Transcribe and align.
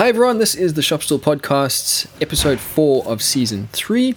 Hi 0.00 0.08
everyone, 0.08 0.38
this 0.38 0.54
is 0.54 0.72
the 0.72 0.80
Shop 0.80 1.02
Stool 1.02 1.18
Podcasts, 1.18 2.06
episode 2.22 2.58
four 2.58 3.04
of 3.04 3.20
season 3.20 3.68
three. 3.70 4.16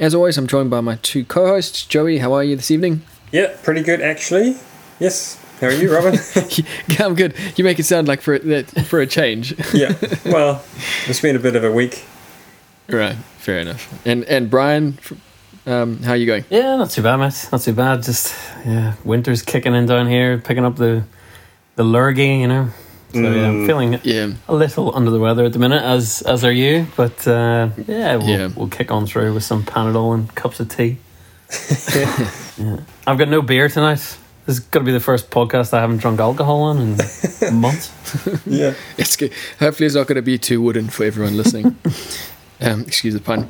As 0.00 0.14
always, 0.14 0.38
I'm 0.38 0.46
joined 0.46 0.70
by 0.70 0.80
my 0.80 0.96
two 1.02 1.26
co-hosts. 1.26 1.84
Joey, 1.84 2.20
how 2.20 2.32
are 2.32 2.42
you 2.42 2.56
this 2.56 2.70
evening? 2.70 3.02
Yeah, 3.30 3.54
pretty 3.62 3.82
good 3.82 4.00
actually. 4.00 4.56
Yes. 4.98 5.38
How 5.60 5.66
are 5.66 5.72
you, 5.72 5.92
Robin? 5.92 6.18
I'm 6.98 7.14
good. 7.14 7.34
You 7.56 7.64
make 7.64 7.78
it 7.78 7.84
sound 7.84 8.08
like 8.08 8.22
for 8.22 8.38
that 8.38 8.70
for 8.86 8.98
a 8.98 9.06
change. 9.06 9.54
yeah. 9.74 9.92
Well, 10.24 10.64
it's 11.06 11.20
been 11.20 11.36
a 11.36 11.38
bit 11.38 11.54
of 11.54 11.64
a 11.64 11.70
week. 11.70 12.06
Right. 12.88 13.16
Fair 13.36 13.58
enough. 13.58 14.06
And 14.06 14.24
and 14.24 14.48
Bryan, 14.48 14.98
um, 15.66 16.02
how 16.02 16.12
are 16.12 16.16
you 16.16 16.24
going? 16.24 16.46
Yeah, 16.48 16.76
not 16.76 16.88
too 16.88 17.02
bad, 17.02 17.16
mate. 17.16 17.46
Not 17.52 17.60
too 17.60 17.74
bad. 17.74 18.04
Just 18.04 18.34
yeah, 18.64 18.94
winter's 19.04 19.42
kicking 19.42 19.74
in 19.74 19.84
down 19.84 20.08
here, 20.08 20.38
picking 20.38 20.64
up 20.64 20.76
the 20.76 21.04
the 21.76 21.84
lurgy, 21.84 22.38
you 22.38 22.48
know. 22.48 22.70
So 23.14 23.20
yeah, 23.20 23.48
I'm 23.48 23.62
Mm. 23.62 23.66
feeling 23.66 24.00
Yeah. 24.02 24.32
a 24.48 24.54
little 24.54 24.94
under 24.94 25.10
the 25.10 25.20
weather 25.20 25.44
at 25.44 25.52
the 25.52 25.58
minute, 25.58 25.82
as 25.82 26.20
as 26.22 26.44
are 26.44 26.52
you. 26.52 26.86
But 26.96 27.26
uh, 27.26 27.68
yeah, 27.86 28.16
we'll, 28.16 28.28
Yeah. 28.28 28.48
we'll 28.56 28.68
kick 28.68 28.90
on 28.90 29.06
through 29.06 29.32
with 29.34 29.44
some 29.44 29.62
Panadol 29.62 30.14
and 30.14 30.34
cups 30.34 30.60
of 30.60 30.68
tea. 30.68 30.98
yeah. 31.94 32.78
I've 33.06 33.18
got 33.18 33.28
no 33.28 33.40
beer 33.42 33.68
tonight. 33.68 34.00
This 34.46 34.58
is 34.58 34.60
going 34.60 34.84
to 34.84 34.88
be 34.88 34.92
the 34.92 35.00
first 35.04 35.30
podcast 35.30 35.72
I 35.72 35.80
haven't 35.80 35.98
drunk 35.98 36.20
alcohol 36.20 36.62
on 36.62 36.78
in 36.78 37.54
months. 37.60 37.90
Yeah. 38.46 38.74
It's 38.98 39.16
good. 39.16 39.32
Hopefully, 39.58 39.86
it's 39.86 39.94
not 39.94 40.06
going 40.06 40.16
to 40.16 40.22
be 40.22 40.36
too 40.38 40.60
wooden 40.60 40.88
for 40.88 41.04
everyone 41.04 41.36
listening. 41.36 41.76
um, 42.60 42.82
excuse 42.82 43.14
the 43.14 43.20
pun. 43.20 43.48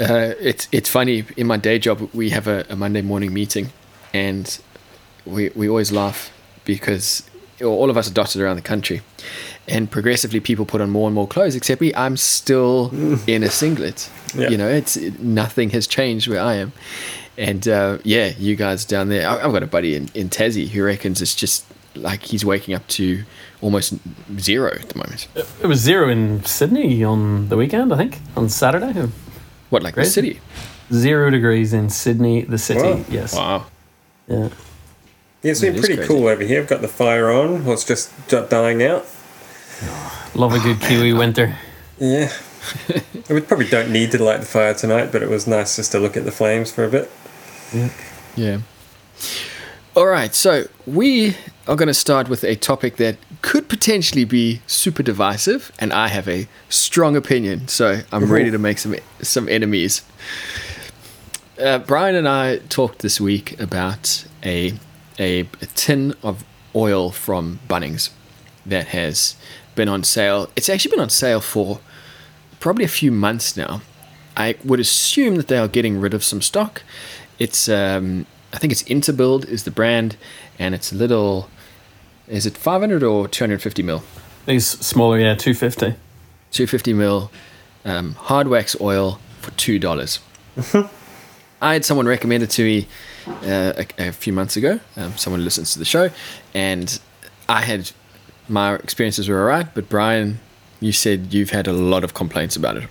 Uh, 0.00 0.32
it's 0.40 0.68
it's 0.72 0.88
funny. 0.88 1.24
In 1.36 1.46
my 1.46 1.56
day 1.58 1.78
job, 1.78 2.08
we 2.14 2.30
have 2.30 2.46
a, 2.46 2.64
a 2.70 2.76
Monday 2.76 3.02
morning 3.02 3.34
meeting, 3.34 3.72
and 4.14 4.58
we 5.26 5.50
we 5.54 5.68
always 5.68 5.92
laugh 5.92 6.30
because 6.64 7.22
all 7.62 7.90
of 7.90 7.96
us 7.96 8.10
are 8.10 8.14
dotted 8.14 8.40
around 8.40 8.56
the 8.56 8.62
country, 8.62 9.02
and 9.68 9.90
progressively 9.90 10.40
people 10.40 10.64
put 10.66 10.80
on 10.80 10.90
more 10.90 11.06
and 11.08 11.14
more 11.14 11.26
clothes. 11.28 11.54
Except 11.54 11.80
me, 11.80 11.94
I'm 11.94 12.16
still 12.16 12.90
in 13.26 13.42
a 13.42 13.50
singlet. 13.50 14.08
Yeah. 14.34 14.48
You 14.48 14.56
know, 14.58 14.68
it's 14.68 14.96
nothing 15.18 15.70
has 15.70 15.86
changed 15.86 16.28
where 16.28 16.40
I 16.40 16.54
am. 16.54 16.72
And 17.38 17.66
uh, 17.68 17.98
yeah, 18.04 18.32
you 18.38 18.54
guys 18.56 18.84
down 18.84 19.08
there. 19.08 19.28
I- 19.28 19.44
I've 19.44 19.52
got 19.52 19.62
a 19.62 19.66
buddy 19.66 19.94
in, 19.94 20.08
in 20.14 20.28
Tassie 20.28 20.68
who 20.68 20.84
reckons 20.84 21.22
it's 21.22 21.34
just 21.34 21.64
like 21.94 22.22
he's 22.22 22.44
waking 22.44 22.74
up 22.74 22.86
to 22.88 23.24
almost 23.60 23.94
zero 24.38 24.70
at 24.72 24.88
the 24.90 24.96
moment. 24.98 25.26
It 25.34 25.66
was 25.66 25.80
zero 25.80 26.08
in 26.08 26.44
Sydney 26.44 27.02
on 27.02 27.48
the 27.48 27.56
weekend, 27.56 27.92
I 27.92 27.96
think, 27.96 28.18
on 28.36 28.48
Saturday. 28.48 29.08
What, 29.70 29.82
like 29.82 29.94
the 29.94 30.04
city? 30.04 30.40
Zero 30.92 31.30
degrees 31.30 31.72
in 31.72 31.88
Sydney, 31.90 32.42
the 32.42 32.58
city. 32.58 32.80
Wow. 32.80 33.04
Yes. 33.10 33.34
Wow. 33.34 33.66
Yeah. 34.28 34.48
Yeah, 35.42 35.52
it's 35.52 35.60
That 35.60 35.68
been 35.68 35.74
is 35.76 35.80
pretty 35.80 35.96
crazy. 35.96 36.08
cool 36.08 36.26
over 36.28 36.42
here. 36.42 36.60
I've 36.60 36.68
got 36.68 36.80
the 36.82 36.88
fire 36.88 37.30
on. 37.30 37.64
Well, 37.64 37.74
it's 37.74 37.84
just 37.84 38.10
dying 38.28 38.82
out. 38.82 39.06
Love 40.34 40.52
a 40.52 40.58
good 40.60 40.80
Kiwi 40.80 41.12
winter. 41.12 41.56
Yeah. 41.98 42.30
we 43.30 43.40
probably 43.40 43.68
don't 43.68 43.90
need 43.90 44.10
to 44.12 44.22
light 44.22 44.40
the 44.40 44.46
fire 44.46 44.74
tonight, 44.74 45.10
but 45.12 45.22
it 45.22 45.30
was 45.30 45.46
nice 45.46 45.76
just 45.76 45.92
to 45.92 45.98
look 45.98 46.16
at 46.16 46.24
the 46.24 46.32
flames 46.32 46.70
for 46.70 46.84
a 46.84 46.88
bit. 46.90 47.10
Yeah. 47.72 47.88
Yeah. 48.36 48.58
All 49.96 50.06
right, 50.06 50.34
so 50.34 50.64
we 50.86 51.36
are 51.66 51.74
going 51.74 51.88
to 51.88 51.94
start 51.94 52.28
with 52.28 52.44
a 52.44 52.54
topic 52.54 52.96
that 52.96 53.16
could 53.42 53.68
potentially 53.68 54.24
be 54.24 54.60
super 54.66 55.02
divisive, 55.02 55.72
and 55.80 55.92
I 55.92 56.08
have 56.08 56.28
a 56.28 56.46
strong 56.68 57.16
opinion, 57.16 57.66
so 57.68 58.00
I'm 58.12 58.30
ready 58.30 58.50
to 58.50 58.58
make 58.58 58.78
some 58.78 58.94
some 59.20 59.48
enemies. 59.48 60.02
Uh, 61.58 61.78
Bryan 61.78 62.14
and 62.14 62.28
I 62.28 62.58
talked 62.68 63.00
this 63.00 63.20
week 63.20 63.58
about 63.60 64.24
a, 64.44 64.74
a 65.20 65.40
a 65.60 65.66
tin 65.74 66.14
of 66.22 66.42
oil 66.74 67.10
from 67.10 67.60
Bunnings 67.68 68.10
that 68.66 68.88
has 68.88 69.36
been 69.74 69.88
on 69.88 70.02
sale. 70.02 70.50
It's 70.56 70.68
actually 70.68 70.90
been 70.92 71.00
on 71.00 71.10
sale 71.10 71.40
for 71.40 71.80
probably 72.58 72.84
a 72.84 72.88
few 72.88 73.12
months 73.12 73.56
now. 73.56 73.82
I 74.36 74.56
would 74.64 74.80
assume 74.80 75.36
that 75.36 75.48
they 75.48 75.58
are 75.58 75.68
getting 75.68 76.00
rid 76.00 76.14
of 76.14 76.24
some 76.24 76.40
stock. 76.40 76.82
It's 77.38 77.68
um, 77.68 78.26
I 78.52 78.58
think 78.58 78.72
it's 78.72 78.82
Interbuild 78.84 79.46
is 79.46 79.64
the 79.64 79.70
brand, 79.70 80.16
and 80.58 80.74
it's 80.74 80.92
a 80.92 80.94
little. 80.94 81.48
Is 82.26 82.46
it 82.46 82.56
500 82.56 83.02
or 83.02 83.26
250 83.26 83.82
mil? 83.82 84.02
These 84.46 84.66
smaller, 84.66 85.18
yeah, 85.18 85.34
250. 85.34 85.96
250 86.52 86.92
mil 86.92 87.30
um, 87.84 88.14
hard 88.14 88.48
wax 88.48 88.76
oil 88.80 89.20
for 89.40 89.50
two 89.52 89.78
dollars. 89.78 90.20
I 91.62 91.74
had 91.74 91.84
someone 91.84 92.06
recommend 92.06 92.42
it 92.42 92.50
to 92.50 92.64
me 92.64 92.88
uh, 93.26 93.84
a, 93.98 94.08
a 94.08 94.12
few 94.12 94.32
months 94.32 94.56
ago. 94.56 94.80
Um, 94.96 95.16
someone 95.16 95.44
listens 95.44 95.72
to 95.72 95.78
the 95.78 95.84
show, 95.84 96.10
and 96.54 97.00
I 97.48 97.62
had 97.62 97.90
my 98.48 98.74
experiences 98.74 99.28
were 99.28 99.40
alright. 99.40 99.72
But 99.74 99.88
Bryan, 99.88 100.40
you 100.80 100.92
said 100.92 101.32
you've 101.32 101.50
had 101.50 101.66
a 101.66 101.72
lot 101.72 102.04
of 102.04 102.14
complaints 102.14 102.56
about 102.56 102.76
it. 102.76 102.88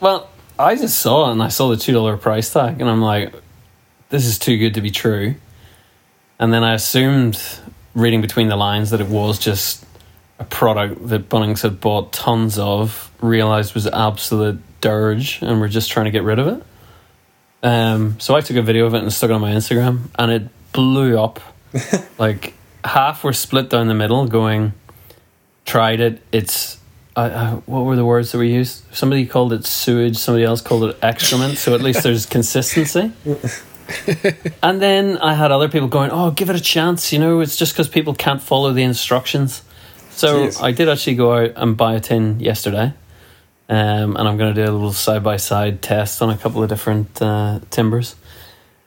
Well, 0.00 0.28
I 0.58 0.76
just 0.76 0.98
saw 0.98 1.28
it 1.28 1.32
and 1.32 1.42
I 1.42 1.48
saw 1.48 1.68
the 1.68 1.76
$2 1.76 2.20
price 2.20 2.52
tag 2.52 2.80
and 2.80 2.90
I'm 2.90 3.00
like, 3.00 3.32
this 4.10 4.26
is 4.26 4.38
too 4.38 4.58
good 4.58 4.74
to 4.74 4.80
be 4.80 4.90
true. 4.90 5.36
And 6.38 6.52
then 6.52 6.62
I 6.62 6.74
assumed, 6.74 7.40
reading 7.94 8.20
between 8.20 8.48
the 8.48 8.56
lines, 8.56 8.90
that 8.90 9.00
it 9.00 9.08
was 9.08 9.38
just 9.38 9.84
a 10.38 10.44
product 10.44 11.08
that 11.08 11.28
Bunnings 11.28 11.62
had 11.62 11.80
bought 11.80 12.12
tons 12.12 12.58
of, 12.58 13.10
realized 13.20 13.74
was 13.74 13.86
absolute 13.86 14.60
dirge, 14.80 15.40
and 15.42 15.60
were 15.60 15.68
just 15.68 15.90
trying 15.90 16.04
to 16.04 16.10
get 16.10 16.24
rid 16.24 16.38
of 16.38 16.48
it. 16.48 16.62
Um, 17.64 18.20
so 18.20 18.36
I 18.36 18.42
took 18.42 18.58
a 18.58 18.62
video 18.62 18.84
of 18.84 18.94
it 18.94 19.02
and 19.02 19.12
stuck 19.12 19.30
it 19.30 19.32
on 19.32 19.40
my 19.40 19.52
Instagram, 19.52 20.10
and 20.18 20.30
it 20.30 20.72
blew 20.72 21.18
up. 21.18 21.40
like 22.18 22.52
half 22.84 23.24
were 23.24 23.32
split 23.32 23.70
down 23.70 23.88
the 23.88 23.94
middle, 23.94 24.26
going, 24.28 24.74
tried 25.64 26.00
it. 26.00 26.22
It's 26.30 26.78
uh, 27.16 27.20
uh, 27.20 27.50
what 27.66 27.80
were 27.80 27.96
the 27.96 28.04
words 28.04 28.32
that 28.32 28.38
we 28.38 28.52
used? 28.52 28.84
Somebody 28.94 29.24
called 29.24 29.52
it 29.52 29.64
sewage. 29.64 30.16
Somebody 30.16 30.44
else 30.44 30.60
called 30.60 30.84
it 30.84 30.98
excrement. 31.00 31.56
So 31.56 31.74
at 31.74 31.80
least 31.80 32.02
there's 32.02 32.26
consistency. 32.38 33.12
and 34.62 34.82
then 34.82 35.16
I 35.18 35.34
had 35.34 35.50
other 35.50 35.70
people 35.70 35.88
going, 35.88 36.10
"Oh, 36.10 36.32
give 36.32 36.50
it 36.50 36.56
a 36.56 36.60
chance." 36.60 37.12
You 37.14 37.18
know, 37.18 37.40
it's 37.40 37.56
just 37.56 37.72
because 37.72 37.88
people 37.88 38.14
can't 38.14 38.42
follow 38.42 38.72
the 38.72 38.82
instructions. 38.82 39.62
So 40.10 40.46
Jeez. 40.46 40.62
I 40.62 40.72
did 40.72 40.88
actually 40.88 41.16
go 41.16 41.32
out 41.32 41.52
and 41.56 41.76
buy 41.76 41.94
a 41.94 42.00
tin 42.00 42.40
yesterday, 42.40 42.92
um, 43.68 44.16
and 44.16 44.28
I'm 44.28 44.36
going 44.36 44.54
to 44.54 44.64
do 44.64 44.70
a 44.70 44.72
little 44.72 44.92
side 44.92 45.22
by 45.22 45.36
side 45.36 45.82
test 45.82 46.20
on 46.22 46.30
a 46.30 46.36
couple 46.36 46.62
of 46.62 46.68
different 46.68 47.20
uh, 47.22 47.60
timbers. 47.70 48.14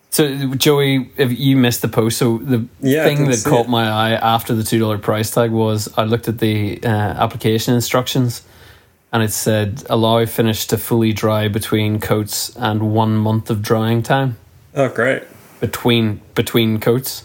So 0.09 0.55
Joey, 0.55 1.11
if 1.17 1.38
you 1.38 1.57
missed 1.57 1.81
the 1.81 1.88
post, 1.89 2.17
so 2.17 2.38
the 2.38 2.65
Yeah, 2.81 3.03
thing 3.03 3.25
that 3.29 3.43
caught 3.45 3.66
it. 3.66 3.69
my 3.69 3.87
eye 3.89 4.11
after 4.13 4.55
the 4.55 4.63
two 4.63 4.79
dollar 4.79 4.97
price 4.97 5.29
tag 5.31 5.51
was 5.51 5.89
I 5.97 6.03
looked 6.05 6.27
at 6.27 6.39
the 6.39 6.79
uh, 6.83 6.87
application 6.87 7.73
instructions, 7.75 8.41
and 9.11 9.21
it 9.21 9.31
said 9.33 9.83
allow 9.89 10.25
finish 10.25 10.66
to 10.67 10.77
fully 10.77 11.11
dry 11.13 11.47
between 11.49 11.99
coats 11.99 12.55
and 12.55 12.93
one 12.93 13.16
month 13.17 13.49
of 13.49 13.61
drying 13.61 14.01
time 14.01 14.37
Oh, 14.73 14.89
great. 14.89 15.23
between 15.59 16.21
between 16.35 16.79
coats. 16.79 17.23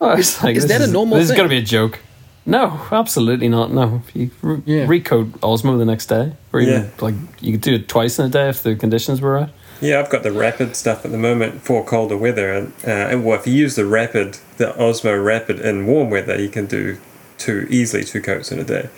I 0.00 0.14
was 0.14 0.42
like, 0.42 0.56
is 0.56 0.66
that 0.68 0.80
a 0.80 0.86
normal 0.86 1.18
This 1.18 1.28
is 1.30 1.36
going 1.36 1.48
to 1.48 1.54
be 1.54 1.58
a 1.58 1.62
joke. 1.62 1.98
No, 2.46 2.80
absolutely 2.90 3.48
not. 3.48 3.72
No, 3.72 4.02
you 4.14 4.30
re- 4.42 4.62
Yeah. 4.64 4.86
recoat 4.86 5.30
Osmo 5.40 5.78
the 5.78 5.84
next 5.84 6.06
day, 6.06 6.32
or 6.52 6.60
even 6.60 6.74
Yeah. 6.74 6.88
like 7.00 7.14
you 7.40 7.52
could 7.52 7.60
do 7.60 7.74
it 7.74 7.88
twice 7.88 8.18
in 8.18 8.26
a 8.26 8.28
day 8.28 8.48
if 8.48 8.62
the 8.62 8.74
conditions 8.74 9.20
were 9.20 9.32
right. 9.34 9.48
Yeah, 9.80 10.00
I've 10.00 10.10
got 10.10 10.22
the 10.22 10.32
Rapid 10.32 10.76
stuff 10.76 11.04
at 11.04 11.10
the 11.10 11.18
moment 11.18 11.62
for 11.62 11.84
colder 11.84 12.16
weather, 12.16 12.52
and 12.52 12.72
uh, 12.86 12.90
and 12.90 13.24
well, 13.24 13.38
if 13.38 13.46
you 13.46 13.52
use 13.54 13.76
the 13.76 13.86
Rapid, 13.86 14.38
the 14.56 14.72
Osmo 14.78 15.22
Rapid 15.24 15.60
in 15.60 15.86
warm 15.86 16.10
weather, 16.10 16.38
you 16.40 16.48
can 16.48 16.66
do 16.66 16.98
two 17.38 17.66
easily 17.70 18.04
two 18.04 18.20
coats 18.20 18.50
in 18.52 18.58
a 18.58 18.64
day. 18.64 18.88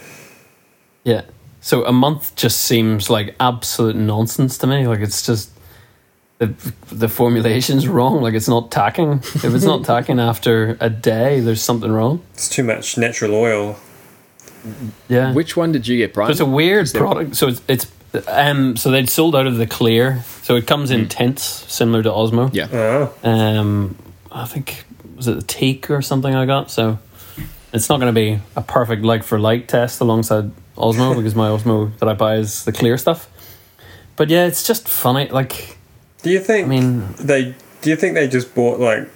Yeah. 1.04 1.22
So 1.60 1.84
a 1.84 1.92
month 1.92 2.34
just 2.34 2.60
seems 2.62 3.09
like 3.09 3.36
absolute 3.38 3.94
nonsense 3.94 4.59
to 4.59 4.66
me. 4.66 4.86
Like 4.88 4.98
it's 5.00 5.24
just 5.24 5.50
the 6.47 6.72
the 6.94 7.08
formulation's 7.08 7.86
wrong. 7.86 8.20
Like 8.22 8.34
it's 8.34 8.48
not 8.48 8.70
tacking. 8.70 9.12
If 9.22 9.44
it's 9.44 9.64
not 9.64 9.84
tacking 9.92 10.19
after 10.20 10.76
a 10.80 10.91
day, 10.91 11.41
there's 11.41 11.62
something 11.62 11.91
wrong. 11.91 12.20
It's 12.34 12.48
too 12.48 12.64
much 12.64 12.98
natural 12.98 13.34
oil. 13.34 13.76
Yeah. 15.09 15.33
Which 15.33 15.56
one 15.56 15.72
did 15.72 15.86
you 15.89 15.97
get, 15.98 16.15
Bryan? 16.15 16.28
So 16.28 16.33
it's 16.33 16.41
a 16.41 16.47
weird 16.47 16.84
Is 16.84 16.92
there- 16.92 17.03
product. 17.03 17.36
So 17.36 17.48
it's 17.48 17.62
it's 17.68 17.86
um 18.28 18.77
so 18.77 18.91
they'd 18.91 19.09
sold 19.09 19.34
out 19.36 19.47
of 19.47 19.56
the 19.56 19.66
clear. 19.66 20.22
So 20.42 20.56
it 20.56 20.66
comes 20.66 20.91
in 20.91 21.09
tints 21.09 21.42
similar 21.72 22.03
to 22.03 22.10
Osmo. 22.10 22.50
Yeah. 22.53 22.68
Oh, 22.72 23.15
Um, 23.28 23.97
I 24.30 24.45
think 24.47 24.84
was 25.16 25.28
it 25.28 25.34
the 25.36 25.42
teak 25.42 25.91
or 25.91 26.03
something 26.03 26.34
I 26.34 26.47
got. 26.47 26.71
So 26.71 26.98
it's 27.72 27.88
not 27.88 28.00
going 28.00 28.12
to 28.15 28.21
be 28.21 28.41
a 28.56 28.62
perfect 28.62 29.03
like 29.03 29.22
for 29.22 29.38
like 29.38 29.68
test 29.68 30.00
alongside 30.00 30.50
Osmo 30.77 31.16
because 31.16 31.34
my 31.34 31.48
Osmo 31.48 31.97
that 31.98 32.09
I 32.09 32.15
buy 32.15 32.36
is 32.36 32.65
the 32.65 32.72
clear 32.72 32.98
stuff. 32.98 33.28
But 34.16 34.28
yeah, 34.28 34.47
it's 34.47 34.66
just 34.66 34.88
funny. 34.88 35.28
Like 35.28 35.78
do 36.22 36.30
you 36.30 36.41
think? 36.41 36.66
I 36.66 36.69
mean, 36.69 37.13
they 37.15 37.54
do 37.80 37.91
you 37.91 37.97
think 37.97 38.15
they 38.15 38.28
just 38.28 38.54
bought 38.54 38.80
like 38.80 39.09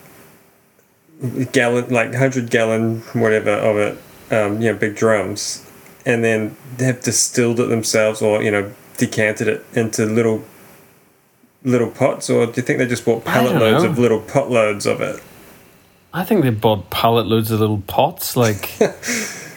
gallon, 1.52 1.88
like 1.88 2.14
hundred 2.14 2.50
gallon 2.50 3.00
whatever 3.12 3.50
of 3.50 3.76
it, 3.76 3.98
um, 4.32 4.60
you 4.60 4.72
know, 4.72 4.78
big 4.78 4.96
drums, 4.96 5.68
and 6.04 6.24
then 6.24 6.56
they 6.76 6.84
have 6.86 7.02
distilled 7.02 7.60
it 7.60 7.66
themselves, 7.66 8.22
or 8.22 8.42
you 8.42 8.50
know, 8.50 8.72
decanted 8.96 9.48
it 9.48 9.64
into 9.74 10.06
little 10.06 10.44
little 11.62 11.90
pots, 11.90 12.30
or 12.30 12.46
do 12.46 12.52
you 12.56 12.62
think 12.62 12.78
they 12.78 12.86
just 12.86 13.04
bought 13.04 13.24
pallet 13.24 13.54
loads 13.56 13.82
know. 13.82 13.90
of 13.90 13.98
little 13.98 14.20
pot 14.20 14.50
loads 14.50 14.86
of 14.86 15.00
it? 15.00 15.22
I 16.12 16.24
think 16.24 16.42
they 16.42 16.50
bought 16.50 16.90
pallet 16.90 17.26
loads 17.26 17.50
of 17.50 17.60
little 17.60 17.82
pots. 17.86 18.36
Like 18.36 18.70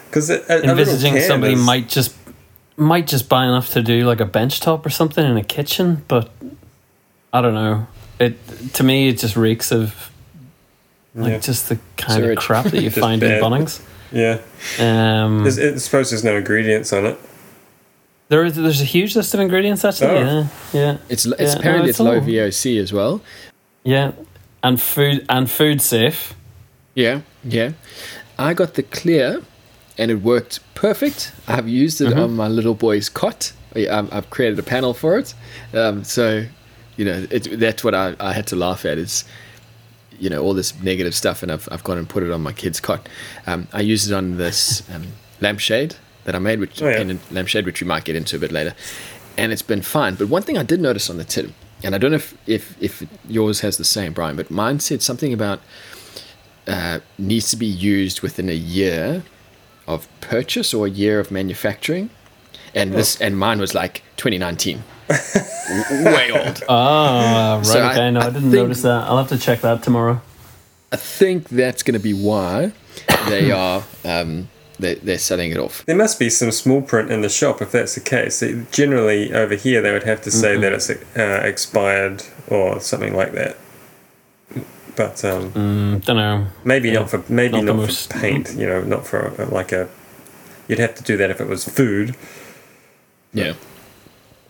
Because 0.09 0.31
envisaging 0.31 1.19
somebody 1.19 1.53
is... 1.53 1.65
might 1.65 1.87
just 1.87 2.15
might 2.77 3.05
just 3.05 3.29
buy 3.29 3.45
enough 3.45 3.71
to 3.73 3.83
do 3.83 4.07
like 4.07 4.19
a 4.19 4.25
bench 4.25 4.59
top 4.59 4.85
or 4.85 4.89
something 4.89 5.23
in 5.23 5.37
a 5.37 5.43
kitchen, 5.43 6.03
but 6.07 6.31
I 7.33 7.41
don't 7.41 7.53
know. 7.53 7.87
It 8.19 8.37
to 8.73 8.83
me 8.83 9.09
it 9.09 9.17
just 9.17 9.35
reeks 9.35 9.71
of 9.71 10.11
like 11.15 11.31
yeah. 11.31 11.39
just 11.39 11.69
the 11.69 11.79
kind 11.97 12.23
of 12.23 12.37
crap 12.37 12.65
that 12.65 12.81
you 12.81 12.89
find 12.91 13.21
bad. 13.21 13.31
in 13.31 13.43
Bunnings. 13.43 13.81
Yeah. 14.11 14.39
Um, 14.79 15.45
I 15.45 15.49
suppose 15.49 16.09
there's 16.09 16.23
no 16.23 16.37
ingredients 16.37 16.91
on 16.93 17.05
it. 17.05 17.19
There 18.29 18.45
is. 18.45 18.55
There's 18.55 18.81
a 18.81 18.85
huge 18.85 19.15
list 19.15 19.33
of 19.33 19.39
ingredients 19.39 19.83
actually. 19.83 20.09
Oh. 20.09 20.21
Yeah, 20.21 20.47
yeah. 20.73 20.97
It's 21.09 21.25
it's 21.25 21.39
yeah, 21.39 21.59
apparently 21.59 21.87
no, 21.87 21.89
it's, 21.89 21.99
it's 21.99 21.99
low 21.99 22.21
VOC 22.21 22.79
as 22.79 22.93
well. 22.93 23.21
Yeah, 23.83 24.11
and 24.63 24.79
food 24.79 25.25
and 25.29 25.49
food 25.49 25.81
safe. 25.81 26.35
Yeah, 26.93 27.21
yeah. 27.43 27.71
I 28.37 28.53
got 28.53 28.75
the 28.75 28.83
clear, 28.83 29.41
and 29.97 30.11
it 30.11 30.21
worked 30.21 30.59
perfect. 30.75 31.31
I've 31.47 31.67
used 31.67 32.01
it 32.01 32.09
mm-hmm. 32.09 32.19
on 32.19 32.35
my 32.35 32.47
little 32.47 32.75
boy's 32.75 33.09
cot. 33.09 33.51
I've 33.75 34.29
created 34.29 34.59
a 34.59 34.63
panel 34.63 34.93
for 34.93 35.17
it. 35.17 35.33
Um, 35.73 36.03
so, 36.03 36.45
you 36.99 37.05
know, 37.05 37.25
it, 37.31 37.57
that's 37.57 37.81
what 37.81 37.95
I, 37.95 38.13
I 38.19 38.33
had 38.33 38.45
to 38.47 38.57
laugh 38.57 38.83
at. 38.83 38.97
Is 38.97 39.23
you 40.19 40.29
know 40.29 40.43
all 40.43 40.53
this 40.53 40.77
negative 40.83 41.15
stuff, 41.15 41.41
and 41.41 41.49
I've 41.49 41.69
I've 41.71 41.83
gone 41.85 41.97
and 41.97 42.09
put 42.09 42.23
it 42.23 42.31
on 42.31 42.41
my 42.41 42.51
kid's 42.51 42.81
cot. 42.81 43.07
Um, 43.47 43.69
I 43.71 43.79
used 43.79 44.11
it 44.11 44.13
on 44.13 44.35
this 44.35 44.83
um, 44.93 45.07
lampshade 45.39 45.95
that 46.25 46.35
I 46.35 46.39
made, 46.39 46.59
which 46.59 46.81
oh, 46.81 46.89
yeah. 46.89 47.15
lampshade, 47.31 47.65
which 47.65 47.79
we 47.81 47.87
might 47.87 48.03
get 48.03 48.17
into 48.17 48.35
a 48.35 48.39
bit 48.39 48.51
later, 48.51 48.75
and 49.37 49.53
it's 49.53 49.61
been 49.61 49.81
fine. 49.81 50.15
But 50.15 50.27
one 50.27 50.41
thing 50.41 50.57
I 50.57 50.63
did 50.63 50.81
notice 50.81 51.09
on 51.09 51.15
the 51.15 51.23
tin, 51.23 51.53
and 51.85 51.95
I 51.95 51.97
don't 51.99 52.11
know 52.11 52.17
if 52.17 52.37
if, 52.45 52.83
if 52.83 53.07
yours 53.29 53.61
has 53.61 53.77
the 53.77 53.85
same, 53.85 54.11
Bryan, 54.11 54.35
but 54.35 54.51
mine 54.51 54.81
said 54.81 55.01
something 55.01 55.31
about 55.31 55.61
uh, 56.67 56.99
needs 57.17 57.49
to 57.51 57.55
be 57.55 57.65
used 57.65 58.19
within 58.19 58.49
a 58.49 58.53
year 58.53 59.23
of 59.87 60.05
purchase 60.19 60.73
or 60.73 60.85
a 60.85 60.89
year 60.89 61.17
of 61.21 61.31
manufacturing, 61.31 62.09
and 62.75 62.93
oh. 62.93 62.97
this 62.97 63.21
and 63.21 63.39
mine 63.39 63.59
was 63.61 63.73
like 63.73 64.03
2019. 64.17 64.83
Way 65.09 66.31
old. 66.31 66.63
Ah, 66.69 67.55
right. 67.57 67.65
So 67.65 67.83
okay, 67.83 68.07
I, 68.07 68.09
no, 68.11 68.19
I, 68.19 68.23
I 68.23 68.25
didn't 68.27 68.51
think, 68.51 68.53
notice 68.53 68.81
that. 68.83 69.07
I'll 69.07 69.17
have 69.17 69.29
to 69.29 69.37
check 69.37 69.61
that 69.61 69.83
tomorrow. 69.83 70.21
I 70.91 70.95
think 70.95 71.49
that's 71.49 71.83
going 71.83 71.93
to 71.93 71.99
be 71.99 72.13
why 72.13 72.73
they 73.27 73.51
are 73.65 73.83
um, 74.05 74.49
they, 74.79 74.95
they're 74.95 75.17
selling 75.19 75.51
it 75.51 75.57
off. 75.57 75.85
There 75.85 75.95
must 75.95 76.19
be 76.19 76.29
some 76.29 76.51
small 76.51 76.81
print 76.81 77.11
in 77.11 77.21
the 77.21 77.29
shop 77.29 77.61
if 77.61 77.71
that's 77.71 77.95
the 77.95 78.01
case. 78.01 78.41
It, 78.41 78.71
generally, 78.71 79.33
over 79.33 79.55
here, 79.55 79.81
they 79.81 79.91
would 79.91 80.03
have 80.03 80.21
to 80.23 80.31
say 80.31 80.53
mm-hmm. 80.53 80.61
that 80.61 80.73
it's 80.73 80.89
uh, 80.89 81.41
expired 81.43 82.23
or 82.47 82.79
something 82.79 83.15
like 83.15 83.33
that. 83.33 83.57
But 84.95 85.23
um, 85.23 85.51
mm, 85.51 86.05
don't 86.05 86.17
know. 86.17 86.47
Maybe 86.63 86.89
yeah, 86.89 86.99
not 86.99 87.09
for 87.09 87.23
maybe 87.29 87.61
not, 87.61 87.75
not 87.77 87.89
for 87.89 88.19
paint. 88.19 88.53
You 88.55 88.67
know, 88.67 88.81
not 88.81 89.07
for 89.07 89.31
like 89.49 89.71
a. 89.71 89.89
You'd 90.67 90.79
have 90.79 90.95
to 90.95 91.03
do 91.03 91.17
that 91.17 91.29
if 91.29 91.39
it 91.39 91.47
was 91.47 91.63
food. 91.67 92.15
Yeah. 93.33 93.53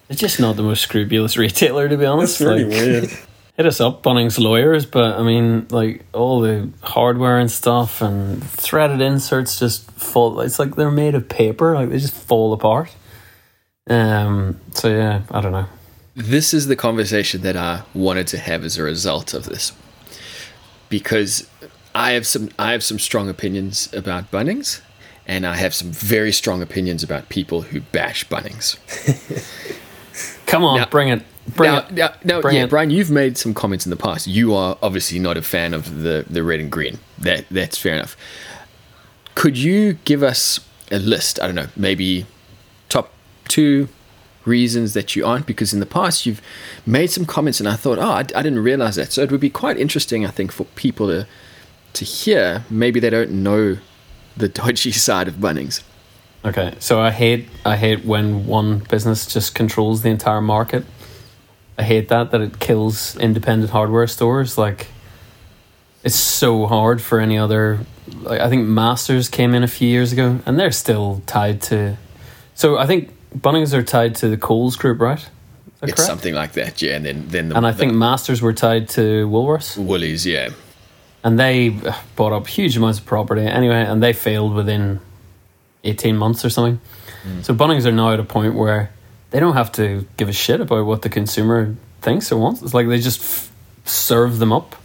It's 0.10 0.20
just 0.20 0.40
not 0.40 0.56
the 0.56 0.64
most 0.64 0.82
scrupulous 0.82 1.38
retailer, 1.38 1.88
to 1.88 1.98
be 1.98 2.06
honest. 2.06 2.42
It's 2.42 2.48
really 2.48 2.66
like, 2.66 2.74
weird. 2.74 3.10
hit 3.60 3.66
us 3.66 3.82
up, 3.82 4.02
Bunnings 4.02 4.40
lawyers, 4.40 4.86
but 4.86 5.20
I 5.20 5.22
mean, 5.22 5.68
like 5.70 6.06
all 6.14 6.40
the 6.40 6.70
hardware 6.82 7.38
and 7.38 7.52
stuff 7.52 8.02
and 8.02 8.42
threaded 8.42 9.02
inserts 9.02 9.60
just 9.60 9.92
fall. 9.92 10.40
It's 10.40 10.60
like 10.60 10.78
they're 10.78 10.90
made 10.90 11.14
of 11.14 11.28
paper, 11.28 11.76
like 11.76 11.90
they 11.90 11.98
just 11.98 12.14
fall 12.14 12.54
apart. 12.54 12.96
Um. 13.90 14.62
So 14.72 14.88
yeah, 14.88 15.24
I 15.30 15.42
don't 15.42 15.52
know. 15.52 15.66
This 16.16 16.54
is 16.54 16.68
the 16.68 16.78
conversation 16.78 17.42
that 17.42 17.58
I 17.58 17.84
wanted 17.94 18.28
to 18.28 18.38
have 18.38 18.64
as 18.64 18.78
a 18.78 18.84
result 18.84 19.34
of 19.34 19.44
this, 19.44 19.74
because 20.88 21.50
I 21.94 22.12
have 22.12 22.26
some 22.26 22.52
I 22.58 22.72
have 22.72 22.84
some 22.84 22.98
strong 22.98 23.28
opinions 23.28 23.94
about 23.94 24.32
Bunnings, 24.32 24.80
and 25.28 25.46
I 25.46 25.56
have 25.56 25.76
some 25.76 25.92
very 25.92 26.32
strong 26.32 26.62
opinions 26.62 27.04
about 27.04 27.28
people 27.28 27.64
who 27.64 27.82
bash 27.82 28.26
Bunnings. 28.30 28.78
Come 30.50 30.64
on, 30.64 30.80
now, 30.80 30.86
bring 30.88 31.10
it. 31.10 31.24
Bring 31.56 31.72
now, 31.72 31.80
it. 31.80 31.92
Now, 31.92 32.14
now 32.24 32.42
Bring 32.42 32.56
yeah, 32.56 32.64
it. 32.64 32.70
Bryan, 32.70 32.90
you've 32.90 33.12
made 33.12 33.38
some 33.38 33.54
comments 33.54 33.86
in 33.86 33.90
the 33.90 33.96
past. 33.96 34.28
You 34.28 34.54
are 34.54 34.78
obviously 34.82 35.20
not 35.20 35.38
a 35.38 35.42
fan 35.42 35.74
of 35.74 36.02
the, 36.02 36.26
the 36.30 36.44
red 36.44 36.60
and 36.60 36.72
green. 36.72 37.00
That 37.18 37.46
that's 37.50 37.78
fair 37.78 37.96
enough. 37.96 38.16
Could 39.36 39.58
you 39.58 39.94
give 40.06 40.24
us 40.24 40.60
a 40.92 41.00
list? 41.00 41.40
I 41.40 41.46
don't 41.46 41.56
know, 41.56 41.68
maybe 41.76 42.26
top 42.90 43.14
two 43.48 43.88
reasons 44.46 44.94
that 44.94 45.16
you 45.16 45.26
aren't 45.26 45.46
because 45.46 45.74
in 45.74 45.80
the 45.80 45.86
past 45.86 46.26
you've 46.26 46.42
made 46.86 47.08
some 47.08 47.26
comments 47.26 47.60
and 47.60 47.70
I 47.70 47.76
thought, 47.76 48.00
oh, 48.00 48.12
I, 48.12 48.20
I, 48.20 48.42
didn't 48.42 48.60
realize 48.60 48.96
that. 48.96 49.12
So 49.12 49.22
it 49.22 49.32
would 49.32 49.40
be 49.40 49.50
quite 49.50 49.78
interesting, 49.78 50.26
I 50.26 50.32
think, 50.32 50.52
for 50.52 50.66
people 50.76 51.08
to 51.08 51.28
to 51.94 52.06
hear. 52.06 52.66
Maybe 52.70 53.00
they 53.00 53.10
don't 53.10 53.32
know 53.32 53.78
the 54.36 54.50
dodgy 54.50 54.92
side 55.08 55.28
of 55.28 55.36
Bunnings. 55.36 55.84
Okay, 56.44 56.74
so 56.80 57.02
I 57.02 57.12
hate 57.12 57.50
I 57.66 57.76
hate 57.76 58.06
when 58.06 58.48
one 58.48 58.80
business 58.80 59.26
just 59.26 59.56
controls 59.56 60.02
the 60.04 60.10
entire 60.10 60.42
market. 60.42 60.86
I 61.78 61.84
hate 61.84 62.08
that 62.10 62.32
that 62.32 62.42
it 62.42 62.60
kills 62.60 63.18
independent 63.18 63.72
hardware 63.72 64.08
stores. 64.08 64.58
Like, 64.58 64.88
it's 66.04 66.16
so 66.16 66.66
hard 66.66 67.02
for 67.02 67.20
any 67.20 67.38
other. 67.38 67.80
Like, 68.22 68.40
I 68.40 68.50
think 68.50 68.68
Masters 68.68 69.30
came 69.30 69.54
in 69.54 69.64
a 69.64 69.68
few 69.68 69.88
years 69.88 70.14
ago, 70.14 70.40
and 70.46 70.60
they're 70.60 70.72
still 70.72 71.22
tied 71.26 71.62
to. 71.64 71.98
So 72.56 72.78
I 72.78 72.86
think 72.86 73.14
Bunnings 73.38 73.74
are 73.74 73.84
tied 73.84 74.16
to 74.16 74.30
the 74.30 74.38
Coles 74.38 74.76
Group, 74.76 75.00
right? 75.00 75.30
It's 75.82 75.94
correct? 75.94 76.00
something 76.00 76.34
like 76.34 76.54
that, 76.54 76.82
yeah. 76.82 76.96
And 76.96 77.06
then 77.06 77.28
then 77.28 77.50
the, 77.50 77.58
and 77.58 77.68
I 77.68 77.74
think 77.74 77.94
Masters 77.94 78.42
were 78.42 78.54
tied 78.54 78.90
to 78.90 79.28
Woolworths. 79.28 79.78
Woolies, 79.78 80.26
yeah. 80.26 80.50
And 81.24 81.38
they 81.38 81.78
uh, 81.86 81.94
bought 82.16 82.32
up 82.32 82.48
huge 82.48 82.78
amounts 82.78 83.00
of 83.00 83.06
property 83.06 83.46
anyway, 83.46 83.84
and 83.86 84.02
they 84.02 84.14
failed 84.14 84.54
within 84.54 85.00
eighteen 85.84 86.18
months 86.18 86.44
or 86.44 86.50
something. 86.50 86.80
Mm. 87.24 87.44
So 87.44 87.54
Bunnings 87.54 87.86
are 87.86 87.92
now 87.92 88.12
at 88.12 88.20
a 88.20 88.24
point 88.24 88.56
where 88.56 88.92
they 89.32 89.40
don't 89.40 89.54
have 89.54 89.72
to 89.74 90.06
give 90.18 90.30
a 90.30 90.34
shit 90.34 90.62
about 90.62 90.86
what 90.86 91.02
the 91.02 91.10
consumer 91.10 91.76
thinks 92.02 92.32
or 92.32 92.38
wants. 92.38 92.62
It's 92.62 92.74
like 92.74 92.88
they 92.88 93.00
just 93.00 93.22
f- 93.22 93.52
serve 93.86 94.40
them 94.40 94.52
up 94.52 94.76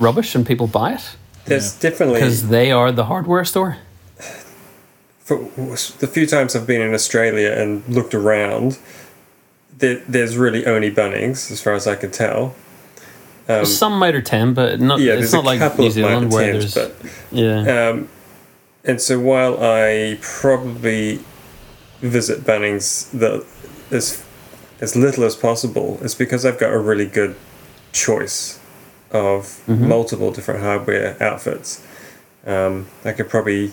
rubbish 0.00 0.34
and 0.34 0.44
people 0.46 0.66
buy 0.66 0.94
it. 0.94 1.16
There's 1.44 1.76
yeah. 1.76 1.90
definitely 1.90 2.14
because 2.14 2.48
they 2.48 2.72
are 2.72 2.90
the 2.90 3.04
hardware 3.04 3.44
store. 3.44 3.76
For 5.20 5.36
the 5.36 6.10
few 6.12 6.26
times 6.26 6.56
I've 6.56 6.66
been 6.66 6.80
in 6.80 6.92
Australia 6.92 7.52
and 7.52 7.86
looked 7.88 8.14
around, 8.14 8.78
there, 9.78 10.02
there's 10.08 10.36
really 10.36 10.66
only 10.66 10.90
Bunnings, 10.90 11.52
as 11.52 11.62
far 11.62 11.74
as 11.74 11.86
I 11.86 11.94
can 11.94 12.10
tell. 12.10 12.56
Um, 13.48 13.64
Some 13.64 13.98
Mitre 13.98 14.22
10, 14.22 14.54
but 14.54 14.80
not. 14.80 15.00
Yeah, 15.00 15.14
it's 15.14 15.32
not 15.32 15.44
like 15.44 15.78
New 15.78 15.90
Zealand 15.90 16.32
where 16.32 16.52
there's. 16.52 16.74
But, 16.74 16.94
yeah. 17.30 17.90
Um, 17.90 18.08
and 18.84 19.00
so 19.00 19.18
while 19.18 19.62
I 19.62 20.18
probably 20.22 21.20
visit 22.00 22.40
Bunnings 22.40 23.10
the 23.10 23.46
as 23.94 24.24
as 24.80 24.96
little 24.96 25.24
as 25.24 25.36
possible 25.36 25.98
it's 26.02 26.14
because 26.14 26.46
I've 26.46 26.58
got 26.58 26.72
a 26.72 26.78
really 26.78 27.06
good 27.06 27.36
choice 27.92 28.58
of 29.10 29.62
mm-hmm. 29.66 29.88
multiple 29.88 30.30
different 30.32 30.60
hardware 30.60 31.20
outfits. 31.22 31.84
Um, 32.46 32.86
I 33.04 33.12
could 33.12 33.28
probably 33.28 33.72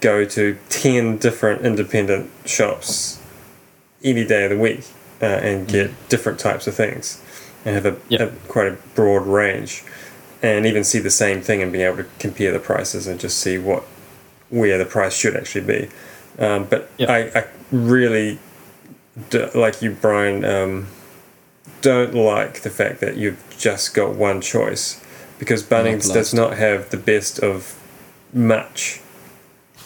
go 0.00 0.24
to 0.24 0.58
10 0.70 1.18
different 1.18 1.62
independent 1.62 2.30
shops 2.46 3.22
any 4.02 4.24
day 4.24 4.44
of 4.44 4.50
the 4.50 4.58
week 4.58 4.84
uh, 5.20 5.26
and 5.26 5.68
get 5.68 5.90
mm. 5.90 6.08
different 6.08 6.38
types 6.38 6.66
of 6.66 6.74
things 6.74 7.22
and 7.64 7.74
have 7.74 7.86
a, 7.86 7.98
yep. 8.08 8.32
a, 8.32 8.48
quite 8.48 8.66
a 8.66 8.78
broad 8.94 9.26
range 9.26 9.84
and 10.42 10.64
even 10.64 10.82
see 10.82 10.98
the 10.98 11.10
same 11.10 11.42
thing 11.42 11.62
and 11.62 11.70
be 11.70 11.82
able 11.82 11.98
to 11.98 12.06
compare 12.18 12.50
the 12.50 12.58
prices 12.58 13.06
and 13.06 13.20
just 13.20 13.38
see 13.38 13.58
what 13.58 13.84
where 14.50 14.78
the 14.78 14.84
price 14.84 15.16
should 15.16 15.36
actually 15.36 15.66
be. 15.66 15.88
Um, 16.38 16.64
but 16.64 16.90
yep. 16.98 17.08
I, 17.08 17.40
I 17.40 17.46
really 17.70 18.38
like 19.54 19.82
you, 19.82 19.92
Bryan, 19.92 20.44
um, 20.44 20.86
don't 21.80 22.14
like 22.14 22.60
the 22.60 22.70
fact 22.70 23.00
that 23.00 23.16
you've 23.16 23.42
just 23.58 23.94
got 23.94 24.14
one 24.14 24.40
choice 24.40 25.02
because 25.38 25.62
Bunnings 25.62 26.12
does 26.12 26.34
not 26.34 26.58
have 26.58 26.90
the 26.90 26.96
best 26.96 27.38
of 27.38 27.78
much. 28.32 29.00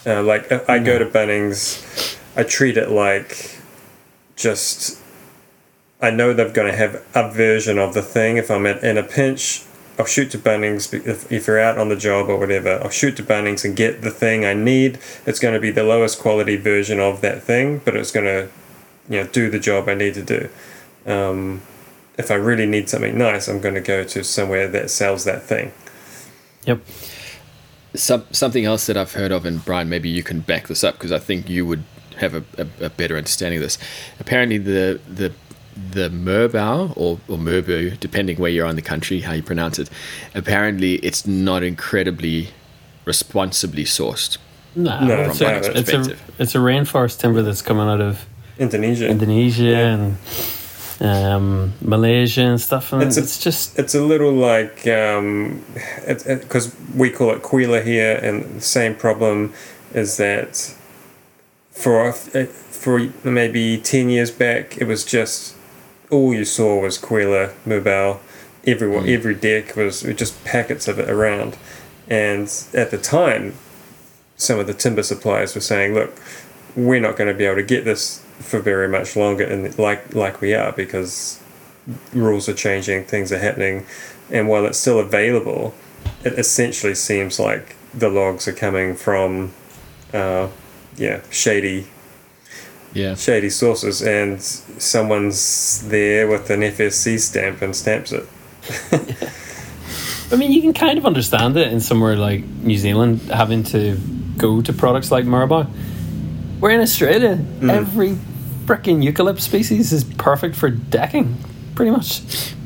Uh, 0.05 0.23
like 0.23 0.51
I 0.69 0.79
go 0.81 0.99
to 0.99 1.07
Bunnings, 1.07 2.19
I 2.37 2.43
treat 2.43 2.77
it 2.77 2.91
like 2.91 3.59
just. 4.37 5.01
I 6.03 6.11
know 6.11 6.35
they're 6.35 6.51
going 6.51 6.71
to 6.71 6.77
have 6.77 7.03
a 7.15 7.31
version 7.31 7.79
of 7.79 7.95
the 7.95 8.03
thing. 8.03 8.37
If 8.37 8.51
I'm 8.51 8.67
in 8.67 8.99
a 8.99 9.03
pinch, 9.03 9.65
I'll 9.99 10.07
shoot 10.07 10.31
to 10.33 10.39
Bunnings. 10.39 10.93
If, 10.93 11.31
if 11.31 11.47
you're 11.47 11.61
out 11.61 11.79
on 11.79 11.89
the 11.89 11.97
job 11.97 12.29
or 12.29 12.39
whatever, 12.39 12.81
I'll 12.83 12.91
shoot 12.91 13.17
to 13.17 13.23
Bunnings 13.23 13.65
and 13.65 13.77
get 13.77 14.03
the 14.03 14.11
thing 14.11 14.45
I 14.45 14.55
need. 14.55 14.99
It's 15.25 15.39
going 15.39 15.55
to 15.55 15.61
be 15.61 15.71
the 15.71 15.85
lowest 15.85 16.19
quality 16.19 16.57
version 16.57 16.99
of 16.99 17.21
that 17.21 17.43
thing, 17.43 17.81
but 17.85 17.95
it's 17.97 18.11
going 18.11 18.27
to 18.27 18.49
you 19.09 19.23
know 19.23 19.29
do 19.29 19.51
the 19.51 19.59
job 19.59 19.89
I 19.89 19.95
need 19.95 20.15
to 20.15 20.23
do. 20.23 20.49
Um, 21.07 21.63
if 22.17 22.31
I 22.31 22.35
really 22.35 22.67
need 22.67 22.89
something 22.89 23.17
nice, 23.17 23.49
I'm 23.49 23.61
going 23.61 23.75
to 23.75 23.81
go 23.81 24.05
to 24.05 24.25
somewhere 24.25 24.69
that 24.69 24.91
sells 24.91 25.25
that 25.25 25.43
thing. 25.43 25.73
Yep. 26.67 26.81
Some, 27.95 28.25
something 28.33 28.65
else 28.65 28.87
that 28.87 28.97
I've 28.97 29.13
heard 29.13 29.31
of, 29.31 29.45
and 29.45 29.65
Bryan, 29.65 29.89
maybe 29.89 30.09
you 30.09 30.23
can 30.23 30.41
back 30.41 30.67
this 30.67 30.83
up 30.83 30.95
because 30.95 31.13
I 31.13 31.19
think 31.19 31.49
you 31.49 31.67
would 31.67 31.85
have 32.17 32.35
a, 32.35 32.45
a, 32.59 32.87
a, 32.87 32.91
better 32.91 33.17
understanding 33.17 33.59
of 33.59 33.63
this. 33.63 33.79
Apparently, 34.21 34.59
the 34.59 35.01
the 35.09 35.33
the 35.77 36.09
Merbau 36.09 36.93
or, 36.97 37.19
or 37.29 37.37
Merbu, 37.39 37.99
depending 38.01 38.37
where 38.39 38.51
you're 38.51 38.67
on 38.67 38.77
the 38.77 38.83
country, 38.83 39.21
how 39.21 39.33
you 39.33 39.43
pronounce 39.43 39.79
it, 39.79 39.91
apparently 40.35 40.95
it's 40.97 41.27
not 41.27 41.63
incredibly 41.63 42.49
responsibly 43.05 43.85
sourced. 43.85 44.39
No, 44.77 44.99
No, 45.05 45.21
it's, 45.23 45.41
a, 45.41 45.79
it's 45.79 45.93
a 45.93 46.17
it's 46.39 46.55
a 46.55 46.59
rainforest 46.59 47.21
timber 47.21 47.43
that's 47.43 47.63
coming 47.63 47.89
out 47.89 48.01
of 48.01 48.27
Indonesia. 48.59 49.09
Indonesia 49.09 49.77
and 49.77 50.17
um, 51.01 51.73
Malaysia 51.81 52.43
and 52.43 52.61
stuff, 52.61 52.93
and 52.93 53.03
It's 53.03 53.17
it's, 53.17 53.39
a- 53.39 53.43
just 53.43 53.79
It's 53.79 53.95
a 53.95 54.01
little 54.03 54.33
like 54.33 54.87
um, 54.87 55.63
it's 56.07 56.25
because 56.25 56.75
we 56.95 57.11
call 57.11 57.31
it 57.31 57.43
Kwila 57.43 57.85
here, 57.85 58.17
and 58.23 58.57
the 58.57 58.61
same 58.61 58.95
problem 58.95 59.53
is 59.93 60.17
that 60.17 60.75
for 61.71 62.13
for 62.13 63.09
maybe 63.23 63.79
ten 63.79 64.09
years 64.09 64.31
back, 64.31 64.79
it 64.79 64.87
was 64.87 65.05
just 65.05 65.55
all 66.15 66.33
you 66.33 66.45
saw 66.45 66.81
was 66.81 66.99
Kwila 66.99 67.53
Mubal. 67.67 68.21
Everyone, 68.67 69.09
every 69.09 69.35
deck 69.35 69.77
was 69.77 70.03
just 70.03 70.43
packets 70.45 70.89
of 70.89 70.99
it 70.99 71.11
around, 71.11 71.59
and 72.09 72.51
at 72.73 72.91
the 72.91 72.97
time, 72.99 73.55
some 74.37 74.59
of 74.59 74.67
the 74.67 74.73
timber 74.73 75.03
suppliers 75.03 75.55
were 75.55 75.61
saying, 75.61 75.93
"Look, 75.93 76.19
we're 76.75 77.01
not 77.01 77.17
going 77.17 77.29
to 77.29 77.37
be 77.37 77.45
able 77.45 77.57
to 77.57 77.63
get 77.63 77.85
this 77.85 78.25
for 78.39 78.61
very 78.61 78.89
much 78.89 79.17
longer, 79.17 79.45
and 79.45 79.79
like 79.79 80.15
like 80.15 80.41
we 80.41 80.55
are 80.55 80.73
because 80.73 81.41
rules 82.15 82.49
are 82.49 82.55
changing, 82.55 83.05
things 83.05 83.33
are 83.33 83.39
happening, 83.39 83.85
and 84.31 84.49
while 84.49 84.65
it's 84.65 84.79
still 84.79 84.99
available, 84.99 85.75
it 86.25 86.33
essentially 86.39 86.95
seems 86.95 87.39
like 87.39 87.77
the 87.93 88.09
logs 88.09 88.49
are 88.49 88.53
coming 88.53 88.97
from, 88.97 89.53
uh, 90.13 90.49
yeah, 90.97 91.21
shady 91.31 91.87
Yeah. 92.95 93.15
shady 93.17 93.51
sources, 93.51 94.01
and 94.03 94.41
someone's 94.41 95.83
there 95.89 96.27
with 96.29 96.49
an 96.51 96.61
FSC 96.63 97.19
stamp 97.19 97.61
and 97.63 97.75
stamps 97.75 98.13
it. 98.13 98.25
I 100.33 100.37
mean, 100.37 100.53
you 100.53 100.63
can 100.63 100.73
kind 100.73 100.99
of 100.99 101.05
understand 101.07 101.57
it 101.57 101.73
in 101.73 101.81
somewhere 101.81 102.17
like 102.17 102.45
New 102.63 102.79
Zealand 102.79 103.21
having 103.31 103.63
to 103.65 103.97
go 104.37 104.63
to 104.63 104.73
products 104.73 105.11
like 105.11 105.25
Merbau. 105.27 105.67
Where 106.61 106.73
in 106.73 106.81
Australia, 106.81 107.37
Mm. 107.61 107.71
every 107.71 108.17
freaking 108.65 109.03
eucalypt 109.05 109.41
species 109.41 109.93
is 109.93 110.05
perfect 110.05 110.57
for 110.57 110.71
decking, 110.71 111.37
pretty 111.75 111.91
much. 111.91 112.23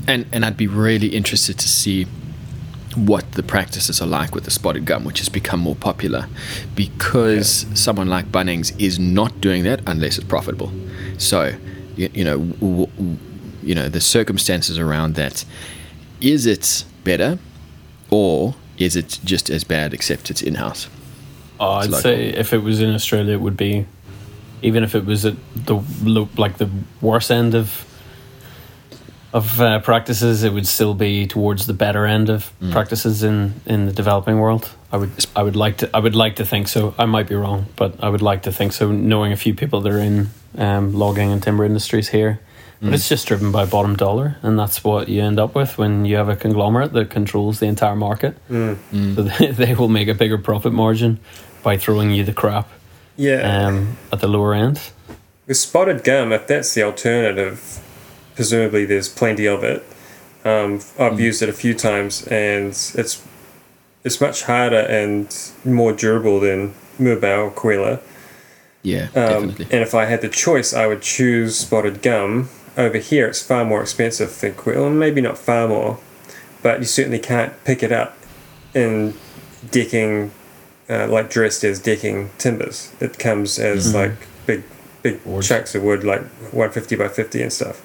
And 0.06 0.26
and 0.32 0.44
I'd 0.44 0.56
be 0.56 0.66
really 0.68 1.08
interested 1.08 1.58
to 1.58 1.68
see 1.68 2.06
what 3.06 3.32
the 3.32 3.42
practices 3.42 4.00
are 4.00 4.06
like 4.06 4.34
with 4.34 4.44
the 4.44 4.50
spotted 4.50 4.84
gum, 4.84 5.04
which 5.04 5.18
has 5.18 5.28
become 5.28 5.60
more 5.60 5.76
popular, 5.76 6.28
because 6.74 7.66
someone 7.74 8.08
like 8.08 8.26
Bunnings 8.32 8.78
is 8.80 8.98
not 8.98 9.40
doing 9.40 9.64
that 9.64 9.80
unless 9.86 10.18
it's 10.18 10.26
profitable. 10.26 10.72
So, 11.18 11.54
you, 11.96 12.10
you 12.12 12.24
know, 12.24 12.38
w- 12.38 12.86
w- 12.86 13.16
you 13.62 13.74
know 13.74 13.88
the 13.88 14.00
circumstances 14.00 14.78
around 14.78 15.14
that. 15.14 15.44
Is 16.20 16.46
it 16.46 16.84
better, 17.04 17.38
or 18.10 18.54
is 18.76 18.96
it 18.96 19.20
just 19.24 19.50
as 19.50 19.64
bad 19.64 19.94
except 19.94 20.30
it's 20.30 20.42
in 20.42 20.56
house? 20.56 20.88
Oh, 21.60 21.72
I'd 21.72 21.94
say 21.94 22.28
if 22.28 22.52
it 22.52 22.58
was 22.58 22.80
in 22.80 22.94
Australia, 22.94 23.34
it 23.34 23.40
would 23.40 23.56
be, 23.56 23.86
even 24.62 24.82
if 24.84 24.94
it 24.94 25.04
was 25.04 25.24
at 25.24 25.34
the 25.54 25.76
like 26.36 26.58
the 26.58 26.68
worst 27.00 27.30
end 27.30 27.54
of 27.54 27.84
of 29.32 29.60
uh, 29.60 29.80
practices, 29.80 30.42
it 30.42 30.52
would 30.52 30.66
still 30.66 30.94
be 30.94 31.26
towards 31.26 31.66
the 31.66 31.74
better 31.74 32.06
end 32.06 32.30
of 32.30 32.50
practices 32.70 33.22
in 33.22 33.52
in 33.66 33.86
the 33.86 33.92
developing 33.92 34.38
world. 34.38 34.70
I 34.92 34.96
would 34.96 35.10
I 35.36 35.42
would 35.42 35.56
like 35.56 35.76
to 35.78 35.90
I 35.94 35.98
would 36.00 36.14
like 36.14 36.36
to 36.36 36.44
think 36.44 36.68
so. 36.68 36.94
I 36.98 37.04
might 37.06 37.28
be 37.28 37.34
wrong, 37.34 37.66
but 37.76 37.92
I 38.02 38.08
would 38.08 38.22
like 38.22 38.42
to 38.42 38.52
think 38.52 38.72
so. 38.72 38.90
Knowing 38.90 39.32
a 39.32 39.36
few 39.36 39.54
people 39.54 39.80
that 39.82 39.92
are 39.92 39.98
in 40.00 40.28
um, 40.56 40.92
logging 40.94 41.30
and 41.32 41.42
timber 41.42 41.64
industries 41.64 42.08
here. 42.08 42.38
But 42.80 42.94
it's 42.94 43.08
just 43.08 43.26
driven 43.26 43.50
by 43.50 43.66
bottom 43.66 43.96
dollar, 43.96 44.36
and 44.42 44.56
that's 44.56 44.84
what 44.84 45.08
you 45.08 45.20
end 45.20 45.40
up 45.40 45.56
with 45.56 45.78
when 45.78 46.04
you 46.04 46.14
have 46.16 46.28
a 46.28 46.36
conglomerate 46.36 46.92
that 46.92 47.10
controls 47.10 47.58
the 47.58 47.66
entire 47.66 47.96
market. 47.96 48.36
So 48.48 48.76
they, 48.92 49.50
they 49.64 49.74
will 49.74 49.88
make 49.88 50.06
a 50.06 50.14
bigger 50.14 50.38
profit 50.38 50.72
margin 50.72 51.18
by 51.64 51.76
throwing 51.76 52.12
you 52.12 52.22
the 52.22 52.32
crap 52.32 52.68
Yeah, 53.16 53.66
um, 53.66 53.96
at 54.12 54.20
the 54.20 54.28
lower 54.28 54.54
end. 54.54 54.78
with 55.48 55.56
spotted 55.56 56.04
gum, 56.04 56.30
if 56.32 56.46
that's 56.46 56.72
the 56.74 56.84
alternative, 56.84 57.80
presumably 58.42 58.84
there's 58.84 59.08
plenty 59.08 59.46
of 59.48 59.64
it. 59.64 59.84
Um, 60.44 60.80
I've 60.96 61.18
used 61.18 61.42
it 61.42 61.48
a 61.48 61.52
few 61.52 61.74
times, 61.74 62.24
and 62.28 62.68
it's 62.68 63.26
it's 64.04 64.20
much 64.20 64.44
harder 64.44 64.78
and 64.98 65.26
more 65.64 65.92
durable 65.92 66.38
than 66.38 66.72
or 67.00 67.50
Kwila. 67.50 68.00
Yeah, 68.84 69.08
Um, 69.16 69.48
definitely. 69.48 69.64
and 69.72 69.82
if 69.82 69.92
I 69.92 70.04
had 70.04 70.20
the 70.20 70.28
choice, 70.28 70.72
I 70.72 70.86
would 70.86 71.02
choose 71.02 71.56
spotted 71.58 72.00
gum. 72.00 72.48
Over 72.76 72.98
here, 72.98 73.26
it's 73.26 73.42
far 73.42 73.64
more 73.64 73.82
expensive 73.82 74.30
than 74.40 74.54
quill, 74.54 74.86
and 74.86 75.00
maybe 75.00 75.20
not 75.20 75.36
far 75.36 75.66
more, 75.66 75.98
but 76.62 76.78
you 76.78 76.86
certainly 76.86 77.18
can't 77.18 77.52
pick 77.64 77.82
it 77.82 77.90
up 77.90 78.16
in 78.72 79.14
decking, 79.72 80.30
uh, 80.88 81.08
like 81.08 81.28
dressed 81.28 81.64
as 81.64 81.80
decking 81.80 82.30
timbers. 82.38 82.92
It 83.00 83.18
comes 83.18 83.58
as 83.58 83.92
like 83.92 84.12
big, 84.46 84.62
big 85.02 85.24
Boards. 85.24 85.48
chunks 85.48 85.74
of 85.74 85.82
wood, 85.82 86.04
like 86.04 86.22
one 86.52 86.70
fifty 86.70 86.94
by 86.94 87.08
fifty 87.08 87.42
and 87.42 87.52
stuff. 87.52 87.82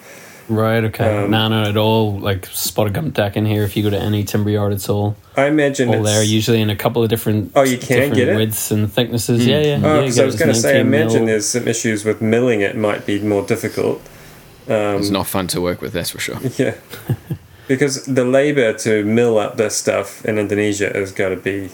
Right, 0.50 0.83
okay. 0.83 1.23
Um, 1.23 1.31
no, 1.31 1.47
no, 1.47 1.63
at 1.69 1.77
all. 1.77 2.19
Like 2.19 2.45
spotted 2.47 2.93
gum 2.93 3.12
deck 3.12 3.38
in 3.38 3.45
here. 3.45 3.63
If 3.63 3.77
you 3.77 3.83
go 3.83 3.89
to 3.89 4.00
any 4.00 4.23
timber 4.23 4.50
yard, 4.50 4.73
it's 4.73 4.89
all 4.89 5.15
I 5.38 5.45
imagine 5.47 5.88
all 5.89 5.95
it's, 5.95 6.05
there. 6.05 6.23
Usually 6.23 6.62
in 6.62 6.69
a 6.69 6.75
couple 6.75 7.01
of 7.01 7.09
different 7.09 7.53
Oh, 7.55 7.63
you 7.63 7.77
can 7.77 7.88
different 7.88 8.15
get 8.15 8.27
it? 8.29 8.35
widths 8.35 8.69
and 8.71 8.91
thicknesses. 8.91 9.45
Yeah, 9.47 9.62
yeah. 9.62 9.79
Oh, 9.83 9.95
yeah, 9.95 10.01
because 10.01 10.17
you 10.17 10.23
I 10.23 10.25
was 10.25 10.35
going 10.35 10.50
to 10.53 10.59
say, 10.59 10.77
I 10.77 10.81
imagine 10.81 11.19
mil. 11.19 11.25
there's 11.27 11.47
some 11.47 11.67
issues 11.67 12.03
with 12.03 12.21
milling 12.21 12.62
it 12.62 12.75
might 12.75 13.05
be 13.05 13.19
more 13.21 13.45
difficult. 13.45 14.01
Um, 14.67 14.97
it's 14.97 15.09
not 15.09 15.27
fun 15.27 15.47
to 15.47 15.62
work 15.62 15.81
with, 15.81 15.93
that's 15.93 16.09
for 16.12 16.19
sure. 16.19 16.39
Yeah. 16.57 16.75
because 17.67 18.05
the 18.05 18.25
labor 18.25 18.73
to 18.79 19.03
mill 19.05 19.38
up 19.38 19.55
this 19.57 19.75
stuff 19.77 20.25
in 20.25 20.38
Indonesia 20.38 20.91
has 20.93 21.12
got 21.13 21.29
to 21.29 21.38
be 21.38 21.69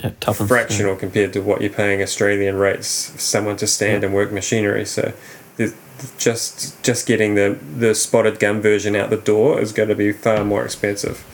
yeah, 0.00 0.12
tough 0.20 0.40
and- 0.40 0.48
fractional 0.48 0.96
compared 0.96 1.32
to 1.34 1.40
what 1.40 1.60
you're 1.60 1.70
paying 1.70 2.00
Australian 2.02 2.56
rates 2.56 3.10
for 3.10 3.18
someone 3.18 3.56
to 3.58 3.66
stand 3.66 4.04
and 4.04 4.14
work 4.14 4.32
machinery. 4.32 4.84
So 4.86 5.12
the, 5.56 5.74
just 6.18 6.82
just 6.82 7.06
getting 7.06 7.34
the, 7.34 7.58
the 7.76 7.94
spotted 7.94 8.38
gum 8.38 8.60
version 8.60 8.96
out 8.96 9.10
the 9.10 9.16
door 9.16 9.60
is 9.60 9.72
going 9.72 9.88
to 9.88 9.94
be 9.94 10.12
far 10.12 10.44
more 10.44 10.64
expensive. 10.64 11.24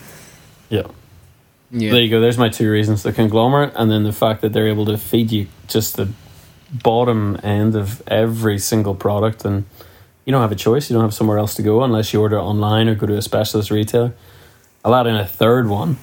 Yeah. 0.69 0.87
Yeah. 1.71 1.93
There 1.93 2.01
you 2.01 2.11
go. 2.11 2.21
There's 2.21 2.39
my 2.39 2.49
two 2.49 2.71
reasons: 2.71 3.03
the 3.03 3.13
conglomerate, 3.13 3.73
and 3.75 3.91
then 3.91 4.05
the 4.05 4.13
fact 4.13 4.43
that 4.43 4.53
they're 4.53 4.69
able 4.69 4.87
to 4.87 4.97
feed 4.97 5.33
you 5.33 5.49
just 5.67 5.97
the 5.97 6.09
bottom 6.73 7.39
end 7.43 7.75
of 7.75 8.03
every 8.09 8.59
single 8.59 8.95
product, 8.95 9.45
and 9.45 9.65
you 10.25 10.33
don't 10.33 10.43
have 10.43 10.53
a 10.53 10.57
choice. 10.57 10.89
You 10.89 10.95
don't 10.95 11.05
have 11.05 11.15
somewhere 11.15 11.39
else 11.39 11.55
to 11.55 11.63
go 11.63 11.83
unless 11.83 12.13
you 12.13 12.21
order 12.21 12.39
online 12.39 12.89
or 12.89 12.95
go 12.95 13.07
to 13.07 13.17
a 13.17 13.23
specialist 13.23 13.71
retailer. 13.71 14.15
I'll 14.85 14.95
add 14.95 15.07
in 15.07 15.17
a 15.17 15.27
third 15.27 15.69
one. 15.69 15.97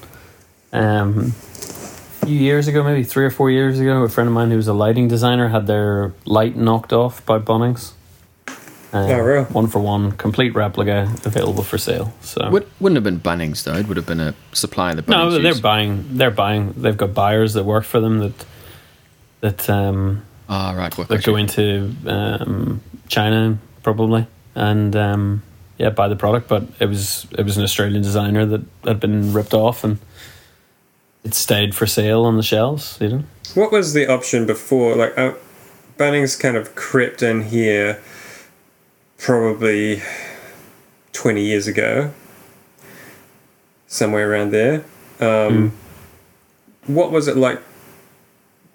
Um, 0.72 1.34
a 2.22 2.26
few 2.26 2.38
years 2.38 2.68
ago, 2.68 2.82
maybe 2.82 3.04
three 3.04 3.24
or 3.24 3.30
four 3.30 3.50
years 3.50 3.78
ago, 3.78 4.02
a 4.02 4.08
friend 4.08 4.28
of 4.28 4.34
mine 4.34 4.50
who 4.50 4.56
was 4.56 4.68
a 4.68 4.72
lighting 4.72 5.08
designer 5.08 5.48
had 5.48 5.66
their 5.66 6.12
light 6.24 6.56
knocked 6.56 6.92
off 6.92 7.24
by 7.26 7.38
Bunnings. 7.38 7.92
Um, 8.94 9.10
Oh, 9.10 9.18
really? 9.20 9.44
One 9.46 9.66
for 9.68 9.78
one, 9.78 10.12
complete 10.12 10.54
replica 10.54 11.10
available 11.24 11.62
for 11.62 11.78
sale. 11.78 12.12
So 12.20 12.50
Would, 12.50 12.66
wouldn't 12.78 12.96
have 12.96 13.04
been 13.04 13.20
Bunnings 13.20 13.64
though. 13.64 13.74
It 13.74 13.88
would 13.88 13.96
have 13.96 14.06
been 14.06 14.20
a 14.20 14.34
supplier 14.52 14.94
that 14.94 15.08
no, 15.08 15.16
Bunnings 15.16 15.30
no, 15.30 15.30
they're 15.38 15.42
used. 15.52 15.62
buying. 15.62 16.04
They're 16.18 16.30
buying. 16.30 16.72
They've 16.76 16.96
got 16.96 17.14
buyers 17.14 17.54
that 17.54 17.64
work 17.64 17.84
for 17.84 18.00
them 18.00 18.18
that 18.18 18.46
that 19.40 19.70
um, 19.70 20.22
Ah, 20.48 20.72
right. 20.76 20.96
What 20.98 21.08
that 21.08 21.24
go 21.24 21.36
into 21.36 21.94
um, 22.06 22.82
China 23.08 23.58
probably 23.82 24.26
and 24.54 24.94
um, 24.94 25.42
yeah, 25.78 25.88
buy 25.90 26.08
the 26.08 26.16
product. 26.16 26.48
But 26.48 26.64
it 26.78 26.86
was 26.86 27.26
it 27.38 27.44
was 27.44 27.56
an 27.56 27.64
Australian 27.64 28.02
designer 28.02 28.44
that 28.46 28.60
had 28.84 29.00
been 29.00 29.32
ripped 29.32 29.54
off 29.54 29.84
and 29.84 29.98
it 31.24 31.32
stayed 31.34 31.74
for 31.74 31.86
sale 31.86 32.24
on 32.24 32.36
the 32.36 32.42
shelves. 32.42 32.98
You 33.00 33.08
know, 33.08 33.24
What 33.54 33.72
was 33.72 33.94
the 33.94 34.06
option 34.12 34.44
before? 34.44 34.96
Like, 34.96 35.16
uh, 35.16 35.32
Bunnings 35.96 36.38
kind 36.38 36.56
of 36.56 36.74
crept 36.74 37.22
in 37.22 37.42
here 37.44 38.02
probably 39.22 40.02
20 41.12 41.40
years 41.42 41.66
ago, 41.68 42.10
somewhere 43.86 44.30
around 44.30 44.50
there. 44.52 44.84
Um, 45.20 45.72
What 46.86 47.12
was 47.12 47.28
it 47.28 47.36
like 47.36 47.60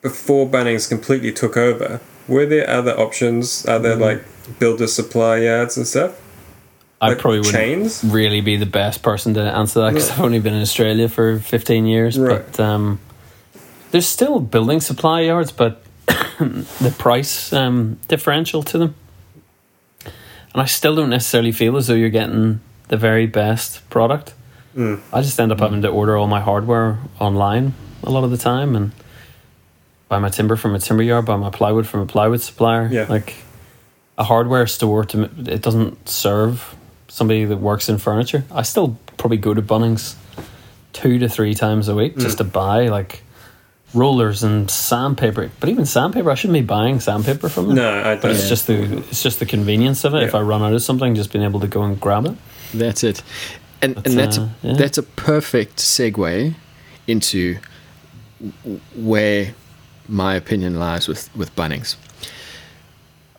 before 0.02 0.48
Bunnings 0.48 0.88
completely 0.88 1.34
took 1.34 1.58
over? 1.58 2.00
Were 2.28 2.46
there 2.46 2.70
other 2.70 2.98
options, 2.98 3.66
other 3.68 3.96
like 3.96 4.24
builder 4.60 4.88
supply 4.88 5.40
yards 5.40 5.76
and 5.78 5.86
stuff? 5.86 6.20
I 7.02 7.10
Like 7.10 7.20
probably 7.20 7.42
wouldn't 7.42 8.00
really 8.06 8.42
be 8.42 8.56
the 8.56 8.66
best 8.66 9.04
person 9.04 9.34
to 9.34 9.42
answer 9.42 9.82
that 9.82 9.90
because 9.94 10.08
Yeah. 10.08 10.16
I've 10.16 10.22
only 10.22 10.40
been 10.40 10.54
in 10.54 10.62
Australia 10.62 11.10
for 11.10 11.40
15 11.40 11.86
years. 11.86 12.18
Right. 12.18 12.42
But 12.52 12.60
um, 12.60 13.00
there's 13.92 14.08
still 14.08 14.40
building 14.40 14.80
supply 14.80 15.22
yards, 15.22 15.52
but 15.52 15.84
the 16.40 16.96
price 16.98 17.52
um, 17.52 18.00
differential 18.08 18.64
to 18.64 18.78
them. 18.78 18.96
And 20.54 20.62
I 20.62 20.66
still 20.66 20.96
don't 20.96 21.10
necessarily 21.10 21.52
feel 21.52 21.78
as 21.78 21.88
though 21.88 21.94
you're 21.94 22.10
getting 22.10 22.62
the 22.88 22.98
very 22.98 23.28
best 23.28 23.88
product. 23.90 24.34
Mm. 24.76 25.02
I 25.12 25.22
just 25.22 25.40
end 25.40 25.52
up 25.52 25.60
having 25.60 25.82
to 25.82 25.90
order 25.90 26.16
all 26.18 26.28
my 26.28 26.42
hardware 26.42 27.00
online 27.20 27.74
a 28.04 28.12
lot 28.12 28.24
of 28.24 28.32
the 28.32 28.38
time 28.38 28.76
and 28.76 28.92
buy 30.08 30.20
my 30.20 30.30
timber 30.30 30.56
from 30.56 30.76
a 30.76 30.80
timber 30.80 31.04
yard, 31.04 31.26
buy 31.26 31.36
my 31.36 31.50
plywood 31.50 31.88
from 31.88 32.02
a 32.02 32.06
plywood 32.06 32.42
supplier. 32.42 32.88
Yeah. 32.92 33.06
Like 33.10 33.36
a 34.18 34.24
hardware 34.24 34.68
store, 34.68 35.06
to 35.06 35.24
it 35.24 35.62
doesn't 35.62 36.08
serve 36.08 36.76
somebody 37.08 37.46
that 37.46 37.58
works 37.58 37.90
in 37.90 37.98
furniture. 37.98 38.44
I 38.52 38.62
still 38.62 38.98
probably 39.18 39.38
go 39.38 39.54
to 39.54 39.62
Bunnings 39.62 40.16
two 40.94 41.20
to 41.20 41.30
three 41.30 41.54
times 41.54 41.88
a 41.88 41.96
week 41.96 42.18
just 42.18 42.40
to 42.40 42.44
buy 42.44 42.88
like 42.88 43.22
rollers 43.94 44.44
and 44.44 44.70
sandpaper. 44.70 45.50
But 45.60 45.70
even 45.70 45.86
sandpaper, 45.86 46.30
I 46.32 46.36
shouldn't 46.36 46.54
be 46.60 46.66
buying 46.66 47.00
sandpaper 47.00 47.50
from 47.50 47.68
them. 47.68 47.76
No, 47.76 47.90
I 48.00 48.16
But 48.16 48.22
don't. 48.24 48.32
it's 48.32 48.50
just 48.50 48.68
the 48.68 48.98
it's 49.10 49.24
just 49.24 49.40
the 49.40 49.46
convenience 49.46 50.04
of 50.04 50.14
it. 50.14 50.24
If 50.24 50.36
I 50.36 50.42
run 50.42 50.62
out 50.62 50.74
of 50.74 50.82
something, 50.82 51.16
just 51.16 51.32
being 51.32 51.46
able 51.46 51.60
to 51.62 51.68
go 51.68 51.84
and 51.84 52.00
grab 52.00 52.26
it. 52.26 52.36
That's 52.74 53.04
it. 53.04 53.24
And 53.82 53.96
That's, 53.96 54.10
and 54.10 54.20
that's 54.20 54.38
uh, 54.38 54.50
yeah. 54.64 54.74
that's 54.74 54.98
a 54.98 55.04
perfect 55.04 55.78
segue 55.78 56.54
into 57.08 57.58
where 58.96 59.54
my 60.08 60.36
opinion 60.36 60.80
lies 60.80 61.08
with 61.08 61.36
with 61.36 61.56
Bunnings. 61.56 61.96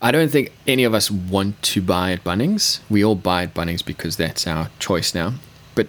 I 0.00 0.12
don't 0.12 0.30
think 0.30 0.52
any 0.66 0.84
of 0.84 0.94
us 0.94 1.10
want 1.10 1.60
to 1.62 1.82
buy 1.82 2.12
at 2.12 2.22
Bunnings. 2.22 2.80
We 2.88 3.04
all 3.04 3.16
buy 3.16 3.42
at 3.44 3.54
Bunnings 3.54 3.84
because 3.84 4.16
that's 4.16 4.46
our 4.46 4.70
choice 4.78 5.12
now. 5.14 5.34
But 5.74 5.88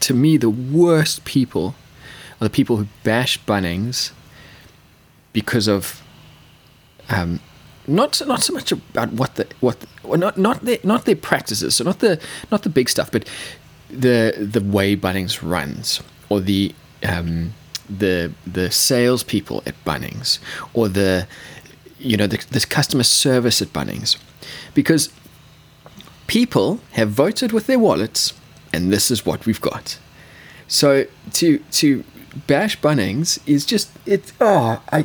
to 0.00 0.14
me, 0.14 0.36
the 0.36 0.48
worst 0.50 1.24
people 1.24 1.74
are 2.40 2.44
the 2.44 2.50
people 2.50 2.76
who 2.76 2.86
bash 3.02 3.38
Bunnings 3.44 4.12
because 5.32 5.68
of 5.68 6.02
um, 7.08 7.40
not 7.86 8.20
not 8.26 8.42
so 8.42 8.52
much 8.52 8.70
about 8.72 9.12
what 9.12 9.34
the 9.36 9.46
what 9.60 9.84
well, 10.02 10.18
not 10.18 10.36
not 10.36 10.64
their 10.64 10.78
not 10.84 11.04
their 11.04 11.16
practices, 11.16 11.76
so 11.76 11.84
not 11.84 11.98
the 12.00 12.20
not 12.50 12.62
the 12.62 12.68
big 12.68 12.88
stuff, 12.88 13.10
but 13.10 13.28
the 13.90 14.34
the 14.38 14.60
way 14.60 14.94
Bunnings 14.96 15.42
runs 15.42 16.00
or 16.28 16.40
the 16.40 16.74
um, 17.02 17.54
the 17.88 18.32
the 18.46 18.70
salespeople 18.70 19.62
at 19.66 19.74
Bunnings 19.84 20.38
or 20.74 20.88
the 20.88 21.26
you 21.98 22.16
know 22.16 22.26
the, 22.26 22.44
the 22.50 22.64
customer 22.68 23.02
service 23.02 23.62
at 23.62 23.68
Bunnings, 23.68 24.18
because 24.74 25.10
people 26.26 26.80
have 26.92 27.10
voted 27.10 27.52
with 27.52 27.66
their 27.66 27.78
wallets, 27.78 28.34
and 28.72 28.92
this 28.92 29.10
is 29.10 29.24
what 29.24 29.46
we've 29.46 29.60
got. 29.60 29.98
So 30.68 31.06
to 31.34 31.58
to 31.58 32.04
bash 32.46 32.78
Bunnings 32.80 33.38
is 33.46 33.64
just 33.64 33.90
it. 34.06 34.32
Oh, 34.40 34.82
I 34.92 35.02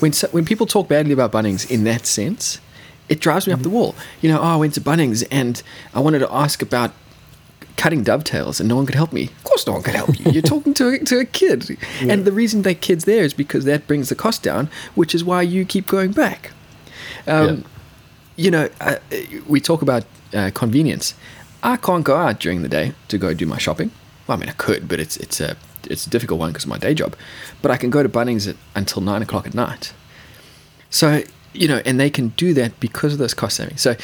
when 0.00 0.12
so, 0.12 0.28
when 0.28 0.44
people 0.44 0.66
talk 0.66 0.88
badly 0.88 1.12
about 1.12 1.32
Bunnings 1.32 1.70
in 1.70 1.84
that 1.84 2.06
sense, 2.06 2.60
it 3.08 3.20
drives 3.20 3.46
me 3.46 3.52
up 3.52 3.62
the 3.62 3.70
wall. 3.70 3.94
You 4.20 4.30
know, 4.30 4.40
oh, 4.40 4.54
I 4.54 4.56
went 4.56 4.74
to 4.74 4.80
Bunnings 4.80 5.26
and 5.30 5.62
I 5.94 6.00
wanted 6.00 6.20
to 6.20 6.32
ask 6.32 6.62
about 6.62 6.92
cutting 7.76 8.02
dovetails, 8.02 8.60
and 8.60 8.68
no 8.68 8.76
one 8.76 8.86
could 8.86 8.94
help 8.94 9.12
me. 9.12 9.24
Of 9.24 9.44
course, 9.44 9.66
no 9.66 9.74
one 9.74 9.82
could 9.82 9.94
help 9.94 10.18
you. 10.18 10.30
You're 10.30 10.42
talking 10.42 10.74
to 10.74 10.88
a, 10.88 10.98
to 11.10 11.18
a 11.18 11.24
kid, 11.24 11.78
and 12.00 12.24
the 12.24 12.32
reason 12.32 12.62
that 12.62 12.80
kid's 12.80 13.04
there 13.04 13.24
is 13.24 13.34
because 13.34 13.64
that 13.64 13.86
brings 13.86 14.08
the 14.08 14.14
cost 14.14 14.42
down, 14.42 14.68
which 14.94 15.14
is 15.14 15.24
why 15.24 15.42
you 15.42 15.64
keep 15.64 15.86
going 15.86 16.12
back. 16.12 16.52
Um, 17.26 17.64
you 18.36 18.50
know, 18.50 18.68
uh, 18.80 18.96
we 19.46 19.60
talk 19.60 19.82
about 19.82 20.04
uh, 20.32 20.50
convenience. 20.54 21.14
I 21.62 21.76
can't 21.76 22.04
go 22.04 22.16
out 22.16 22.40
during 22.40 22.62
the 22.62 22.68
day 22.68 22.92
to 23.08 23.18
go 23.18 23.32
do 23.32 23.46
my 23.46 23.58
shopping. 23.58 23.90
Well, 24.26 24.36
I 24.36 24.40
mean, 24.40 24.48
I 24.48 24.52
could, 24.52 24.88
but 24.88 25.00
it's 25.00 25.16
it's 25.16 25.40
a 25.40 25.56
it's 25.88 26.06
a 26.06 26.10
difficult 26.10 26.40
one 26.40 26.50
because 26.50 26.64
of 26.64 26.70
my 26.70 26.78
day 26.78 26.94
job. 26.94 27.16
But 27.62 27.70
I 27.70 27.76
can 27.76 27.90
go 27.90 28.02
to 28.02 28.08
Bunnings 28.08 28.48
at, 28.48 28.56
until 28.74 29.02
nine 29.02 29.22
o'clock 29.22 29.46
at 29.46 29.54
night. 29.54 29.92
So 30.90 31.22
you 31.52 31.68
know, 31.68 31.80
and 31.84 31.98
they 31.98 32.10
can 32.10 32.28
do 32.30 32.52
that 32.54 32.78
because 32.80 33.12
of 33.12 33.18
those 33.18 33.34
cost 33.34 33.56
savings. 33.56 33.80
So 33.80 33.96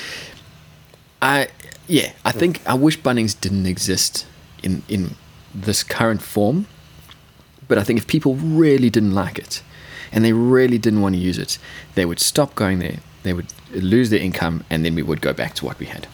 I 1.21 1.49
yeah, 1.87 2.13
I 2.25 2.33
think 2.33 2.61
I 2.67 2.75
wish 2.75 2.99
Bunnings 2.99 3.39
didn't 3.39 3.67
exist 3.67 4.27
in 4.63 4.83
in 4.89 5.17
this 5.55 5.83
current 5.83 6.23
form. 6.23 6.67
But 7.69 7.79
I 7.79 7.85
think 7.85 7.99
if 7.99 8.07
people 8.07 8.35
really 8.35 8.91
didn't 8.91 9.15
like 9.15 9.39
it 9.39 9.63
and 10.11 10.25
they 10.25 10.33
really 10.33 10.79
didn't 10.79 11.03
want 11.03 11.15
to 11.15 11.21
use 11.21 11.39
it, 11.39 11.59
they 11.95 12.05
would 12.05 12.19
stop 12.19 12.57
going 12.57 12.81
there. 12.81 12.99
They 13.23 13.33
would 13.33 13.53
lose 13.73 14.11
their 14.11 14.19
income, 14.19 14.65
and 14.71 14.85
then 14.85 14.95
we 14.95 15.03
would 15.03 15.21
go 15.21 15.33
back 15.33 15.55
to 15.57 15.65
what 15.65 15.79
we 15.79 15.87
had. 15.87 16.09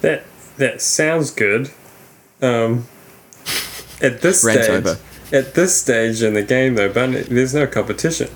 That 0.00 0.24
that 0.56 0.82
sounds 0.82 1.30
good. 1.30 1.70
Um, 2.40 2.86
at 4.02 4.20
this 4.20 4.44
Rant's 4.44 4.64
stage, 4.64 4.86
over. 4.86 4.98
at 5.32 5.54
this 5.54 5.74
stage 5.80 6.22
in 6.22 6.34
the 6.34 6.42
game, 6.42 6.74
though, 6.74 6.92
but 6.92 7.26
there's 7.26 7.54
no 7.54 7.66
competition 7.66 8.28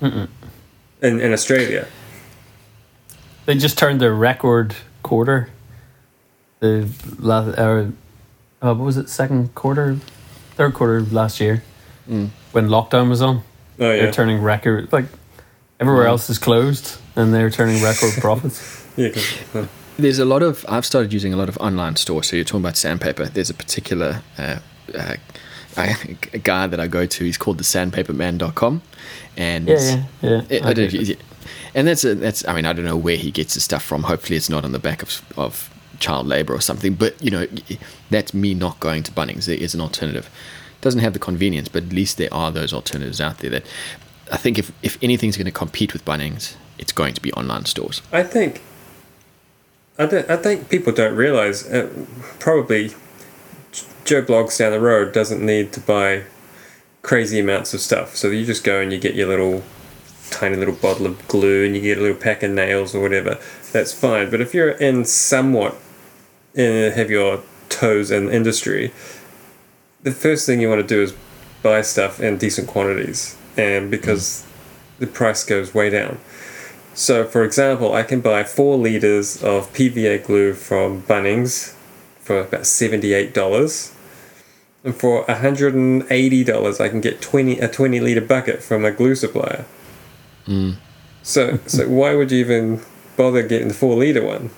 in 0.00 0.28
in 1.20 1.32
Australia. 1.32 1.86
They 3.46 3.56
just 3.56 3.76
turned 3.78 4.00
their 4.00 4.14
record 4.14 4.74
quarter. 5.02 5.48
The 6.60 6.88
last, 7.18 7.58
or, 7.58 7.92
uh, 8.62 8.74
what 8.74 8.84
was 8.84 8.96
it? 8.96 9.08
Second 9.08 9.52
quarter, 9.56 9.96
third 10.54 10.74
quarter 10.74 11.00
last 11.00 11.40
year, 11.40 11.62
when 12.06 12.68
lockdown 12.68 13.08
was 13.08 13.20
on. 13.20 13.42
Oh 13.80 13.90
yeah, 13.90 14.02
They're 14.02 14.12
turning 14.12 14.40
record 14.42 14.92
like 14.92 15.06
everywhere 15.80 16.06
else 16.06 16.30
is 16.30 16.38
closed, 16.38 16.98
and 17.16 17.34
they're 17.34 17.50
turning 17.50 17.82
record 17.82 18.12
profits. 18.20 18.86
yeah. 18.96 19.08
'cause, 19.10 19.34
uh, 19.54 19.66
There's 19.98 20.20
a 20.20 20.24
lot 20.24 20.42
of 20.42 20.64
I've 20.68 20.86
started 20.86 21.12
using 21.12 21.32
a 21.34 21.36
lot 21.36 21.48
of 21.48 21.56
online 21.58 21.96
stores. 21.96 22.28
So 22.28 22.36
you're 22.36 22.44
talking 22.44 22.60
about 22.60 22.76
sandpaper. 22.76 23.24
There's 23.26 23.50
a 23.50 23.54
particular 23.54 24.22
uh, 24.38 24.58
uh, 24.94 25.16
I, 25.76 25.96
a 26.32 26.38
guy 26.38 26.66
that 26.66 26.80
I 26.80 26.86
go 26.86 27.06
to. 27.06 27.24
He's 27.24 27.38
called 27.38 27.58
the 27.58 27.64
sandpaperman.com, 27.64 28.82
and 29.36 29.68
Yeah, 29.68 29.78
yeah, 29.78 30.04
yeah. 30.22 30.42
It, 30.48 30.64
I 30.64 30.70
I 30.70 30.72
don't, 30.72 30.90
get 30.90 31.08
it. 31.10 31.20
and 31.74 31.86
that's 31.86 32.04
a, 32.04 32.14
that's. 32.14 32.46
I 32.46 32.54
mean, 32.54 32.66
I 32.66 32.72
don't 32.72 32.84
know 32.84 32.96
where 32.96 33.16
he 33.16 33.30
gets 33.30 33.54
his 33.54 33.64
stuff 33.64 33.82
from. 33.82 34.04
Hopefully, 34.04 34.36
it's 34.36 34.50
not 34.50 34.64
on 34.64 34.72
the 34.72 34.78
back 34.78 35.02
of 35.02 35.22
of 35.36 35.70
child 35.98 36.26
labor 36.26 36.54
or 36.54 36.60
something. 36.60 36.94
But 36.94 37.20
you 37.22 37.30
know, 37.30 37.46
that's 38.10 38.34
me 38.34 38.54
not 38.54 38.80
going 38.80 39.02
to 39.04 39.12
Bunnings. 39.12 39.46
There 39.46 39.56
is 39.56 39.74
an 39.74 39.80
alternative. 39.80 40.28
Doesn't 40.80 41.00
have 41.00 41.12
the 41.12 41.20
convenience, 41.20 41.68
but 41.68 41.84
at 41.84 41.92
least 41.92 42.16
there 42.18 42.32
are 42.34 42.50
those 42.50 42.72
alternatives 42.72 43.20
out 43.20 43.38
there. 43.38 43.50
That 43.50 43.66
I 44.32 44.36
think 44.36 44.58
if 44.58 44.72
if 44.82 44.98
anything's 45.02 45.36
going 45.36 45.46
to 45.46 45.52
compete 45.52 45.92
with 45.92 46.04
Bunnings, 46.04 46.56
it's 46.78 46.92
going 46.92 47.14
to 47.14 47.20
be 47.20 47.32
online 47.34 47.64
stores. 47.66 48.02
I 48.12 48.22
think. 48.24 48.62
I, 49.98 50.06
don't, 50.06 50.28
I 50.30 50.36
think 50.36 50.68
people 50.70 50.92
don't 50.92 51.14
realize. 51.14 51.68
Uh, 51.70 51.88
probably, 52.40 52.92
Joe 54.04 54.22
Bloggs 54.22 54.58
down 54.58 54.72
the 54.72 54.80
road 54.80 55.12
doesn't 55.12 55.44
need 55.44 55.72
to 55.72 55.80
buy 55.80 56.24
crazy 57.02 57.38
amounts 57.40 57.74
of 57.74 57.80
stuff. 57.80 58.16
So 58.16 58.28
you 58.28 58.44
just 58.44 58.64
go 58.64 58.80
and 58.80 58.92
you 58.92 58.98
get 58.98 59.14
your 59.14 59.28
little 59.28 59.62
tiny 60.30 60.56
little 60.56 60.74
bottle 60.74 61.06
of 61.06 61.28
glue 61.28 61.64
and 61.64 61.74
you 61.74 61.82
get 61.82 61.98
a 61.98 62.00
little 62.00 62.16
pack 62.16 62.42
of 62.42 62.50
nails 62.50 62.94
or 62.94 63.00
whatever. 63.00 63.38
That's 63.72 63.92
fine. 63.92 64.30
But 64.30 64.40
if 64.40 64.54
you're 64.54 64.70
in 64.70 65.04
somewhat 65.04 65.76
in 66.54 66.92
have 66.92 67.10
your 67.10 67.42
toes 67.68 68.10
in 68.10 68.26
the 68.26 68.34
industry, 68.34 68.92
the 70.02 70.12
first 70.12 70.46
thing 70.46 70.60
you 70.60 70.68
want 70.68 70.80
to 70.80 70.86
do 70.86 71.02
is 71.02 71.14
buy 71.62 71.82
stuff 71.82 72.20
in 72.20 72.38
decent 72.38 72.68
quantities, 72.68 73.36
and 73.56 73.90
because 73.90 74.44
the 74.98 75.06
price 75.06 75.44
goes 75.44 75.72
way 75.72 75.90
down. 75.90 76.18
So, 76.94 77.24
for 77.24 77.44
example, 77.44 77.94
I 77.94 78.02
can 78.02 78.20
buy 78.20 78.44
four 78.44 78.76
liters 78.76 79.42
of 79.42 79.72
PVA 79.72 80.26
glue 80.26 80.52
from 80.52 81.02
Bunnings 81.02 81.74
for 82.22 82.40
about 82.40 82.66
seventy-eight 82.66 83.34
dollars, 83.34 83.94
and 84.84 84.94
for 84.94 85.24
hundred 85.28 85.74
and 85.74 86.06
eighty 86.10 86.44
dollars, 86.44 86.80
I 86.80 86.88
can 86.88 87.00
get 87.00 87.20
twenty 87.20 87.58
a 87.58 87.68
twenty 87.68 88.00
liter 88.00 88.20
bucket 88.20 88.62
from 88.62 88.84
a 88.84 88.90
glue 88.90 89.14
supplier. 89.14 89.64
Hmm. 90.46 90.72
So, 91.22 91.58
so 91.66 91.88
why 91.88 92.14
would 92.14 92.32
you 92.32 92.38
even 92.38 92.80
bother 93.16 93.42
getting 93.46 93.68
the 93.68 93.74
four 93.74 93.96
liter 93.96 94.24
one? 94.24 94.50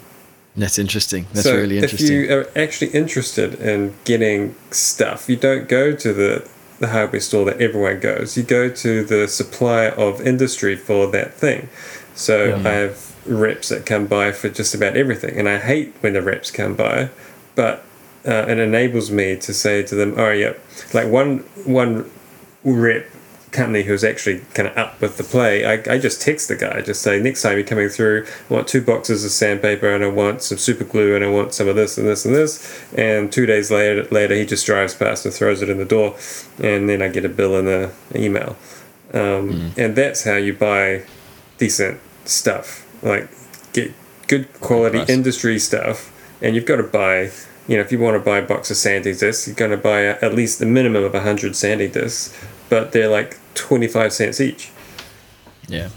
That's 0.56 0.78
interesting. 0.78 1.26
That's 1.32 1.44
so 1.44 1.56
really 1.56 1.78
interesting. 1.78 2.06
if 2.06 2.12
you 2.12 2.34
are 2.34 2.46
actually 2.56 2.92
interested 2.92 3.54
in 3.54 3.94
getting 4.04 4.54
stuff, 4.70 5.28
you 5.28 5.36
don't 5.36 5.68
go 5.68 5.92
to 5.94 6.12
the 6.12 6.48
the 6.78 6.88
hardware 6.88 7.20
store 7.20 7.44
that 7.46 7.60
everyone 7.60 8.00
goes. 8.00 8.36
You 8.36 8.42
go 8.42 8.68
to 8.68 9.04
the 9.04 9.28
supplier 9.28 9.90
of 9.90 10.20
industry 10.20 10.76
for 10.76 11.06
that 11.08 11.34
thing. 11.34 11.68
So 12.14 12.44
Yeah. 12.46 12.68
I 12.68 12.72
have 12.72 13.14
reps 13.26 13.68
that 13.70 13.86
come 13.86 14.06
by 14.06 14.32
for 14.32 14.48
just 14.48 14.74
about 14.74 14.96
everything, 14.96 15.38
and 15.38 15.48
I 15.48 15.58
hate 15.58 15.94
when 16.00 16.12
the 16.12 16.22
reps 16.22 16.50
come 16.50 16.74
by, 16.74 17.10
but 17.54 17.84
uh, 18.26 18.46
it 18.48 18.58
enables 18.58 19.10
me 19.10 19.36
to 19.36 19.52
say 19.54 19.82
to 19.82 19.94
them, 19.94 20.14
"Oh, 20.16 20.30
yeah," 20.30 20.54
like 20.92 21.08
one 21.08 21.38
one 21.64 22.10
rep 22.64 23.06
company 23.52 23.84
who's 23.84 24.02
actually 24.02 24.40
kind 24.52 24.66
of 24.68 24.76
up 24.76 25.00
with 25.00 25.16
the 25.16 25.22
play, 25.22 25.64
I, 25.64 25.74
I 25.94 25.98
just 25.98 26.20
text 26.20 26.48
the 26.48 26.56
guy, 26.56 26.80
just 26.80 27.02
say, 27.02 27.20
next 27.20 27.40
time 27.42 27.56
you're 27.56 27.64
coming 27.64 27.88
through, 27.88 28.26
I 28.50 28.52
want 28.54 28.66
two 28.66 28.82
boxes 28.82 29.24
of 29.24 29.30
sandpaper 29.30 29.88
and 29.94 30.02
I 30.02 30.08
want 30.08 30.42
some 30.42 30.58
super 30.58 30.82
glue 30.82 31.14
and 31.14 31.24
I 31.24 31.28
want 31.28 31.54
some 31.54 31.68
of 31.68 31.76
this 31.76 31.96
and 31.96 32.04
this 32.08 32.24
and 32.24 32.34
this. 32.34 32.84
And 32.96 33.30
two 33.30 33.46
days 33.46 33.70
later, 33.70 34.08
later 34.10 34.34
he 34.34 34.44
just 34.44 34.66
drives 34.66 34.94
past 34.96 35.24
and 35.24 35.32
throws 35.32 35.62
it 35.62 35.68
in 35.70 35.78
the 35.78 35.84
door, 35.84 36.16
and 36.60 36.88
then 36.88 37.00
I 37.00 37.06
get 37.06 37.24
a 37.24 37.28
bill 37.28 37.54
and 37.56 37.68
a 37.68 37.92
an 38.12 38.20
email. 38.22 38.56
Um, 39.12 39.72
And 39.76 39.94
that's 39.94 40.24
how 40.24 40.34
you 40.34 40.52
buy 40.52 41.02
decent 41.58 42.00
stuff, 42.24 42.84
like 43.04 43.28
get 43.72 43.92
good 44.26 44.52
quality 44.60 44.98
Nice. 44.98 45.08
industry 45.10 45.60
stuff, 45.60 46.10
and 46.44 46.54
you've 46.54 46.66
got 46.66 46.76
to 46.76 46.82
buy. 46.84 47.30
You 47.66 47.76
know, 47.76 47.80
if 47.80 47.90
you 47.90 47.98
want 47.98 48.14
to 48.14 48.20
buy 48.20 48.38
a 48.38 48.46
box 48.46 48.70
of 48.70 48.76
sanding 48.76 49.16
discs, 49.16 49.46
you're 49.46 49.56
going 49.56 49.70
to 49.70 49.78
buy 49.78 50.04
at 50.04 50.34
least 50.34 50.58
the 50.58 50.66
minimum 50.66 51.02
of 51.02 51.14
100 51.14 51.56
sanding 51.56 51.90
discs, 51.90 52.38
but 52.68 52.92
they're 52.92 53.08
like 53.08 53.38
25 53.54 54.12
cents 54.12 54.38
each. 54.40 54.70
yeah. 55.66 55.88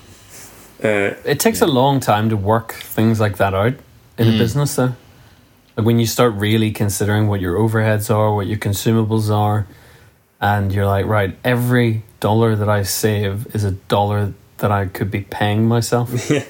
Uh, 0.82 1.16
It 1.26 1.40
takes 1.42 1.62
a 1.62 1.68
long 1.68 2.00
time 2.00 2.30
to 2.30 2.38
work 2.38 2.72
things 2.72 3.20
like 3.20 3.36
that 3.38 3.54
out 3.54 3.74
in 4.18 4.28
a 4.30 4.38
business, 4.38 4.76
though. 4.78 4.96
Like 5.76 5.86
when 5.86 6.00
you 6.00 6.06
start 6.06 6.34
really 6.36 6.72
considering 6.72 7.28
what 7.28 7.42
your 7.42 7.58
overheads 7.58 8.10
are, 8.16 8.34
what 8.34 8.48
your 8.48 8.60
consumables 8.60 9.30
are, 9.30 9.68
and 10.40 10.72
you're 10.72 10.86
like, 10.86 11.06
right, 11.06 11.36
every 11.44 12.04
dollar 12.22 12.56
that 12.56 12.70
I 12.70 12.84
save 12.84 13.54
is 13.54 13.64
a 13.66 13.72
dollar 13.72 14.34
that 14.60 14.72
I 14.72 14.86
could 14.86 15.12
be 15.12 15.22
paying 15.22 15.68
myself. 15.68 16.30
yeah. 16.32 16.46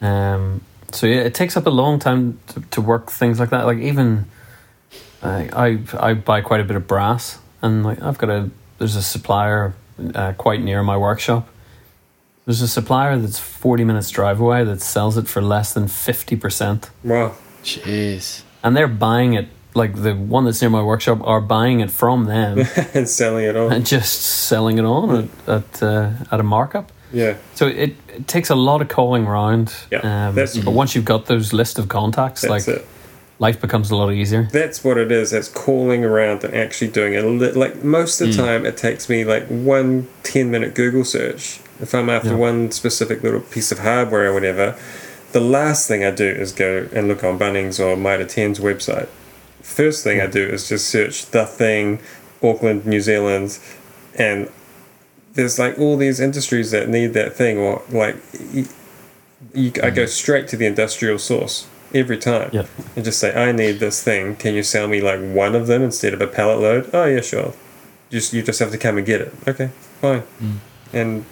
Um, 0.00 0.60
so 0.92 1.06
yeah, 1.06 1.20
it 1.20 1.34
takes 1.34 1.56
up 1.56 1.66
a 1.66 1.70
long 1.70 1.98
time 1.98 2.38
to, 2.48 2.60
to 2.60 2.80
work 2.80 3.10
things 3.10 3.38
like 3.40 3.50
that. 3.50 3.66
Like 3.66 3.78
even 3.78 4.26
I, 5.22 5.48
I 5.52 6.10
I 6.10 6.14
buy 6.14 6.40
quite 6.40 6.60
a 6.60 6.64
bit 6.64 6.76
of 6.76 6.86
brass, 6.86 7.38
and 7.62 7.84
like 7.84 8.00
I've 8.02 8.18
got 8.18 8.30
a 8.30 8.50
there's 8.78 8.96
a 8.96 9.02
supplier 9.02 9.74
uh, 10.14 10.32
quite 10.34 10.60
near 10.62 10.82
my 10.82 10.96
workshop. 10.96 11.48
There's 12.46 12.62
a 12.62 12.68
supplier 12.68 13.18
that's 13.18 13.38
40 13.38 13.84
minutes 13.84 14.10
drive 14.10 14.40
away 14.40 14.64
that 14.64 14.80
sells 14.80 15.18
it 15.18 15.28
for 15.28 15.42
less 15.42 15.74
than 15.74 15.84
50%. 15.84 16.88
Wow. 17.04 17.34
Jeez. 17.62 18.42
And 18.62 18.74
they're 18.74 18.88
buying 18.88 19.34
it, 19.34 19.48
like 19.74 20.00
the 20.00 20.14
one 20.14 20.46
that's 20.46 20.62
near 20.62 20.70
my 20.70 20.82
workshop, 20.82 21.20
are 21.24 21.42
buying 21.42 21.80
it 21.80 21.90
from 21.90 22.24
them 22.24 22.60
and 22.94 23.06
selling 23.06 23.44
it 23.44 23.54
on. 23.54 23.72
and 23.72 23.84
just 23.86 24.22
selling 24.22 24.78
it 24.78 24.86
on 24.86 25.28
at, 25.46 25.48
at, 25.48 25.82
uh, 25.82 26.12
at 26.30 26.40
a 26.40 26.42
markup. 26.42 26.90
Yeah. 27.12 27.36
So 27.54 27.66
it, 27.68 27.94
it 28.14 28.28
takes 28.28 28.50
a 28.50 28.54
lot 28.54 28.82
of 28.82 28.88
calling 28.88 29.26
around. 29.26 29.74
Yeah, 29.90 29.98
um, 30.28 30.34
that's- 30.34 30.56
but 30.58 30.72
once 30.72 30.94
you've 30.94 31.04
got 31.04 31.26
those 31.26 31.52
list 31.52 31.78
of 31.78 31.88
contacts, 31.88 32.44
like 32.44 32.66
it. 32.68 32.86
life 33.38 33.60
becomes 33.60 33.90
a 33.90 33.96
lot 33.96 34.10
easier. 34.12 34.48
That's 34.52 34.82
what 34.84 34.98
it 34.98 35.10
is. 35.10 35.32
It's 35.32 35.48
calling 35.48 36.04
around 36.04 36.44
and 36.44 36.54
actually 36.54 36.88
doing 36.90 37.14
it. 37.14 37.22
Li- 37.24 37.52
Like 37.52 37.82
most 37.84 38.20
of 38.20 38.28
the 38.28 38.34
time, 38.34 38.66
it 38.66 38.76
takes 38.76 39.08
me 39.08 39.24
like 39.24 39.46
one 39.46 40.08
10 40.24 40.50
minute 40.50 40.74
Google 40.74 41.04
search. 41.04 41.60
If 41.80 41.94
I'm 41.94 42.10
after 42.10 42.30
Yeah. 42.30 42.34
one 42.36 42.70
specific 42.72 43.22
little 43.22 43.40
piece 43.40 43.70
of 43.72 43.78
hardware 43.78 44.26
or 44.26 44.34
whatever, 44.34 44.76
the 45.32 45.40
last 45.40 45.86
thing 45.86 46.02
I 46.04 46.10
do 46.10 46.26
is 46.26 46.52
go 46.52 46.88
and 46.92 47.06
look 47.06 47.22
on 47.22 47.38
Bunnings 47.38 47.78
or 47.78 47.96
Mitre 47.96 48.24
10's 48.24 48.58
website. 48.58 49.06
First 49.62 50.02
thing 50.02 50.20
I 50.20 50.26
do 50.26 50.42
is 50.46 50.68
just 50.68 50.88
search 50.88 51.26
the 51.26 51.44
thing, 51.46 52.00
Auckland, 52.42 52.84
New 52.86 53.00
Zealand, 53.00 53.58
and 54.16 54.48
there's 55.38 55.56
like 55.56 55.78
all 55.78 55.96
these 55.96 56.18
industries 56.18 56.72
that 56.72 56.88
need 56.88 57.12
that 57.14 57.32
thing, 57.32 57.58
or 57.58 57.80
like 57.90 58.16
you, 58.50 58.66
you, 59.54 59.68
I 59.80 59.90
go 59.90 60.02
mm-hmm. 60.02 60.08
straight 60.08 60.48
to 60.48 60.56
the 60.56 60.66
industrial 60.66 61.16
source 61.16 61.68
every 61.94 62.18
time 62.18 62.50
Yeah. 62.52 62.66
and 62.96 63.04
just 63.04 63.20
say, 63.20 63.32
I 63.32 63.52
need 63.52 63.78
this 63.78 64.02
thing. 64.02 64.34
Can 64.34 64.54
you 64.56 64.64
sell 64.64 64.88
me 64.88 65.00
like 65.00 65.20
one 65.20 65.54
of 65.54 65.68
them 65.68 65.84
instead 65.84 66.12
of 66.12 66.20
a 66.20 66.26
pallet 66.26 66.58
load? 66.58 66.90
Oh 66.92 67.04
yeah, 67.04 67.20
sure. 67.20 67.54
Just 68.10 68.32
you 68.32 68.42
just 68.42 68.58
have 68.58 68.72
to 68.72 68.78
come 68.78 68.96
and 68.96 69.06
get 69.06 69.20
it. 69.20 69.32
Okay, 69.46 69.68
fine. 70.00 70.24
Mm. 70.42 70.56
And 70.92 71.24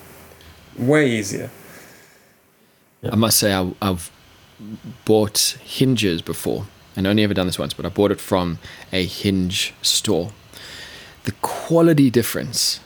way 0.79 1.11
easier. 1.11 1.51
I 3.03 3.17
must 3.17 3.41
say, 3.41 3.53
I, 3.53 3.75
I've 3.83 4.13
bought 5.05 5.59
hinges 5.65 6.23
before, 6.23 6.67
and 6.95 7.09
only 7.09 7.25
ever 7.25 7.35
done 7.35 7.47
this 7.47 7.59
once, 7.59 7.75
but 7.75 7.85
I 7.85 7.89
bought 7.89 8.13
it 8.13 8.21
from 8.21 8.61
a 8.93 9.05
hinge 9.05 9.75
store. 9.83 10.31
The 11.25 11.33
quality 11.43 12.09
difference 12.09 12.79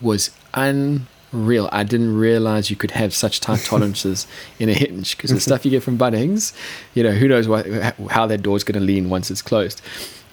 was 0.00 0.30
unreal. 0.66 1.68
I 1.72 1.84
didn't 1.84 2.16
realize 2.16 2.70
you 2.70 2.76
could 2.76 2.92
have 2.92 3.14
such 3.14 3.40
tight 3.40 3.60
tolerances 3.64 4.26
in 4.58 4.68
a 4.68 4.74
hinge 4.74 5.16
because 5.16 5.30
the 5.30 5.40
stuff 5.40 5.64
you 5.64 5.70
get 5.70 5.82
from 5.82 5.98
Bunnings, 5.98 6.52
you 6.94 7.02
know, 7.02 7.12
who 7.12 7.28
knows 7.28 7.48
what, 7.48 7.66
how 8.10 8.26
that 8.26 8.42
door's 8.42 8.64
going 8.64 8.78
to 8.78 8.84
lean 8.84 9.08
once 9.08 9.30
it's 9.30 9.42
closed. 9.42 9.80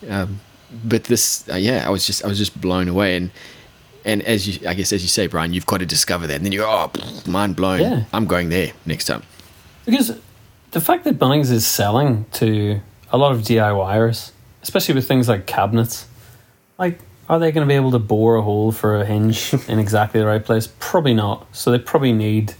Um, 0.10 0.42
but 0.84 1.06
this, 1.06 1.48
uh, 1.50 1.56
yeah, 1.56 1.86
I 1.86 1.90
was 1.90 2.06
just, 2.06 2.24
I 2.24 2.28
was 2.28 2.38
just 2.38 2.60
blown 2.60 2.88
away, 2.88 3.16
and 3.16 3.32
and 4.06 4.22
as 4.24 4.48
you, 4.48 4.68
I 4.68 4.76
guess, 4.76 4.94
as 4.94 5.02
you 5.02 5.08
say, 5.08 5.26
Bryan, 5.26 5.52
you've 5.52 5.66
got 5.66 5.80
to 5.80 5.86
discover 5.86 6.28
that, 6.28 6.36
and 6.36 6.46
then 6.46 6.52
you 6.52 6.60
go, 6.60 6.70
oh, 6.70 7.30
mind 7.30 7.56
blown. 7.56 7.82
Yeah. 7.82 8.04
I'm 8.14 8.26
going 8.26 8.50
there 8.50 8.72
next 8.86 9.06
time. 9.06 9.24
Because 9.86 10.20
the 10.72 10.82
fact 10.82 11.06
that 11.06 11.18
Bunnings 11.18 11.52
is 11.52 11.66
selling 11.66 12.26
to 12.34 12.82
a 13.12 13.18
lot 13.18 13.32
of 13.32 13.42
DIYers, 13.42 14.32
especially 14.62 14.94
with 14.94 15.08
things 15.08 15.28
like 15.28 15.48
cabinets, 15.48 16.08
like 16.78 17.00
are 17.30 17.40
they 17.40 17.52
going 17.52 17.66
to 17.66 17.72
be 17.72 17.76
able 17.76 17.92
to 17.92 18.00
bore 18.00 18.36
a 18.36 18.42
hole 18.42 18.72
for 18.72 18.96
a 18.96 19.06
hinge 19.06 19.54
in 19.68 19.80
exactly 19.80 20.20
the 20.20 20.26
right 20.26 20.44
place? 20.44 20.68
Probably 20.80 21.14
not. 21.14 21.48
So 21.56 21.72
they 21.72 21.80
probably 21.80 22.14
need 22.14 22.54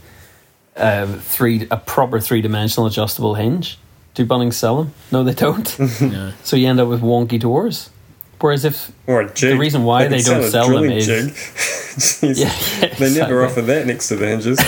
uh, 0.76 1.06
three 1.06 1.66
a 1.70 1.76
proper 1.76 2.20
three 2.20 2.40
dimensional 2.40 2.86
adjustable 2.86 3.34
hinge. 3.34 3.78
Do 4.14 4.24
Bunnings 4.24 4.54
sell 4.54 4.82
them? 4.82 4.94
No, 5.12 5.22
they 5.24 5.34
don't. 5.34 5.78
No. 6.00 6.32
so 6.42 6.56
you 6.56 6.68
end 6.68 6.80
up 6.80 6.88
with 6.88 7.02
wonky 7.02 7.38
doors. 7.38 7.90
Whereas 8.40 8.64
if 8.66 8.92
a 9.08 9.56
reason 9.56 9.84
why 9.84 10.02
can 10.02 10.12
they 10.12 10.22
don't 10.22 10.44
a 10.44 10.50
sell 10.50 10.68
them 10.68 10.90
is-. 10.90 11.06
Jeez. 11.96 12.38
Yeah, 12.38 12.88
yeah, 12.88 12.94
they 12.94 13.14
never 13.14 13.44
offer 13.44 13.62
that 13.62 13.86
next 13.86 14.08
to 14.08 14.16
the 14.16 14.26
hinges. 14.26 14.58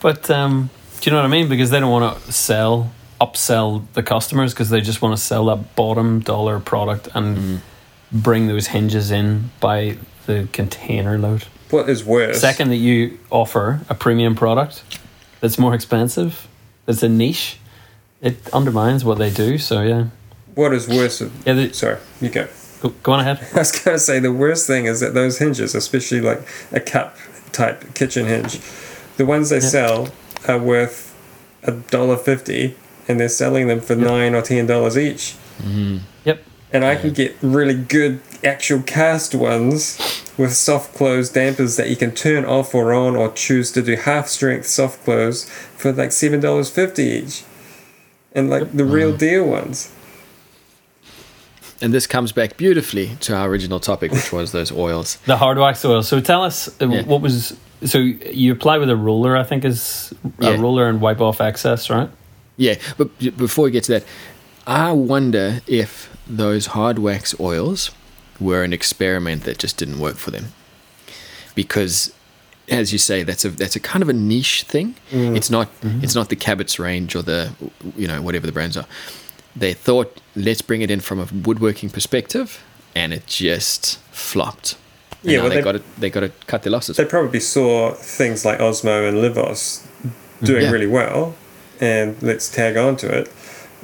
But 0.00 0.30
um, 0.30 0.70
do 1.00 1.10
you 1.10 1.14
know 1.14 1.20
what 1.20 1.26
I 1.26 1.30
mean? 1.30 1.48
Because 1.48 1.70
they 1.70 1.80
don't 1.80 1.90
want 1.90 2.22
to 2.22 2.32
sell, 2.32 2.92
upsell 3.20 3.84
the 3.94 4.02
customers 4.02 4.52
because 4.54 4.70
they 4.70 4.80
just 4.80 5.02
want 5.02 5.16
to 5.16 5.22
sell 5.22 5.46
that 5.46 5.74
bottom 5.74 6.20
dollar 6.20 6.60
product 6.60 7.08
and 7.14 7.60
bring 8.12 8.46
those 8.46 8.68
hinges 8.68 9.10
in 9.10 9.50
by 9.60 9.96
the 10.26 10.48
container 10.52 11.18
load. 11.18 11.44
what 11.70 11.88
is 11.88 12.04
worse? 12.04 12.40
Second, 12.40 12.70
that 12.70 12.76
you 12.76 13.18
offer 13.30 13.80
a 13.88 13.94
premium 13.94 14.34
product 14.34 14.82
that's 15.40 15.58
more 15.58 15.74
expensive, 15.74 16.46
that's 16.86 17.02
a 17.02 17.08
niche, 17.08 17.58
it 18.22 18.36
undermines 18.52 19.04
what 19.04 19.18
they 19.18 19.30
do. 19.30 19.58
So 19.58 19.82
yeah, 19.82 20.06
What 20.54 20.72
is 20.72 20.88
worse? 20.88 21.20
yeah. 21.44 21.52
The, 21.54 21.72
Sorry, 21.72 21.98
you 22.20 22.28
go. 22.30 22.48
go, 22.80 22.88
go 23.02 23.12
on 23.12 23.20
ahead. 23.20 23.38
I 23.54 23.58
was 23.58 23.72
going 23.72 23.94
to 23.96 23.98
say 23.98 24.18
the 24.20 24.32
worst 24.32 24.66
thing 24.66 24.86
is 24.86 25.00
that 25.00 25.14
those 25.14 25.38
hinges, 25.38 25.74
especially 25.74 26.20
like 26.20 26.46
a 26.72 26.80
cup 26.80 27.16
type 27.52 27.94
kitchen 27.94 28.26
hinge, 28.26 28.58
the 29.16 29.26
ones 29.26 29.50
they 29.50 29.60
sell 29.60 30.08
are 30.48 30.58
worth 30.58 31.14
a 31.62 31.72
dollar 31.72 32.16
fifty, 32.16 32.76
and 33.08 33.18
they're 33.20 33.28
selling 33.28 33.66
them 33.68 33.80
for 33.80 33.94
nine 33.96 34.34
or 34.34 34.42
ten 34.42 34.66
dollars 34.66 34.96
each. 34.96 35.34
Yep. 35.64 36.00
And 36.72 36.84
I 36.84 36.96
can 36.96 37.12
get 37.12 37.34
really 37.42 37.74
good 37.74 38.20
actual 38.44 38.82
cast 38.82 39.34
ones 39.34 39.98
with 40.36 40.52
soft 40.52 40.94
close 40.94 41.30
dampers 41.30 41.76
that 41.76 41.88
you 41.88 41.96
can 41.96 42.10
turn 42.12 42.44
off 42.44 42.74
or 42.74 42.92
on, 42.92 43.16
or 43.16 43.32
choose 43.32 43.70
to 43.72 43.82
do 43.82 43.96
half 43.96 44.26
strength 44.28 44.66
soft 44.66 45.02
close 45.04 45.48
for 45.48 45.92
like 45.92 46.12
seven 46.12 46.40
dollars 46.40 46.68
fifty 46.68 47.04
each, 47.04 47.44
and 48.34 48.50
like 48.50 48.72
the 48.72 48.84
real 48.84 49.16
deal 49.16 49.46
ones. 49.46 49.92
And 51.80 51.92
this 51.92 52.06
comes 52.06 52.32
back 52.32 52.56
beautifully 52.56 53.16
to 53.20 53.34
our 53.34 53.48
original 53.48 53.80
topic, 53.80 54.10
which 54.10 54.32
was 54.32 54.52
those 54.52 54.72
oils. 54.72 55.18
The 55.26 55.36
hard 55.36 55.58
wax 55.58 55.84
oil. 55.84 56.02
So 56.02 56.20
tell 56.20 56.42
us 56.42 56.68
uh, 56.80 56.88
Yeah. 56.88 57.02
what 57.02 57.20
was. 57.20 57.56
So 57.84 57.98
you 57.98 58.52
apply 58.52 58.78
with 58.78 58.88
a 58.90 58.96
roller, 58.96 59.36
I 59.36 59.42
think 59.44 59.64
is 59.64 60.12
Yeah. 60.40 60.50
a 60.50 60.58
roller 60.58 60.88
and 60.88 61.00
wipe 61.00 61.20
off 61.20 61.40
excess, 61.40 61.90
right? 61.90 62.08
Yeah, 62.58 62.76
but 62.96 63.16
before 63.36 63.66
we 63.66 63.70
get 63.70 63.84
to 63.84 63.92
that, 63.92 64.04
I 64.66 64.92
wonder 64.92 65.60
if 65.66 66.14
those 66.26 66.66
hard 66.66 66.98
wax 66.98 67.34
oils 67.38 67.90
were 68.40 68.62
an 68.64 68.72
experiment 68.72 69.44
that 69.44 69.58
just 69.58 69.76
didn't 69.78 69.98
work 70.00 70.16
for 70.16 70.30
them. 70.30 70.46
Because, 71.54 72.12
as 72.68 72.92
you 72.92 72.98
say, 72.98 73.22
that's 73.22 73.44
a 73.44 73.50
that's 73.50 73.76
a 73.76 73.80
kind 73.80 74.02
of 74.02 74.08
a 74.08 74.12
niche 74.12 74.64
thing. 74.64 74.94
Mm. 75.10 75.36
It's 75.36 75.50
not 75.50 75.68
mm-hmm. 75.80 76.02
it's 76.02 76.14
not 76.14 76.28
the 76.28 76.36
Cabot's 76.36 76.78
range 76.78 77.14
or 77.14 77.22
the 77.22 77.52
you 77.96 78.06
know 78.08 78.20
whatever 78.20 78.46
the 78.46 78.52
brands 78.52 78.76
are. 78.76 78.86
They 79.54 79.72
thought 79.72 80.20
let's 80.34 80.60
bring 80.62 80.82
it 80.82 80.90
in 80.90 81.00
from 81.00 81.18
a 81.20 81.28
woodworking 81.32 81.88
perspective, 81.90 82.62
and 82.94 83.14
it 83.14 83.26
just 83.26 83.98
flopped. 84.10 84.76
And 85.22 85.32
Yeah, 85.32 85.40
well, 85.40 85.48
they 85.48 85.56
they- 85.56 85.62
got 85.62 85.72
to 85.72 85.82
they 85.98 86.10
got 86.10 86.20
to 86.20 86.30
cut 86.46 86.62
their 86.64 86.72
losses. 86.72 86.96
They 86.96 87.04
probably 87.06 87.40
saw 87.40 87.92
things 87.94 88.44
like 88.44 88.58
Osmo 88.58 89.08
and 89.08 89.18
Livos 89.18 89.86
doing 90.42 90.62
Yeah. 90.64 90.70
really 90.70 90.86
well, 90.88 91.34
and 91.80 92.20
let's 92.20 92.50
tag 92.50 92.76
on 92.76 92.96
to 92.96 93.06
it. 93.20 93.32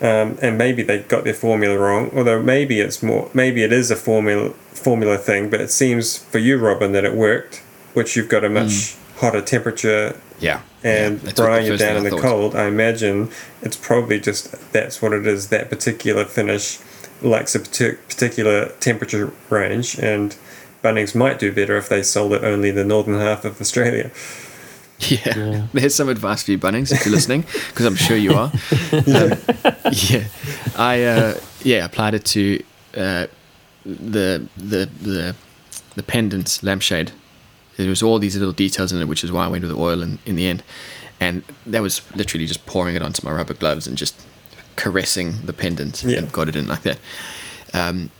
Um, 0.02 0.36
and 0.42 0.58
maybe 0.58 0.82
they 0.82 0.98
got 0.98 1.22
their 1.22 1.32
formula 1.32 1.78
wrong, 1.78 2.10
although 2.12 2.42
maybe 2.42 2.80
it's 2.80 3.04
more, 3.04 3.30
maybe 3.32 3.62
it 3.62 3.72
is 3.72 3.88
a 3.92 3.96
formula 3.96 4.50
formula 4.50 5.16
thing. 5.16 5.48
But 5.48 5.60
it 5.60 5.70
seems 5.70 6.18
for 6.18 6.38
you, 6.38 6.58
Robin, 6.58 6.90
that 6.90 7.04
it 7.04 7.14
worked, 7.14 7.62
which 7.94 8.16
you've 8.16 8.28
got 8.28 8.44
a 8.44 8.48
much 8.48 8.96
hotter 9.18 9.40
temperature, 9.40 10.20
yeah, 10.40 10.62
and 10.82 11.22
yeah, 11.22 11.32
Bryan, 11.36 11.66
you're 11.66 11.76
down 11.76 11.98
in 11.98 12.02
the 12.02 12.10
thought. 12.10 12.20
cold. 12.20 12.56
I 12.56 12.66
imagine 12.66 13.30
it's 13.62 13.76
probably 13.76 14.18
just 14.18 14.72
that's 14.72 15.00
what 15.00 15.12
it 15.12 15.24
is. 15.24 15.50
That 15.50 15.70
particular 15.70 16.24
finish 16.24 16.80
likes 17.22 17.54
a 17.54 17.60
particular 17.60 18.70
temperature 18.80 19.32
range, 19.50 19.96
and 20.00 20.34
Bunnings 20.82 21.14
might 21.14 21.38
do 21.38 21.52
better 21.52 21.76
if 21.76 21.88
they 21.88 22.02
sold 22.02 22.32
it 22.32 22.42
only 22.42 22.70
in 22.70 22.74
the 22.74 22.84
northern 22.84 23.14
half 23.14 23.44
of 23.44 23.60
Australia. 23.60 24.10
Yeah. 25.08 25.18
Yeah. 25.36 25.66
There's 25.72 25.94
some 25.94 26.08
advice 26.08 26.42
for 26.44 26.50
you, 26.52 26.58
Bunnings, 26.58 26.92
if 26.92 27.04
you're 27.04 27.14
listening, 27.14 27.42
because 27.68 27.86
I'm 27.86 27.96
sure 27.96 28.16
you 28.16 28.34
are. 28.34 28.52
Um, 28.92 29.32
yeah. 29.92 30.24
I 30.76 31.02
uh, 31.04 31.34
yeah 31.64 31.84
applied 31.84 32.14
it 32.14 32.24
to 32.26 32.62
uh, 32.96 33.26
the 33.84 34.46
the 34.56 34.88
the 35.00 35.34
the 35.96 36.02
pendants 36.02 36.62
lampshade. 36.62 37.10
There 37.76 37.88
was 37.88 38.02
all 38.02 38.18
these 38.18 38.36
little 38.36 38.52
details 38.52 38.92
in 38.92 39.00
it, 39.00 39.08
which 39.08 39.24
is 39.24 39.32
why 39.32 39.44
I 39.44 39.48
went 39.48 39.62
with 39.62 39.70
the 39.72 39.78
oil 39.78 40.02
in, 40.02 40.18
in 40.26 40.36
the 40.36 40.46
end. 40.46 40.62
And 41.20 41.42
that 41.66 41.80
was 41.82 42.02
literally 42.14 42.46
just 42.46 42.66
pouring 42.66 42.96
it 42.96 43.02
onto 43.02 43.24
my 43.26 43.32
rubber 43.32 43.54
gloves 43.54 43.86
and 43.86 43.96
just 43.96 44.20
caressing 44.76 45.42
the 45.46 45.52
pendant 45.52 46.02
Yeah. 46.02 46.18
and 46.18 46.32
got 46.32 46.48
it 46.48 46.56
in 46.56 46.66
like 46.68 46.82
that. 46.82 46.98
Um, 47.72 48.10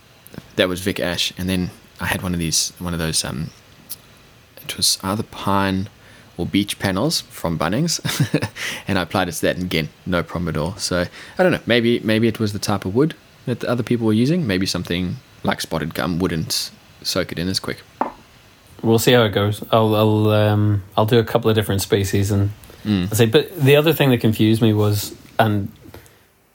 that 0.56 0.68
was 0.68 0.80
Vic 0.80 1.00
Ash, 1.00 1.32
and 1.36 1.48
then 1.48 1.70
I 2.00 2.06
had 2.06 2.22
one 2.22 2.32
of 2.32 2.38
these, 2.40 2.72
one 2.78 2.92
of 2.94 2.98
those. 2.98 3.24
Um, 3.24 3.50
it 4.64 4.76
was 4.76 4.98
either 5.02 5.22
pine 5.24 5.88
or 6.36 6.46
beech 6.46 6.78
panels 6.78 7.20
from 7.22 7.58
Bunnings, 7.58 8.00
and 8.88 8.98
I 8.98 9.02
applied 9.02 9.28
it 9.28 9.32
to 9.32 9.40
that, 9.42 9.56
and 9.56 9.64
again, 9.66 9.88
no 10.06 10.22
problem 10.22 10.48
at 10.48 10.56
all. 10.56 10.76
So 10.76 11.04
I 11.38 11.42
don't 11.42 11.52
know. 11.52 11.60
Maybe 11.66 12.00
maybe 12.00 12.28
it 12.28 12.38
was 12.40 12.52
the 12.52 12.58
type 12.58 12.84
of 12.84 12.94
wood 12.94 13.14
that 13.46 13.60
the 13.60 13.68
other 13.68 13.82
people 13.82 14.06
were 14.06 14.12
using. 14.12 14.46
Maybe 14.46 14.66
something 14.66 15.16
like 15.42 15.60
spotted 15.60 15.94
gum 15.94 16.18
wouldn't 16.18 16.70
soak 17.02 17.32
it 17.32 17.38
in 17.38 17.48
as 17.48 17.60
quick. 17.60 17.78
We'll 18.82 18.98
see 18.98 19.12
how 19.12 19.22
it 19.24 19.30
goes. 19.30 19.62
I'll 19.70 19.94
I'll 19.94 20.30
um, 20.30 20.82
I'll 20.96 21.06
do 21.06 21.18
a 21.18 21.24
couple 21.24 21.48
of 21.50 21.56
different 21.56 21.82
species 21.82 22.30
and 22.30 22.50
Mm. 22.84 23.04
I'll 23.10 23.14
say. 23.16 23.26
But 23.26 23.54
the 23.56 23.76
other 23.76 23.92
thing 23.92 24.10
that 24.10 24.18
confused 24.20 24.60
me 24.60 24.72
was, 24.72 25.14
and 25.38 25.70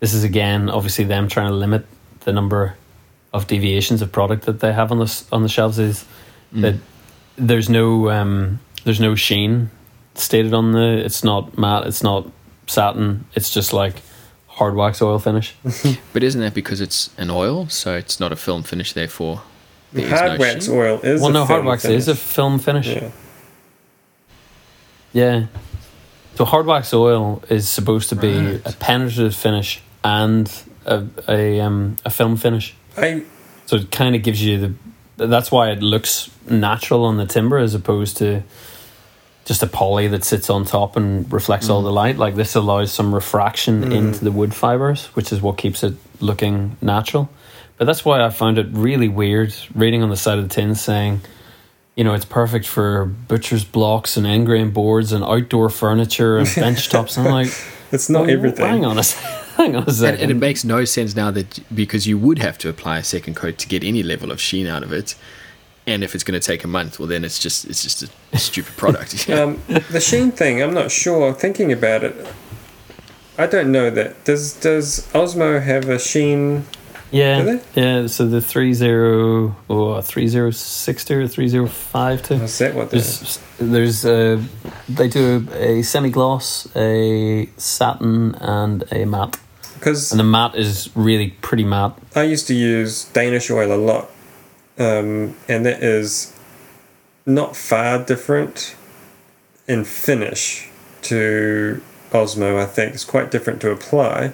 this 0.02 0.14
is 0.14 0.26
again 0.26 0.70
obviously 0.70 1.06
them 1.06 1.30
trying 1.30 1.48
to 1.48 1.54
limit 1.56 1.86
the 2.26 2.34
number 2.34 2.76
of 3.34 3.48
deviations 3.48 4.02
of 4.02 4.12
product 4.12 4.46
that 4.46 4.60
they 4.60 4.74
have 4.74 4.92
on 4.92 5.00
the 5.00 5.24
on 5.32 5.44
the 5.44 5.50
shelves 5.50 5.80
is 5.80 6.04
Mm. 6.54 6.62
that 6.62 6.76
there's 7.38 7.70
no 7.70 8.10
um, 8.10 8.60
there's 8.88 9.00
no 9.02 9.16
sheen 9.16 9.70
stated 10.16 10.54
on 10.54 10.72
the. 10.72 11.04
It's 11.06 11.24
not 11.24 11.58
matte. 11.58 11.86
It's 11.88 12.02
not 12.02 12.32
satin. 12.68 13.26
It's 13.36 13.50
just 13.52 13.74
like 13.74 13.96
hard 14.48 14.76
wax 14.76 15.02
oil 15.02 15.20
finish. 15.20 15.54
But 16.14 16.24
isn't 16.24 16.42
that 16.42 16.54
because 16.56 16.80
it's 16.82 17.10
an 17.18 17.30
oil, 17.30 17.68
so 17.70 17.96
it's 17.96 18.20
not 18.20 18.32
a 18.32 18.36
film 18.36 18.64
finish? 18.64 18.94
Therefore, 18.94 19.42
there 19.94 20.06
is 20.06 20.12
Hard 20.20 20.32
no 20.32 20.38
wax 20.40 20.66
sheen? 20.66 20.76
oil 20.76 21.00
is 21.02 21.22
well, 21.22 21.30
a 21.30 21.34
no, 21.34 21.46
hard 21.46 21.66
wax 21.66 21.84
finish. 21.84 21.98
is 22.00 22.08
a 22.08 22.16
film 22.16 22.60
finish. 22.60 22.88
yeah. 22.88 23.12
Yeah. 25.14 25.46
So 26.36 26.46
hard 26.46 26.66
wax 26.66 26.94
oil 26.94 27.42
is 27.50 27.68
supposed 27.68 28.10
to 28.10 28.16
be 28.16 28.34
Right. 28.38 28.62
a 28.66 28.74
penetrative 28.78 29.36
finish 29.36 29.82
and 30.04 30.52
a 30.86 31.04
a, 31.28 31.60
um, 31.62 31.96
a 32.06 32.10
film 32.10 32.38
finish. 32.38 32.74
I 32.98 33.24
So 33.66 33.76
it 33.78 33.92
kind 33.92 34.16
of 34.16 34.24
gives 34.24 34.42
you 34.42 34.58
the. 35.18 35.28
That's 35.28 35.52
why 35.52 35.72
it 35.72 35.82
looks 35.82 36.30
natural 36.48 37.04
on 37.06 37.18
the 37.18 37.26
timber 37.26 37.58
as 37.58 37.74
opposed 37.74 38.18
to 38.18 38.44
just 39.48 39.64
a 39.64 39.68
poly 39.68 40.10
that 40.10 40.26
sits 40.26 40.50
on 40.50 40.66
top 40.66 40.98
and 40.98 41.32
reflects 41.32 41.70
all 41.70 41.80
mm. 41.80 41.86
the 41.86 41.92
light. 41.92 42.18
Like 42.18 42.36
this 42.36 42.54
allows 42.54 42.92
some 42.92 43.16
refraction 43.16 43.82
mm. 43.82 43.96
into 43.96 44.26
the 44.26 44.32
wood 44.32 44.54
fibers, 44.54 45.06
which 45.16 45.32
is 45.32 45.42
what 45.42 45.58
keeps 45.58 45.84
it 45.84 45.94
looking 46.20 46.76
natural. 46.82 47.30
But 47.78 47.86
that's 47.86 48.04
why 48.04 48.22
I 48.22 48.30
found 48.30 48.58
it 48.58 48.68
really 48.72 49.08
weird 49.08 49.56
reading 49.74 50.04
on 50.04 50.10
the 50.10 50.18
side 50.18 50.38
of 50.38 50.50
the 50.50 50.54
tin 50.54 50.76
saying, 50.76 51.22
you 51.96 52.04
know, 52.04 52.14
it's 52.14 52.26
perfect 52.26 52.68
for 52.68 53.06
butcher's 53.06 53.64
blocks 53.64 54.18
and 54.18 54.28
engrain 54.28 54.74
boards 54.74 55.14
and 55.14 55.24
outdoor 55.24 55.70
furniture 55.70 56.38
and 56.38 56.48
bench 56.56 56.90
tops. 56.90 57.16
And 57.16 57.28
I'm 57.28 57.34
like, 57.34 57.54
it's 57.94 58.10
not 58.10 58.24
well, 58.24 58.32
everything. 58.32 58.66
Hang 58.66 58.84
on 58.84 58.98
a, 58.98 59.00
s- 59.00 59.14
hang 59.56 59.78
on 59.78 59.84
a 59.84 59.86
And, 59.86 59.96
second. 59.96 60.22
and 60.24 60.32
it 60.32 60.36
makes 60.36 60.66
no 60.66 60.84
sense 60.84 61.16
now 61.16 61.32
that 61.32 61.62
because 61.74 62.06
you 62.06 62.18
would 62.18 62.40
have 62.40 62.58
to 62.58 62.70
apply 62.70 62.98
a 62.98 63.04
second 63.04 63.36
coat 63.36 63.58
to 63.60 63.68
get 63.68 63.82
any 63.82 64.04
level 64.04 64.30
of 64.30 64.42
sheen 64.42 64.68
out 64.68 64.84
of 64.84 64.92
it, 64.92 65.16
and 65.88 66.04
if 66.04 66.14
it's 66.14 66.24
going 66.24 66.40
to 66.40 66.46
take 66.46 66.64
a 66.64 66.68
month, 66.68 67.00
well, 67.00 67.08
then 67.08 67.24
it's 67.24 67.40
just 67.40 67.66
it's 67.66 67.82
just 67.82 68.04
a 68.34 68.38
stupid 68.38 68.76
product. 68.78 69.28
Um, 69.38 69.62
the 69.90 70.02
sheen 70.02 70.32
thing, 70.32 70.62
I'm 70.62 70.74
not 70.74 70.92
sure. 70.92 71.34
Thinking 71.34 71.72
about 71.72 72.04
it, 72.04 72.16
I 73.38 73.48
don't 73.48 73.72
know 73.72 73.90
that. 73.90 74.24
Does 74.26 74.54
does 74.54 75.08
Osmo 75.14 75.62
have 75.64 75.90
a 75.90 75.98
sheen? 75.98 76.66
Yeah, 77.10 77.42
Do 77.42 77.62
yeah. 77.74 78.08
So 78.08 78.28
the 78.28 78.42
three 78.42 78.74
zero 78.74 79.56
or 79.70 80.02
three 80.02 80.28
zero 80.28 80.52
sixty 80.52 81.14
or 81.14 81.28
three 81.28 81.48
zero 81.48 81.68
five 81.68 82.22
two. 82.22 82.34
Is 82.34 82.58
that 82.58 82.76
what? 82.76 82.90
There's, 82.92 83.40
There's 83.58 84.04
there's 84.04 84.06
uh, 84.06 84.42
they 84.90 85.08
do 85.08 85.48
a 85.54 85.84
semi 85.84 86.10
gloss, 86.10 86.68
a 86.76 87.48
satin, 87.56 88.36
and 88.36 88.84
a 88.92 89.06
matte. 89.06 89.38
because 89.76 90.12
And 90.12 90.20
the 90.20 90.26
matte 90.26 90.56
is 90.56 90.90
really 90.96 91.30
pretty 91.42 91.64
matte. 91.64 91.98
I 92.14 92.24
used 92.24 92.48
to 92.48 92.54
use 92.54 93.06
Danish 93.06 93.50
oil 93.50 93.72
a 93.72 93.78
lot, 93.80 94.10
um, 94.78 95.36
and 95.48 95.66
that 95.66 95.82
is 95.84 96.34
not 97.26 97.56
far 97.56 98.04
different 98.04 98.76
in 99.68 99.84
finish 99.84 100.70
to 101.04 101.82
Osmo. 102.12 102.58
I 102.62 102.66
think 102.66 102.94
it's 102.94 103.04
quite 103.04 103.32
different 103.32 103.60
to 103.62 103.72
apply, 103.72 104.32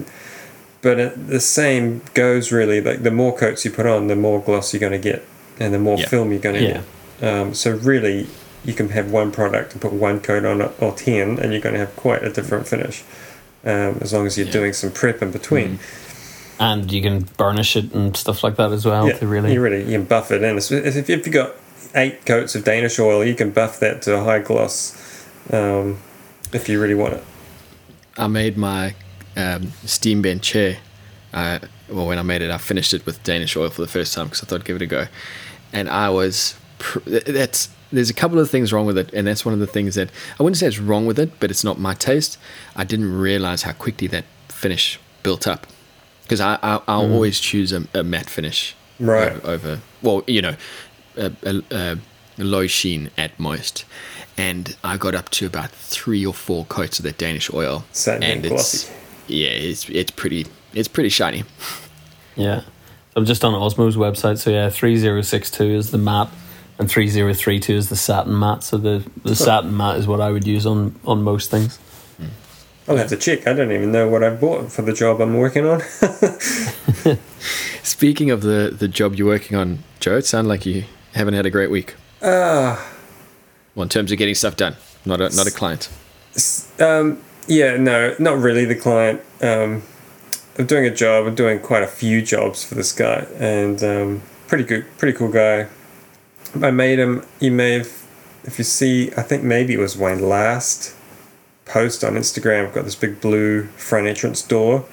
but 0.81 0.99
it, 0.99 1.27
the 1.27 1.39
same 1.39 2.01
goes 2.13 2.51
really. 2.51 2.81
Like 2.81 3.03
the 3.03 3.11
more 3.11 3.35
coats 3.35 3.65
you 3.65 3.71
put 3.71 3.85
on, 3.85 4.07
the 4.07 4.15
more 4.15 4.41
gloss 4.41 4.73
you're 4.73 4.79
going 4.79 4.91
to 4.91 4.97
get, 4.99 5.25
and 5.59 5.73
the 5.73 5.79
more 5.79 5.97
Yeah. 5.97 6.07
film 6.07 6.31
you're 6.31 6.39
going 6.41 6.55
to 6.55 6.61
Yeah. 6.63 6.81
get. 7.19 7.29
Um, 7.33 7.53
so 7.53 7.71
really, 7.71 8.27
you 8.65 8.73
can 8.73 8.89
have 8.89 9.11
one 9.11 9.31
product 9.31 9.73
and 9.73 9.81
put 9.81 9.93
one 9.93 10.19
coat 10.19 10.45
on 10.45 10.61
it, 10.61 10.71
or 10.79 10.93
ten, 10.93 11.39
and 11.39 11.51
you're 11.51 11.61
going 11.61 11.73
to 11.73 11.79
have 11.79 11.95
quite 11.95 12.23
a 12.23 12.29
different 12.29 12.67
finish. 12.67 13.03
Um, 13.65 13.99
as 14.01 14.11
long 14.11 14.27
as 14.27 14.37
you're 14.37 14.47
Yeah. 14.47 14.53
doing 14.53 14.73
some 14.73 14.91
prep 14.91 15.21
in 15.21 15.31
between. 15.31 15.79
And 16.59 16.91
you 16.91 17.01
can 17.01 17.21
burnish 17.37 17.75
it 17.75 17.93
and 17.93 18.15
stuff 18.15 18.43
like 18.43 18.55
that 18.57 18.71
as 18.71 18.85
well 18.85 19.07
Yeah, 19.07 19.17
to 19.17 19.27
really 19.27 19.53
you 19.53 19.61
really 19.61 19.83
you 19.83 19.97
can 19.97 20.05
buff 20.05 20.31
it 20.31 20.43
in. 20.43 20.57
If 20.57 20.71
if 20.71 21.09
you've 21.09 21.31
got 21.31 21.55
eight 21.95 22.25
coats 22.25 22.55
of 22.55 22.63
Danish 22.63 22.99
oil, 22.99 23.23
you 23.23 23.35
can 23.35 23.51
buff 23.51 23.79
that 23.79 24.01
to 24.03 24.15
a 24.15 24.23
high 24.23 24.39
gloss 24.39 25.27
um, 25.51 25.99
if 26.51 26.69
you 26.69 26.81
really 26.81 26.95
want 26.95 27.15
it. 27.15 27.23
I 28.17 28.27
made 28.27 28.57
my 28.57 28.95
um, 29.35 29.71
steam 29.85 30.21
bench 30.21 30.43
chair. 30.43 30.77
Uh, 31.33 31.59
well, 31.89 32.07
when 32.07 32.19
I 32.19 32.21
made 32.21 32.41
it, 32.41 32.51
I 32.51 32.57
finished 32.57 32.93
it 32.93 33.05
with 33.05 33.23
Danish 33.23 33.57
oil 33.57 33.69
for 33.69 33.81
the 33.81 33.87
first 33.87 34.13
time 34.13 34.27
because 34.27 34.43
I 34.43 34.45
thought 34.45 34.61
I'd 34.61 34.65
give 34.65 34.75
it 34.75 34.81
a 34.83 34.87
go, 34.87 35.07
and 35.71 35.89
I 35.89 36.09
was. 36.09 36.55
Pr- 36.79 36.99
that's 37.07 37.69
there's 37.91 38.09
a 38.09 38.13
couple 38.13 38.39
of 38.39 38.49
things 38.49 38.73
wrong 38.73 38.85
with 38.85 38.97
it, 38.97 39.13
and 39.13 39.27
that's 39.27 39.45
one 39.45 39.53
of 39.53 39.59
the 39.59 39.67
things 39.67 39.95
that 39.95 40.09
I 40.39 40.43
wouldn't 40.43 40.57
say 40.57 40.67
it's 40.67 40.79
wrong 40.79 41.05
with 41.05 41.19
it, 41.19 41.39
but 41.39 41.51
it's 41.51 41.63
not 41.63 41.79
my 41.79 41.93
taste. 41.93 42.37
I 42.75 42.83
didn't 42.83 43.15
realize 43.17 43.63
how 43.63 43.73
quickly 43.73 44.07
that 44.07 44.25
finish 44.49 44.99
built 45.23 45.47
up 45.47 45.67
because 46.23 46.41
I, 46.41 46.55
I 46.61 46.81
I'll 46.87 47.07
mm. 47.07 47.13
always 47.13 47.39
choose 47.39 47.71
a, 47.71 47.85
a 47.93 48.03
matte 48.03 48.29
finish 48.29 48.75
Right. 48.99 49.31
over, 49.31 49.47
over 49.47 49.79
well 50.01 50.23
you 50.27 50.41
know 50.41 50.55
a, 51.17 51.31
a, 51.43 51.61
a 51.71 51.97
low 52.37 52.67
sheen 52.67 53.11
at 53.17 53.39
most. 53.39 53.85
And 54.35 54.75
I 54.83 54.97
got 54.97 55.13
up 55.13 55.29
to 55.31 55.45
about 55.45 55.69
three 55.69 56.25
or 56.25 56.33
four 56.33 56.65
coats 56.65 56.97
of 56.97 57.05
that 57.05 57.17
Danish 57.19 57.53
oil, 57.53 57.85
Satin 57.91 58.23
and 58.23 58.33
and 58.33 58.45
it's 58.45 58.85
glossy. 58.85 58.93
yeah, 59.27 59.49
it's 59.49 59.89
it's 59.89 60.11
pretty 60.11 60.47
it's 60.73 60.87
pretty 60.87 61.09
shiny. 61.09 61.43
Yeah. 62.35 62.63
I'm 63.15 63.25
just 63.25 63.45
on 63.45 63.53
Osmo's 63.53 63.95
website. 63.95 64.39
So 64.39 64.49
yeah, 64.49 64.69
3062 64.69 65.63
is 65.65 65.91
the 65.91 65.99
matte 65.99 66.29
and 66.79 66.89
3032 66.89 67.73
is 67.73 67.89
the 67.89 67.95
satin 67.95 68.37
matte. 68.37 68.63
So 68.63 68.77
the, 68.77 69.07
the 69.23 69.35
satin 69.35 69.77
matte 69.77 69.97
is 69.97 70.07
what 70.07 70.19
I 70.19 70.31
would 70.31 70.47
use 70.47 70.65
on, 70.65 70.99
on 71.05 71.21
most 71.21 71.51
things. 71.51 71.77
I'll 72.87 72.97
have 72.97 73.09
to 73.09 73.17
check. 73.17 73.47
I 73.47 73.53
don't 73.53 73.71
even 73.71 73.91
know 73.91 74.09
what 74.09 74.23
I've 74.23 74.41
bought 74.41 74.71
for 74.71 74.81
the 74.81 74.93
job 74.93 75.21
I'm 75.21 75.37
working 75.37 75.65
on. 75.65 75.81
Speaking 77.83 78.31
of 78.31 78.41
the 78.41 78.75
the 78.77 78.87
job 78.87 79.15
you're 79.15 79.27
working 79.27 79.57
on, 79.57 79.79
Joe, 79.99 80.17
it 80.17 80.25
sounds 80.25 80.47
like 80.47 80.65
you 80.65 80.83
haven't 81.13 81.33
had 81.33 81.45
a 81.45 81.49
great 81.49 81.69
week. 81.71 81.95
Ah, 82.21 82.85
Well, 83.75 83.83
in 83.83 83.89
terms 83.89 84.11
of 84.11 84.17
getting 84.17 84.35
stuff 84.35 84.55
done, 84.57 84.75
not 85.05 85.21
a 85.21 85.29
not 85.35 85.47
a 85.47 85.51
client. 85.51 85.89
um, 86.79 87.19
yeah, 87.47 87.77
no, 87.77 88.15
not 88.19 88.37
really 88.37 88.65
the 88.65 88.75
client. 88.75 89.21
Um, 89.41 89.83
I'm 90.57 90.65
doing 90.65 90.85
a 90.85 90.93
job. 90.93 91.25
I'm 91.27 91.35
doing 91.35 91.59
quite 91.59 91.83
a 91.83 91.87
few 91.87 92.21
jobs 92.21 92.63
for 92.63 92.75
this 92.75 92.91
guy, 92.91 93.25
and 93.39 93.83
um, 93.83 94.21
pretty 94.47 94.63
good, 94.65 94.85
pretty 94.97 95.17
cool 95.17 95.31
guy. 95.31 95.67
I 96.61 96.71
made 96.71 96.99
him. 96.99 97.25
You 97.39 97.51
may 97.51 97.73
have, 97.79 97.87
if 98.43 98.57
you 98.57 98.63
see, 98.63 99.11
I 99.17 99.21
think 99.23 99.43
maybe 99.43 99.73
it 99.73 99.79
was 99.79 99.97
Wayne 99.97 100.21
last 100.27 100.95
post 101.73 102.03
on 102.03 102.13
Instagram. 102.13 102.67
I've 102.67 102.73
got 102.73 102.85
this 102.85 102.95
big 102.95 103.19
blue 103.19 103.63
front 103.75 104.05
entrance 104.05 104.43
door. 104.43 104.85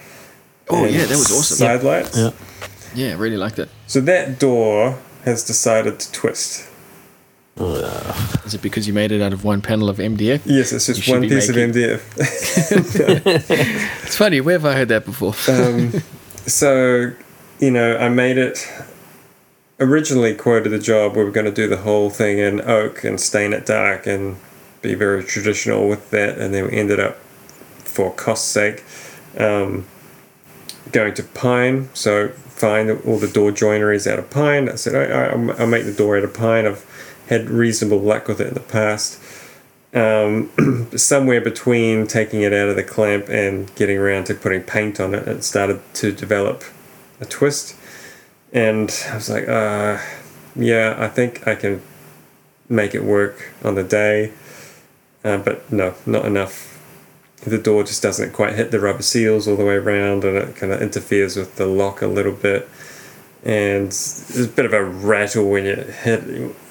Oh 0.70 0.86
yeah, 0.86 1.04
that 1.04 1.10
was 1.10 1.30
awesome. 1.30 1.56
Side 1.58 1.82
lights. 1.82 2.16
Yeah. 2.16 2.30
Yeah, 2.94 3.14
really 3.18 3.36
liked 3.36 3.58
it. 3.58 3.68
So 3.86 4.00
that 4.00 4.38
door 4.40 4.98
has 5.24 5.44
decided 5.44 6.00
to 6.00 6.10
twist. 6.12 6.66
Is 7.58 8.54
it 8.54 8.62
because 8.62 8.86
you 8.88 8.94
made 8.94 9.12
it 9.12 9.20
out 9.20 9.34
of 9.34 9.44
one 9.44 9.60
panel 9.60 9.90
of 9.90 9.98
MDF? 9.98 10.40
Yes, 10.46 10.72
it's 10.72 10.86
just 10.86 11.02
should 11.02 11.12
one 11.12 11.28
piece 11.28 11.48
making- 11.48 11.70
of 11.70 11.76
MDF. 11.76 12.00
It's 14.04 14.16
funny. 14.16 14.40
Where 14.40 14.54
have 14.54 14.64
I 14.64 14.74
heard 14.74 14.88
that 14.88 15.04
before? 15.04 15.34
um, 15.54 15.92
so, 16.46 17.12
you 17.58 17.70
know, 17.70 17.98
I 17.98 18.08
made 18.08 18.38
it. 18.38 18.66
Originally 19.78 20.34
quoted 20.34 20.70
the 20.70 20.78
job, 20.78 21.16
we 21.16 21.24
were 21.24 21.30
going 21.30 21.46
to 21.46 21.52
do 21.52 21.66
the 21.68 21.78
whole 21.78 22.10
thing 22.10 22.38
in 22.38 22.60
oak 22.62 23.04
and 23.04 23.20
stain 23.20 23.52
it 23.52 23.64
dark 23.66 24.06
and 24.06 24.36
be 24.82 24.94
very 24.94 25.24
traditional 25.24 25.88
with 25.88 26.10
that, 26.10 26.38
and 26.38 26.54
then 26.54 26.66
we 26.66 26.76
ended 26.76 27.00
up, 27.00 27.16
for 27.84 28.12
cost's 28.12 28.48
sake, 28.48 28.84
um, 29.38 29.86
going 30.92 31.14
to 31.14 31.22
pine. 31.22 31.88
So 31.94 32.28
find 32.28 32.90
all 33.06 33.18
the 33.18 33.28
door 33.28 33.50
joineries 33.50 34.10
out 34.10 34.18
of 34.18 34.30
pine. 34.30 34.68
I 34.68 34.74
said, 34.74 34.94
all 34.94 35.00
right, 35.00 35.30
I'll, 35.30 35.62
I'll 35.62 35.66
make 35.66 35.84
the 35.84 35.94
door 35.94 36.16
out 36.18 36.24
of 36.24 36.34
pine. 36.34 36.66
I've 36.66 36.84
had 37.28 37.48
reasonable 37.48 38.00
luck 38.00 38.28
with 38.28 38.40
it 38.40 38.48
in 38.48 38.54
the 38.54 38.60
past. 38.60 39.20
Um, 39.92 40.88
somewhere 40.96 41.40
between 41.40 42.06
taking 42.06 42.42
it 42.42 42.52
out 42.52 42.68
of 42.68 42.76
the 42.76 42.82
clamp 42.82 43.28
and 43.28 43.74
getting 43.74 43.98
around 43.98 44.24
to 44.24 44.34
putting 44.34 44.62
paint 44.62 45.00
on 45.00 45.14
it, 45.14 45.26
it 45.26 45.42
started 45.42 45.80
to 45.94 46.12
develop 46.12 46.64
a 47.20 47.24
twist. 47.24 47.76
And 48.52 48.90
I 49.10 49.14
was 49.14 49.30
like, 49.30 49.48
uh, 49.48 49.98
yeah, 50.54 50.96
I 50.98 51.08
think 51.08 51.46
I 51.46 51.54
can 51.54 51.82
make 52.68 52.94
it 52.94 53.04
work 53.04 53.52
on 53.64 53.74
the 53.74 53.84
day. 53.84 54.32
Uh, 55.24 55.38
but 55.38 55.70
no, 55.70 55.94
not 56.06 56.24
enough. 56.24 56.78
The 57.42 57.59
door 57.59 57.85
just 57.85 58.02
doesn't 58.02 58.33
quite 58.33 58.54
hit 58.54 58.70
the 58.70 58.80
rubber 58.80 59.02
seals 59.02 59.48
all 59.48 59.56
the 59.56 59.64
way 59.64 59.74
around, 59.74 60.24
and 60.24 60.37
it 60.37 60.56
kind 60.56 60.72
of 60.72 60.83
interferes 60.83 61.37
with 61.37 61.56
the 61.56 61.66
lock 61.66 62.02
a 62.02 62.06
little 62.06 62.33
bit. 62.33 62.68
And 63.42 63.87
there's 63.87 64.46
a 64.46 64.48
bit 64.48 64.66
of 64.66 64.74
a 64.74 64.85
rattle 64.85 65.48
when 65.48 65.64
you 65.64 65.76
hit 65.76 66.20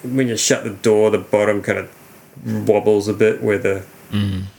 when 0.03 0.27
you 0.27 0.37
shut 0.37 0.63
the 0.63 0.69
door. 0.69 1.09
The 1.09 1.17
bottom 1.17 1.63
kind 1.63 1.79
of 1.79 2.67
wobbles 2.67 3.07
a 3.07 3.13
bit 3.13 3.41
where 3.41 3.57
the 3.57 3.85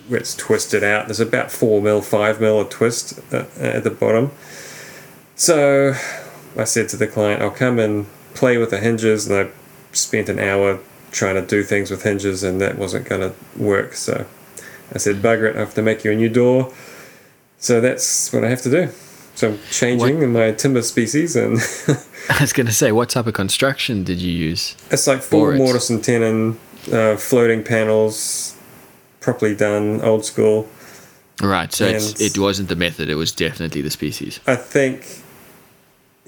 where 0.09 0.21
it's 0.21 0.35
twisted 0.35 0.83
out. 0.83 1.07
There's 1.07 1.21
about 1.21 1.53
four 1.53 1.81
mil, 1.81 2.03
five 2.03 2.41
mil 2.41 2.61
of 2.61 2.71
twist 2.71 3.21
uh, 3.33 3.45
at 3.59 3.85
the 3.85 3.91
bottom. 3.91 4.33
So 5.37 5.95
I 6.57 6.65
said 6.65 6.89
to 6.91 6.97
the 6.97 7.07
client, 7.07 7.43
I'll 7.43 7.51
come 7.51 7.79
and 7.79 8.07
play 8.35 8.59
with 8.59 8.71
the 8.71 8.79
hinges, 8.79 9.29
and 9.29 9.49
I 9.49 9.51
spent 9.93 10.29
an 10.29 10.39
hour 10.39 10.81
trying 11.11 11.35
to 11.35 11.47
do 11.47 11.63
things 11.63 11.91
with 11.91 12.03
hinges, 12.03 12.43
and 12.43 12.61
that 12.61 12.79
wasn't 12.79 13.09
going 13.09 13.21
to 13.21 13.35
work. 13.57 13.95
So 13.95 14.27
I 14.95 14.99
said, 14.99 15.17
bugger 15.17 15.51
it, 15.51 15.57
I 15.57 15.61
have 15.61 15.75
to 15.75 15.83
make 15.83 16.05
you 16.05 16.13
a 16.13 16.15
new 16.15 16.29
door. 16.29 16.73
So 17.59 17.81
that's 17.81 18.33
what 18.33 18.45
I 18.45 18.49
have 18.49 18.63
to 18.63 18.71
do. 18.71 18.89
So 19.35 19.51
I'm 19.51 19.59
changing 19.71 20.23
in 20.23 20.33
my 20.33 20.53
timber 20.53 20.83
species, 20.83 21.37
and 21.37 21.59
I 22.29 22.41
was 22.41 22.53
going 22.53 22.67
to 22.67 22.73
say, 22.73 22.93
what 22.93 23.09
type 23.09 23.27
of 23.27 23.35
construction 23.35 24.05
did 24.05 24.21
you 24.21 24.33
use? 24.33 24.77
it's 24.91 25.07
like 25.07 25.23
full 25.23 25.53
mortise 25.53 25.91
and 25.91 26.03
tenon 26.03 26.59
uh, 26.93 27.17
floating 27.17 27.63
panels, 27.63 28.57
properly 29.21 29.55
done, 29.55 30.01
old 30.03 30.25
school. 30.25 30.69
Right. 31.43 31.73
So 31.73 31.87
it's, 31.87 32.21
it 32.21 32.39
wasn't 32.39 32.69
the 32.69 32.77
method. 32.77 33.09
It 33.09 33.15
was 33.15 33.33
definitely 33.33 33.81
the 33.81 33.91
species. 33.91 34.41
I 34.47 34.57
think 34.57 35.23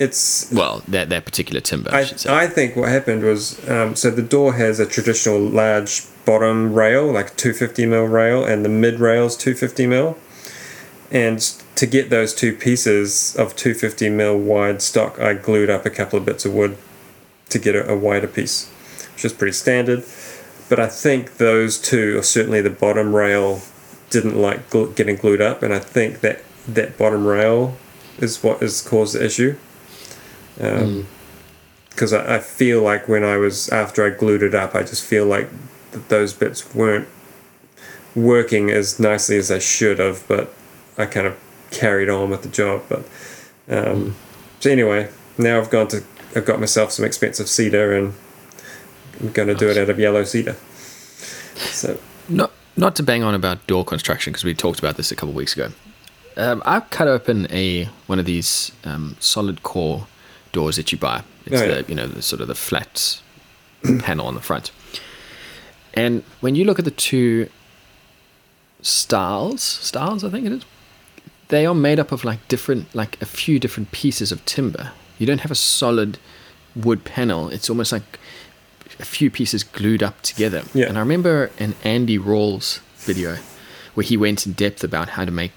it's 0.03 0.51
Well, 0.53 0.83
that 0.89 1.09
that 1.11 1.25
particular 1.25 1.61
timber, 1.61 1.91
I, 1.93 2.01
I. 2.29 2.45
I 2.45 2.47
think 2.47 2.77
what 2.77 2.89
happened 2.89 3.23
was 3.23 3.69
um, 3.69 3.95
so 3.95 4.11
the 4.11 4.23
door 4.23 4.55
has 4.55 4.81
a 4.81 4.87
traditional 4.87 5.39
large 5.41 6.03
bottom 6.25 6.75
rail, 6.75 7.11
like 7.11 7.37
250 7.37 7.87
mil 7.87 8.05
rail, 8.05 8.45
and 8.45 8.65
the 8.65 8.69
mid 8.69 9.01
rail's 9.01 9.37
250 9.37 9.87
mil. 9.87 10.19
And 11.11 11.41
to 11.77 11.87
get 11.87 12.11
those 12.11 12.35
two 12.35 12.55
pieces 12.55 13.37
of 13.37 13.55
250 13.55 14.09
mil 14.09 14.39
wide 14.39 14.83
stock, 14.83 15.19
I 15.21 15.35
glued 15.35 15.71
up 15.71 15.87
a 15.87 15.91
couple 15.91 16.19
of 16.19 16.25
bits 16.25 16.45
of 16.45 16.55
wood 16.55 16.77
to 17.51 17.59
get 17.59 17.75
a, 17.75 17.91
a 17.91 17.97
wider 17.97 18.29
piece, 18.29 18.71
which 19.15 19.25
is 19.25 19.33
pretty 19.33 19.53
standard. 19.53 20.05
But 20.69 20.81
I 20.81 20.87
think 20.87 21.37
those 21.37 21.79
two, 21.79 22.19
or 22.19 22.23
certainly 22.23 22.63
the 22.63 22.71
bottom 22.71 23.15
rail, 23.15 23.61
didn't 24.11 24.37
like 24.37 24.71
gl- 24.71 24.95
getting 24.95 25.17
glued 25.17 25.41
up, 25.41 25.63
and 25.63 25.73
I 25.73 25.79
think 25.79 26.21
that 26.21 26.43
that 26.67 26.97
bottom 26.97 27.27
rail 27.27 27.77
is 28.19 28.43
what 28.43 28.61
has 28.61 28.81
caused 28.81 29.15
the 29.15 29.25
issue 29.25 29.57
because 30.57 32.13
I, 32.13 32.37
I 32.37 32.39
feel 32.39 32.83
like 32.83 33.09
when 33.09 33.25
I 33.25 33.37
was 33.37 33.69
after 33.69 34.07
I 34.07 34.11
glued 34.11 34.43
it 34.43 34.55
up, 34.55 34.75
I 34.75 34.83
just 34.83 35.05
feel 35.05 35.27
like 35.27 35.49
that 35.93 36.09
those 36.09 36.33
bits 36.33 36.75
weren't 36.75 37.09
working 38.15 38.71
as 38.71 39.01
nicely 39.01 39.37
as 39.37 39.51
I 39.51 39.59
should 39.59 39.99
have. 39.99 40.25
But 40.29 40.53
I 40.99 41.07
kind 41.07 41.27
of 41.27 41.39
carried 41.71 42.09
on 42.09 42.31
with 42.31 42.43
the 42.43 42.49
job. 42.49 42.83
But 42.89 43.05
um, 43.69 44.15
so 44.61 44.71
anyway, 44.71 45.09
now 45.39 45.59
I've 45.59 45.71
gone 45.71 45.89
to 45.89 46.03
I've 46.35 46.45
got 46.45 46.61
myself 46.61 46.93
some 46.93 47.05
expensive 47.05 47.49
cedar 47.49 47.97
and 47.97 48.15
I'm 49.21 49.33
going 49.33 49.49
to 49.49 49.55
do 49.55 49.69
it 49.69 49.77
out 49.77 49.91
of 49.91 49.99
yellow 49.99 50.25
cedar. 50.25 50.57
So 51.57 51.99
Not 52.29 52.53
not 52.77 52.97
to 52.97 53.03
bang 53.03 53.23
on 53.23 53.35
about 53.35 53.67
door 53.67 53.85
construction 53.85 54.33
because 54.33 54.45
we 54.45 54.55
talked 54.55 54.79
about 54.79 54.97
this 54.97 55.13
a 55.13 55.17
couple 55.17 55.31
of 55.31 55.35
weeks 55.37 55.55
ago. 55.55 55.71
Um, 56.37 56.63
I've 56.65 56.89
cut 56.91 57.09
open 57.09 57.47
a 57.51 57.85
one 58.07 58.19
of 58.19 58.25
these 58.25 58.73
um, 58.85 59.17
solid 59.21 59.63
core 59.63 60.07
doors 60.53 60.77
that 60.77 60.93
you 60.93 60.99
buy. 60.99 61.23
It's 61.47 61.61
Oh, 61.61 61.67
the 61.67 61.85
you 61.89 61.95
know 61.95 62.07
the 62.07 62.23
sort 62.23 62.41
of 62.41 62.49
the 62.49 62.55
flat 62.55 63.21
panel 64.01 64.27
on 64.27 64.35
the 64.35 64.41
front. 64.41 64.71
And 65.95 66.23
when 66.41 66.55
you 66.55 66.65
look 66.65 66.79
at 66.79 66.85
the 66.85 66.91
two 66.91 67.49
stiles, 68.81 69.63
stiles 69.63 70.25
I 70.25 70.31
think 70.31 70.47
it 70.47 70.53
is, 70.53 70.65
they 71.49 71.67
are 71.67 71.75
made 71.75 71.99
up 71.99 72.13
of 72.13 72.25
like 72.25 72.47
different 72.49 72.95
like 72.95 73.21
a 73.21 73.27
few 73.27 73.59
different 73.59 73.93
pieces 73.93 74.33
of 74.33 74.45
timber. 74.45 74.93
You 75.19 75.27
don't 75.27 75.41
have 75.41 75.51
a 75.51 75.57
solid 75.57 76.19
wood 76.75 77.05
panel. 77.05 77.49
It's 77.49 77.69
almost 77.69 77.93
like 77.93 78.19
a 78.99 79.05
few 79.05 79.31
pieces 79.31 79.63
glued 79.63 80.03
up 80.03 80.21
together. 80.23 80.63
Yeah. 80.75 80.87
And 80.87 80.97
I 80.97 81.01
remember 81.01 81.51
an 81.59 81.75
Andy 81.85 82.19
Rawls 82.19 82.81
video 82.97 83.37
where 83.95 84.05
he 84.05 84.17
went 84.17 84.47
in 84.47 84.53
depth 84.53 84.83
about 84.83 85.11
how 85.11 85.25
to 85.25 85.31
make 85.31 85.53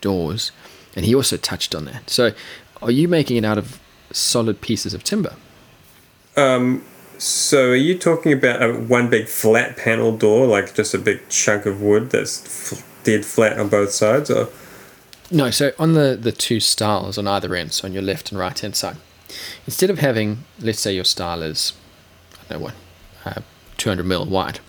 doors, 0.00 0.52
and 0.94 1.04
he 1.04 1.14
also 1.14 1.36
touched 1.36 1.74
on 1.74 1.84
that. 1.86 2.08
So, 2.08 2.32
are 2.80 2.90
you 2.90 3.08
making 3.08 3.36
it 3.36 3.44
out 3.44 3.58
of 3.58 3.80
solid 4.16 4.60
pieces 4.60 4.94
of 4.94 5.04
timber? 5.04 5.34
Um, 6.36 6.84
so 7.18 7.70
are 7.70 7.74
you 7.76 7.96
talking 7.98 8.32
about 8.32 8.62
a 8.62 8.72
one 8.72 9.08
big 9.08 9.26
flat 9.28 9.76
panel 9.76 10.16
door, 10.16 10.46
like 10.46 10.74
just 10.74 10.94
a 10.94 10.98
big 10.98 11.28
chunk 11.28 11.66
of 11.66 11.80
wood 11.80 12.10
that's 12.10 12.72
f- 12.72 13.02
dead 13.04 13.24
flat 13.24 13.58
on 13.58 13.68
both 13.68 13.92
sides, 13.92 14.30
or 14.30 14.48
No, 15.30 15.50
so 15.50 15.72
on 15.78 15.94
the, 15.94 16.18
the 16.20 16.32
two 16.32 16.60
stiles 16.60 17.16
on 17.16 17.26
either 17.26 17.54
end, 17.54 17.72
so 17.72 17.86
on 17.86 17.92
your 17.92 18.02
left 18.02 18.30
and 18.30 18.38
right 18.38 18.58
hand 18.58 18.76
side, 18.76 18.96
instead 19.66 19.90
of 19.90 19.98
having, 19.98 20.44
let's 20.60 20.80
say 20.80 20.94
your 20.94 21.04
stile 21.04 21.42
is, 21.42 21.72
I 22.34 22.52
don't 22.52 22.60
know 22.60 22.64
what, 22.66 22.74
uh, 23.24 23.40
200 23.78 24.04
mil 24.04 24.26
wide, 24.26 24.60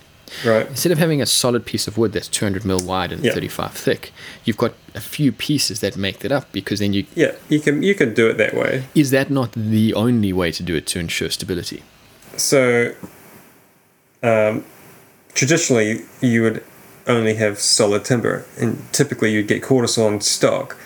right? 0.44 0.66
instead 0.68 0.92
of 0.92 0.98
having 0.98 1.20
a 1.22 1.26
solid 1.26 1.64
piece 1.64 1.86
of 1.88 1.96
wood 1.98 2.12
that's 2.12 2.28
200 2.28 2.64
mil 2.64 2.80
wide 2.80 3.12
and 3.12 3.24
Yeah. 3.24 3.32
35 3.34 3.72
thick, 3.72 4.12
you've 4.44 4.56
got 4.56 4.72
a 4.94 5.00
few 5.00 5.32
pieces 5.32 5.80
that 5.80 5.96
make 5.96 6.18
that 6.20 6.32
up 6.32 6.50
because 6.52 6.78
then 6.80 6.92
you. 6.92 7.04
Yeah, 7.14 7.32
you 7.48 7.60
can 7.60 7.82
you 7.82 7.94
can 7.94 8.14
do 8.14 8.28
it 8.28 8.36
that 8.38 8.54
way. 8.54 8.84
Is 8.94 9.10
that 9.10 9.30
not 9.30 9.52
the 9.54 9.94
only 9.94 10.32
way 10.32 10.52
to 10.52 10.62
do 10.62 10.74
it 10.76 10.86
to 10.88 10.98
ensure 10.98 11.30
stability? 11.30 11.82
So, 12.36 12.94
um, 14.22 14.64
traditionally, 15.34 16.02
you 16.20 16.42
would 16.42 16.62
only 17.06 17.34
have 17.34 17.58
solid 17.58 18.04
timber, 18.04 18.44
and 18.60 18.76
typically 18.92 19.32
you'd 19.32 19.48
get 19.48 19.62
quartersawn 19.62 20.20
stock. 20.22 20.76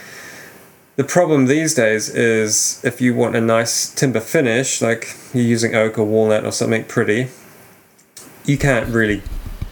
The 0.97 1.05
problem 1.05 1.47
these 1.47 1.75
days 1.75 2.11
is 2.11 2.81
if 2.85 3.01
you 3.01 3.15
want 3.15 3.35
a 3.35 3.41
nice 3.41 3.89
timber 3.95 4.21
finish, 4.21 4.83
like 4.83 5.17
you're 5.33 5.43
using 5.45 5.75
oak 5.75 5.99
or 5.99 6.05
walnut 6.05 6.45
or 6.45 6.53
something 6.53 6.85
pretty, 6.85 7.29
you 8.45 8.59
can't 8.59 8.89
really 8.89 9.23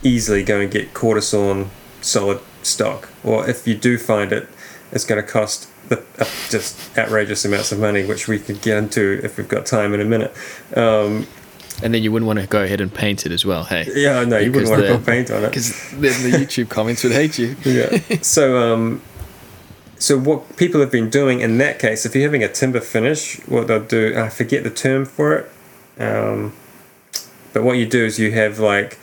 easily 0.03 0.43
go 0.43 0.61
and 0.61 0.71
get 0.71 0.95
quartersawn 0.95 1.69
solid 2.01 2.41
stock. 2.63 3.09
Or 3.25 3.49
if 3.49 3.67
you 3.67 3.75
do 3.75 3.99
find 3.99 4.33
it, 4.33 4.49
it's 4.93 5.05
going 5.05 5.23
to 5.23 5.27
cost 5.29 5.69
the, 5.89 5.99
uh, 6.19 6.25
just 6.49 6.97
outrageous 6.97 7.45
amounts 7.45 7.73
of 7.73 7.79
money, 7.79 8.05
which 8.05 8.29
we 8.29 8.39
could 8.39 8.61
get 8.63 8.79
into 8.79 9.21
if 9.23 9.37
we've 9.37 9.49
got 9.49 9.67
time 9.67 9.93
in 9.95 10.01
a 10.01 10.05
minute. 10.05 10.33
Um, 10.77 11.27
And 11.83 11.95
then 11.95 12.03
you 12.03 12.13
wouldn't 12.13 12.27
want 12.27 12.39
to 12.39 12.47
go 12.47 12.63
ahead 12.63 12.81
and 12.81 12.93
paint 12.93 13.27
it 13.27 13.33
as 13.33 13.45
well, 13.45 13.65
hey? 13.65 13.87
Yeah, 13.95 14.25
no, 14.25 14.39
you 14.39 14.53
wouldn't 14.53 14.71
want 14.71 14.83
to 14.83 14.97
put 14.97 15.07
paint 15.07 15.31
on 15.31 15.45
it. 15.45 15.49
Because 15.49 15.91
then 15.93 16.31
the 16.31 16.37
YouTube 16.37 16.69
comments 16.77 17.03
would 17.05 17.13
hate 17.13 17.39
you. 17.39 17.57
Yeah. 17.65 17.99
so, 18.23 18.59
um, 18.59 19.03
so 19.99 20.19
what 20.19 20.57
people 20.57 20.81
have 20.81 20.91
been 20.91 21.11
doing 21.11 21.41
in 21.41 21.59
that 21.59 21.79
case, 21.79 22.05
if 22.07 22.15
you're 22.15 22.25
having 22.25 22.43
a 22.45 22.49
timber 22.49 22.81
finish, 22.81 23.37
what 23.47 23.67
they'll 23.67 23.85
do, 23.85 24.15
I 24.19 24.29
forget 24.29 24.63
the 24.65 24.71
term 24.71 25.05
for 25.05 25.35
it, 25.37 25.51
um, 25.99 26.53
but 27.53 27.63
what 27.63 27.79
you 27.79 27.87
do 27.87 28.05
is 28.05 28.19
you 28.19 28.33
have 28.33 28.59
like 28.59 28.99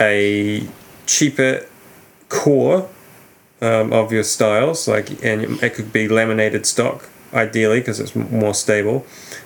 a 0.00 0.66
cheaper 1.06 1.66
core 2.28 2.88
um, 3.60 3.92
of 3.92 4.12
your 4.12 4.22
stiles, 4.22 4.88
like, 4.88 5.22
and 5.24 5.62
it 5.62 5.74
could 5.74 5.92
be 5.92 6.08
laminated 6.08 6.64
stock 6.66 7.08
ideally 7.34 7.80
because 7.80 8.00
it's 8.00 8.16
more 8.16 8.54
stable, 8.54 9.04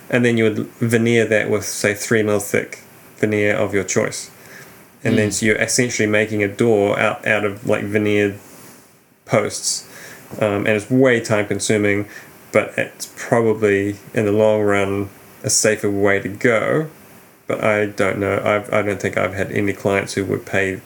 and 0.09 0.25
then 0.25 0.39
you 0.39 0.45
would 0.45 0.59
veneer 0.79 1.27
that 1.27 1.51
with 1.51 1.65
say 1.65 1.95
three 1.95 2.23
mil 2.23 2.39
thick 2.39 2.81
veneer 3.17 3.55
of 3.57 3.75
your 3.75 3.85
choice, 3.85 4.31
and 5.03 5.19
then 5.19 5.33
so 5.33 5.47
you're 5.47 5.57
essentially 5.57 6.09
making 6.09 6.43
a 6.43 6.49
door 6.49 6.99
out 6.99 7.27
out 7.27 7.45
of 7.45 7.67
like 7.67 7.85
veneered 7.85 8.39
posts, 9.25 9.89
um, 10.41 10.67
and 10.67 10.69
it's 10.69 10.91
way 10.91 11.21
time 11.21 11.47
consuming, 11.47 12.09
but 12.53 12.73
it's 12.79 13.13
probably 13.17 13.97
in 14.15 14.25
the 14.25 14.33
long 14.33 14.63
run 14.63 15.11
a 15.43 15.51
safer 15.51 15.91
way 15.91 16.21
to 16.21 16.29
go. 16.29 16.89
But 17.47 17.63
I 17.63 17.87
don't 17.87 18.19
know. 18.19 18.41
I've, 18.43 18.73
I 18.73 18.83
don't 18.83 19.01
think 19.01 19.17
I've 19.19 19.35
had 19.35 19.53
any 19.53 19.73
clients 19.73 20.15
who 20.15 20.25
would 20.27 20.47
pay 20.47 20.81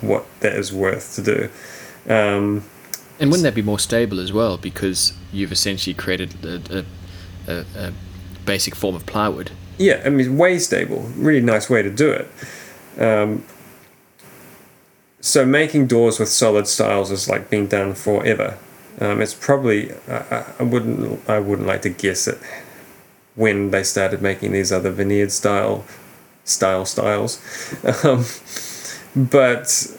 what 0.00 0.24
that 0.40 0.52
is 0.54 0.72
worth 0.72 1.14
to 1.16 1.22
do. 1.22 1.48
Um, 2.12 2.64
And 3.18 3.30
wouldn't 3.30 3.42
that 3.44 3.54
be 3.54 3.62
more 3.62 3.78
stable 3.78 4.20
as 4.20 4.32
well? 4.32 4.56
Because 4.58 5.12
you've 5.32 5.52
essentially 5.52 5.94
created 5.94 6.44
a, 6.44 6.78
a, 6.78 6.84
a, 7.52 7.64
a 7.88 7.92
basic 8.44 8.74
form 8.76 8.94
of 8.94 9.06
plywood. 9.06 9.50
yeah, 9.78 10.02
I 10.04 10.10
mean, 10.10 10.36
way 10.36 10.58
stable. 10.58 11.02
Really 11.16 11.40
nice 11.44 11.68
way 11.70 11.82
to 11.82 11.90
do 11.90 12.10
it. 12.12 12.28
Um, 13.00 13.44
so 15.20 15.44
making 15.46 15.86
doors 15.86 16.18
with 16.18 16.28
solid 16.28 16.66
stiles 16.66 17.10
is 17.10 17.28
like 17.28 17.48
being 17.50 17.66
done 17.68 17.94
forever. 17.94 18.58
Um, 19.00 19.20
it's 19.22 19.34
probably 19.34 19.92
I, 20.08 20.16
I- 20.30 20.52
I 20.60 20.62
wouldn't 20.64 21.28
I 21.28 21.38
wouldn't 21.38 21.66
like 21.66 21.82
to 21.82 21.88
guess 21.90 22.26
it 22.28 22.38
when 23.34 23.70
they 23.70 23.82
started 23.82 24.20
making 24.20 24.52
these 24.52 24.72
other 24.72 24.90
veneered 24.90 25.32
stile 25.32 25.84
stile 26.44 26.84
stiles, 26.84 27.40
um, 28.04 28.24
but 29.14 29.96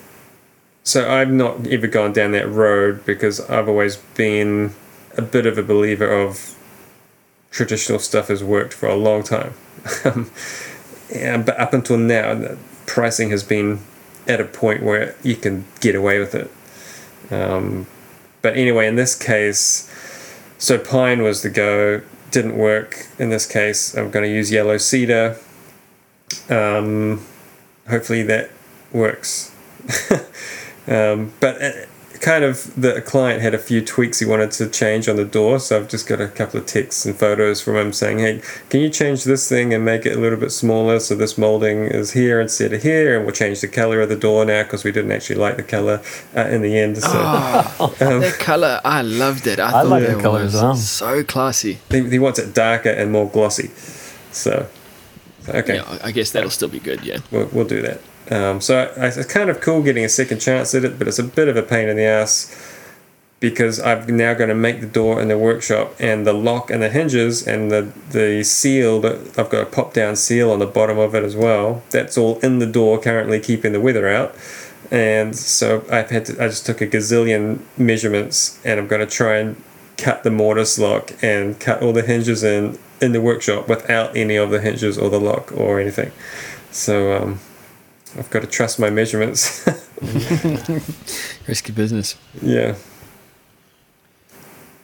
so 0.83 1.09
I've 1.09 1.31
not 1.31 1.65
ever 1.67 1.87
gone 1.87 2.11
down 2.11 2.31
that 2.31 2.49
road 2.49 3.05
because 3.05 3.39
I've 3.49 3.69
always 3.69 3.95
been 3.95 4.73
a 5.17 5.21
bit 5.21 5.45
of 5.45 5.57
a 5.57 5.63
believer 5.63 6.11
of 6.11 6.57
traditional 7.51 7.99
stuff 7.99 8.27
has 8.27 8.43
worked 8.43 8.73
for 8.73 8.89
a 8.89 8.95
long 8.95 9.23
time. 9.23 9.53
Um, 10.05 10.31
yeah, 11.13 11.37
but 11.37 11.59
up 11.59 11.73
until 11.73 11.97
now, 11.97 12.33
the 12.33 12.57
pricing 12.85 13.29
has 13.31 13.43
been 13.43 13.81
at 14.27 14.39
a 14.39 14.45
point 14.45 14.81
where 14.81 15.15
you 15.21 15.35
can 15.35 15.65
get 15.81 15.93
away 15.93 16.19
with 16.19 16.33
it. 16.33 16.49
Um, 17.31 17.85
but 18.41 18.55
anyway, 18.55 18.87
in 18.87 18.95
this 18.95 19.15
case, 19.15 19.89
so 20.57 20.79
pine 20.79 21.21
was 21.21 21.41
the 21.41 21.49
go, 21.49 22.01
didn't 22.33 22.57
work. 22.57 23.07
In 23.19 23.29
this 23.29 23.45
case, 23.45 23.95
I'm 23.95 24.09
going 24.09 24.25
to 24.25 24.31
use 24.31 24.51
yellow 24.51 24.77
cedar. 24.77 25.37
Um, 26.49 27.23
hopefully 27.87 28.23
that 28.23 28.49
works. 28.91 29.55
um, 30.87 31.31
but 31.39 31.61
uh, 31.61 31.71
kind 32.21 32.43
of 32.43 32.79
the 32.79 33.01
client 33.01 33.41
had 33.41 33.53
a 33.53 33.57
few 33.57 33.83
tweaks 33.83 34.19
he 34.19 34.25
wanted 34.25 34.51
to 34.51 34.69
change 34.69 35.07
on 35.09 35.15
the 35.15 35.25
door, 35.25 35.59
so 35.59 35.77
I've 35.77 35.87
just 35.89 36.07
got 36.07 36.21
a 36.21 36.27
couple 36.27 36.59
of 36.59 36.65
texts 36.65 37.05
and 37.05 37.15
photos 37.17 37.61
from 37.61 37.75
him 37.75 37.91
saying, 37.93 38.19
"Hey, 38.19 38.41
can 38.69 38.79
you 38.81 38.89
change 38.89 39.23
this 39.23 39.47
thing 39.49 39.73
and 39.73 39.83
make 39.83 40.05
it 40.05 40.15
a 40.15 40.19
little 40.19 40.37
bit 40.39 40.51
smaller 40.51 40.99
so 40.99 41.15
this 41.15 41.37
molding 41.37 41.85
is 41.85 42.11
here 42.13 42.39
instead 42.39 42.71
of 42.73 42.81
here, 42.83 43.15
and 43.15 43.25
we'll 43.25 43.33
change 43.35 43.61
the 43.61 43.67
color 43.67 44.01
of 44.01 44.09
the 44.09 44.15
door 44.15 44.45
now 44.45 44.63
because 44.63 44.83
we 44.83 44.91
didn't 44.91 45.11
actually 45.11 45.35
like 45.35 45.57
the 45.57 45.63
color 45.63 46.01
uh, 46.35 46.41
in 46.47 46.61
the 46.61 46.77
end." 46.77 46.97
So 46.97 47.11
that 47.11 48.35
color, 48.39 48.79
I 48.85 49.01
loved 49.01 49.47
it. 49.47 49.59
I, 49.59 49.71
thought 49.71 49.87
like 49.87 50.03
that 50.05 50.15
the 50.17 50.21
colour 50.21 50.43
was 50.43 50.55
as 50.55 50.61
well. 50.61 50.75
so 50.75 51.23
classy. 51.23 51.79
he, 51.89 52.09
he 52.09 52.19
wants 52.19 52.39
it 52.39 52.53
darker 52.53 52.89
and 52.89 53.11
more 53.11 53.29
glossy. 53.29 53.69
So, 54.31 54.67
so 55.41 55.53
okay, 55.53 55.75
Yeah, 55.75 55.97
I- 56.03 56.07
I 56.07 56.11
guess 56.11 56.31
that'll 56.31 56.49
still 56.49 56.69
be 56.69 56.79
good. 56.79 57.03
Yeah. 57.05 57.19
we'll, 57.31 57.47
we'll 57.51 57.67
do 57.67 57.81
that. 57.81 58.01
Um, 58.31 58.61
so 58.61 58.91
I, 58.97 59.07
it's 59.07 59.25
kind 59.25 59.49
of 59.49 59.59
cool 59.61 59.81
getting 59.81 60.05
a 60.05 60.09
second 60.09 60.39
chance 60.39 60.73
at 60.73 60.85
it, 60.85 60.97
but 60.97 61.07
it's 61.07 61.19
a 61.19 61.23
bit 61.23 61.47
of 61.47 61.57
a 61.57 61.63
pain 61.63 61.89
in 61.89 61.97
the 61.97 62.03
ass 62.03 62.71
because 63.39 63.81
I'm 63.81 64.15
now 64.15 64.33
going 64.33 64.47
to 64.47 64.55
make 64.55 64.79
the 64.79 64.87
door 64.87 65.21
in 65.21 65.27
the 65.27 65.37
workshop 65.37 65.95
and 65.99 66.25
the 66.25 66.31
lock 66.31 66.71
and 66.71 66.81
the 66.81 66.89
hinges 66.89 67.45
and 67.45 67.69
the, 67.69 67.91
the 68.11 68.41
seal 68.43 69.01
that 69.01 69.37
I've 69.37 69.49
got 69.49 69.63
a 69.63 69.65
pop 69.65 69.93
down 69.93 70.15
seal 70.15 70.49
on 70.49 70.59
the 70.59 70.65
bottom 70.65 70.97
of 70.97 71.13
it 71.13 71.25
as 71.25 71.35
well. 71.35 71.83
That's 71.89 72.17
all 72.17 72.39
in 72.39 72.59
the 72.59 72.65
door 72.65 73.01
currently 73.01 73.41
keeping 73.41 73.73
the 73.73 73.81
weather 73.81 74.07
out. 74.07 74.33
And 74.89 75.35
so 75.35 75.83
I've 75.91 76.09
had 76.09 76.25
to, 76.27 76.41
I 76.41 76.47
just 76.47 76.65
took 76.65 76.79
a 76.79 76.87
gazillion 76.87 77.59
measurements 77.77 78.59
and 78.63 78.79
I'm 78.79 78.87
going 78.87 79.05
to 79.05 79.13
try 79.13 79.39
and 79.39 79.61
cut 79.97 80.23
the 80.23 80.31
mortise 80.31 80.79
lock 80.79 81.11
and 81.21 81.59
cut 81.59 81.83
all 81.83 81.91
the 81.91 82.01
hinges 82.01 82.43
in 82.43 82.79
in 83.01 83.11
the 83.11 83.19
workshop 83.19 83.67
without 83.67 84.15
any 84.15 84.37
of 84.37 84.51
the 84.51 84.61
hinges 84.61 84.97
or 84.97 85.09
the 85.09 85.19
lock 85.19 85.51
or 85.51 85.81
anything. 85.81 86.13
So 86.71 87.11
um, 87.17 87.39
I've 88.17 88.29
got 88.29 88.41
to 88.41 88.47
trust 88.47 88.79
my 88.79 88.89
measurements. 88.89 89.65
Risky 91.47 91.71
business. 91.73 92.15
yeah. 92.41 92.75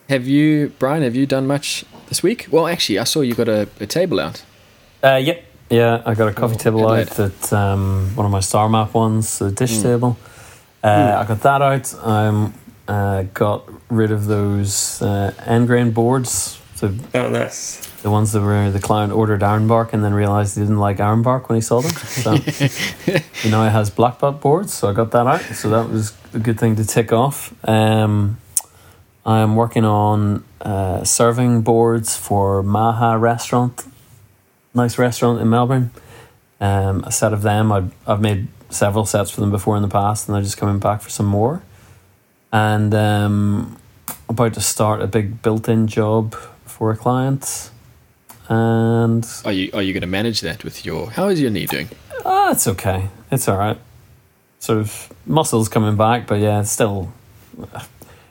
Have 0.09 0.25
you, 0.27 0.69
Bryan? 0.79 1.03
Have 1.03 1.15
you 1.15 1.27
done 1.27 1.45
much 1.45 1.85
this 2.07 2.23
week? 2.23 2.47
Well, 2.49 2.65
actually, 2.67 2.97
I 2.97 3.03
saw 3.03 3.21
you 3.21 3.35
got 3.35 3.47
a, 3.47 3.67
a 3.79 3.85
table 3.85 4.19
out. 4.19 4.43
Uh, 5.03 5.17
yep. 5.23 5.43
Yeah, 5.69 6.01
I 6.03 6.15
got 6.15 6.27
a 6.29 6.33
coffee 6.33 6.55
Oh, 6.55 6.57
table 6.57 6.79
Adelaide. 6.91 7.11
out 7.11 7.19
at 7.19 7.53
um, 7.53 8.11
one 8.15 8.25
of 8.25 8.31
my 8.31 8.39
star 8.39 8.67
map 8.69 8.95
ones, 8.95 9.37
the 9.37 9.51
dish 9.51 9.73
Mm. 9.77 9.83
table. 9.83 10.17
Uh, 10.83 11.17
I 11.23 11.27
got 11.27 11.41
that 11.41 11.61
out. 11.61 11.93
I 12.03 12.51
uh, 12.87 13.23
got 13.35 13.69
rid 13.91 14.11
of 14.11 14.25
those 14.25 14.99
uh, 15.03 15.31
end 15.45 15.67
grain 15.67 15.91
boards, 15.91 16.59
the 16.79 16.97
Oh, 17.13 17.29
nice. 17.29 17.87
The 18.01 18.09
ones 18.09 18.31
that 18.31 18.41
were 18.41 18.71
the 18.71 18.79
client 18.79 19.11
ordered 19.11 19.41
ironbark 19.41 19.93
and 19.93 20.03
then 20.03 20.13
realized 20.13 20.55
he 20.55 20.61
didn't 20.61 20.79
like 20.79 20.97
ironbark 20.97 21.49
when 21.49 21.55
he 21.57 21.61
saw 21.61 21.81
them. 21.81 21.91
So 21.91 22.35
he 23.43 23.49
now 23.49 23.67
has 23.69 23.89
black 23.89 24.19
boards, 24.19 24.73
so 24.73 24.89
I 24.89 24.93
got 24.93 25.11
that 25.11 25.27
out. 25.27 25.41
So 25.55 25.69
that 25.69 25.89
was 25.89 26.13
a 26.33 26.39
good 26.39 26.59
thing 26.59 26.75
to 26.77 26.85
tick 26.85 27.11
off. 27.11 27.53
Um, 27.67 28.37
I'm 29.25 29.55
working 29.55 29.85
on 29.85 30.43
uh, 30.61 31.03
serving 31.03 31.61
boards 31.61 32.15
for 32.15 32.63
Maha 32.63 33.17
Restaurant, 33.17 33.83
nice 34.73 34.97
restaurant 34.97 35.41
in 35.41 35.49
Melbourne. 35.49 35.91
Um, 36.61 37.03
a 37.05 37.11
set 37.11 37.31
of 37.31 37.41
them. 37.41 37.71
I've, 37.71 37.93
I've 38.07 38.21
made 38.21 38.47
several 38.69 39.05
sets 39.05 39.31
for 39.31 39.41
them 39.41 39.51
before 39.51 39.75
in 39.75 39.81
the 39.81 39.87
past, 39.89 40.27
and 40.27 40.35
they're 40.35 40.41
just 40.41 40.57
coming 40.57 40.79
back 40.79 41.01
for 41.01 41.09
some 41.09 41.25
more. 41.25 41.61
And 42.51 42.93
um, 42.93 43.77
about 44.27 44.53
to 44.55 44.61
start 44.61 45.01
a 45.01 45.07
big 45.07 45.41
built-in 45.41 45.87
job 45.87 46.35
for 46.65 46.91
a 46.91 46.97
client, 46.97 47.71
and 48.49 49.25
Are 49.45 49.51
you 49.51 49.69
are 49.73 49.81
you 49.81 49.93
going 49.93 50.01
to 50.01 50.07
manage 50.07 50.41
that 50.41 50.63
with 50.63 50.83
your? 50.83 51.11
How 51.11 51.27
is 51.27 51.39
your 51.39 51.51
knee 51.51 51.67
doing? 51.67 51.89
Ah, 52.25 52.51
it's 52.51 52.67
okay. 52.67 53.09
It's 53.31 53.47
all 53.47 53.57
right. 53.57 53.77
Sort 54.59 54.79
of 54.79 55.13
muscles 55.25 55.69
coming 55.69 55.95
back, 55.95 56.27
but 56.27 56.39
yeah, 56.39 56.61
it's 56.61 56.71
still. 56.71 57.13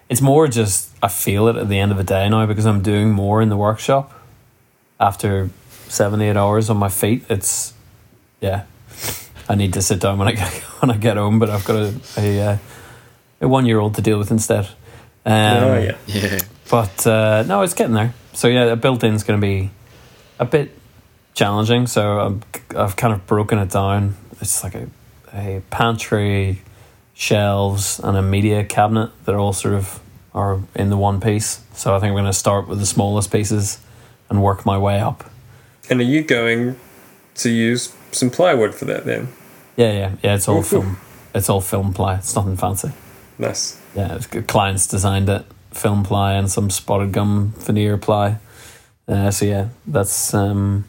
It's 0.08 0.20
more 0.20 0.48
just 0.48 0.90
I 1.02 1.08
feel 1.08 1.48
it 1.48 1.56
at 1.56 1.68
the 1.68 1.78
end 1.78 1.92
of 1.92 1.98
the 1.98 2.04
day 2.04 2.28
now 2.28 2.46
because 2.46 2.66
I'm 2.66 2.82
doing 2.82 3.12
more 3.12 3.40
in 3.40 3.48
the 3.48 3.56
workshop. 3.56 4.12
After 4.98 5.50
seven 5.86 6.20
eight 6.20 6.36
hours 6.36 6.68
on 6.68 6.76
my 6.76 6.88
feet, 6.88 7.24
it's 7.28 7.72
yeah. 8.40 8.64
I 9.48 9.54
need 9.54 9.72
to 9.74 9.82
sit 9.82 10.00
down 10.00 10.18
when 10.18 10.28
I 10.28 10.32
get 10.32 10.48
when 10.80 10.90
I 10.90 10.96
get 10.96 11.16
home, 11.16 11.38
but 11.38 11.48
I've 11.48 11.64
got 11.64 11.76
a 11.76 11.94
a, 12.16 12.40
uh, 12.40 12.58
a 13.42 13.48
one 13.48 13.66
year 13.66 13.78
old 13.78 13.94
to 13.94 14.02
deal 14.02 14.18
with 14.18 14.32
instead. 14.32 14.66
Um, 15.24 15.64
oh, 15.64 15.78
yeah. 15.78 15.96
Yeah. 16.06 16.38
but 16.70 17.06
uh, 17.06 17.44
no, 17.46 17.62
it's 17.62 17.74
getting 17.74 17.94
there. 17.94 18.14
So 18.32 18.48
yeah, 18.48 18.64
a 18.64 18.76
built-in 18.76 19.14
is 19.14 19.24
going 19.24 19.40
to 19.40 19.46
be 19.46 19.70
a 20.38 20.44
bit 20.44 20.70
challenging. 21.34 21.86
So 21.86 22.20
I'm, 22.20 22.42
I've 22.76 22.96
kind 22.96 23.12
of 23.12 23.26
broken 23.26 23.58
it 23.58 23.70
down. 23.70 24.16
It's 24.40 24.62
like 24.62 24.74
a, 24.74 24.88
a 25.32 25.62
pantry, 25.70 26.62
shelves, 27.14 27.98
and 27.98 28.16
a 28.16 28.22
media 28.22 28.64
cabinet 28.64 29.10
that 29.24 29.34
all 29.34 29.52
sort 29.52 29.74
of 29.74 30.00
are 30.34 30.60
in 30.74 30.90
the 30.90 30.96
one 30.96 31.20
piece. 31.20 31.62
So 31.74 31.94
I 31.94 32.00
think 32.00 32.10
I'm 32.10 32.14
going 32.14 32.24
to 32.26 32.32
start 32.32 32.68
with 32.68 32.78
the 32.78 32.86
smallest 32.86 33.32
pieces 33.32 33.78
and 34.28 34.42
work 34.42 34.66
my 34.66 34.78
way 34.78 35.00
up. 35.00 35.30
And 35.90 36.00
are 36.00 36.04
you 36.04 36.22
going 36.22 36.78
to 37.36 37.50
use 37.50 37.94
some 38.12 38.30
plywood 38.30 38.74
for 38.74 38.84
that 38.86 39.04
then? 39.04 39.28
Yeah, 39.76 39.92
yeah, 39.92 40.12
yeah. 40.22 40.34
It's 40.34 40.48
all 40.48 40.58
Ooh. 40.58 40.62
film. 40.62 40.98
It's 41.34 41.48
all 41.48 41.60
film 41.60 41.92
ply. 41.92 42.16
It's 42.16 42.34
nothing 42.34 42.56
fancy. 42.56 42.90
Nice. 43.38 43.80
Yeah, 43.94 44.16
it's 44.16 44.26
good. 44.26 44.46
clients 44.48 44.86
designed 44.86 45.28
it, 45.28 45.44
film 45.70 46.02
ply 46.02 46.32
and 46.32 46.50
some 46.50 46.70
spotted 46.70 47.12
gum 47.12 47.54
veneer 47.56 47.96
ply. 47.96 48.38
Uh, 49.08 49.30
so 49.30 49.46
yeah, 49.46 49.68
that's 49.86 50.34
um, 50.34 50.84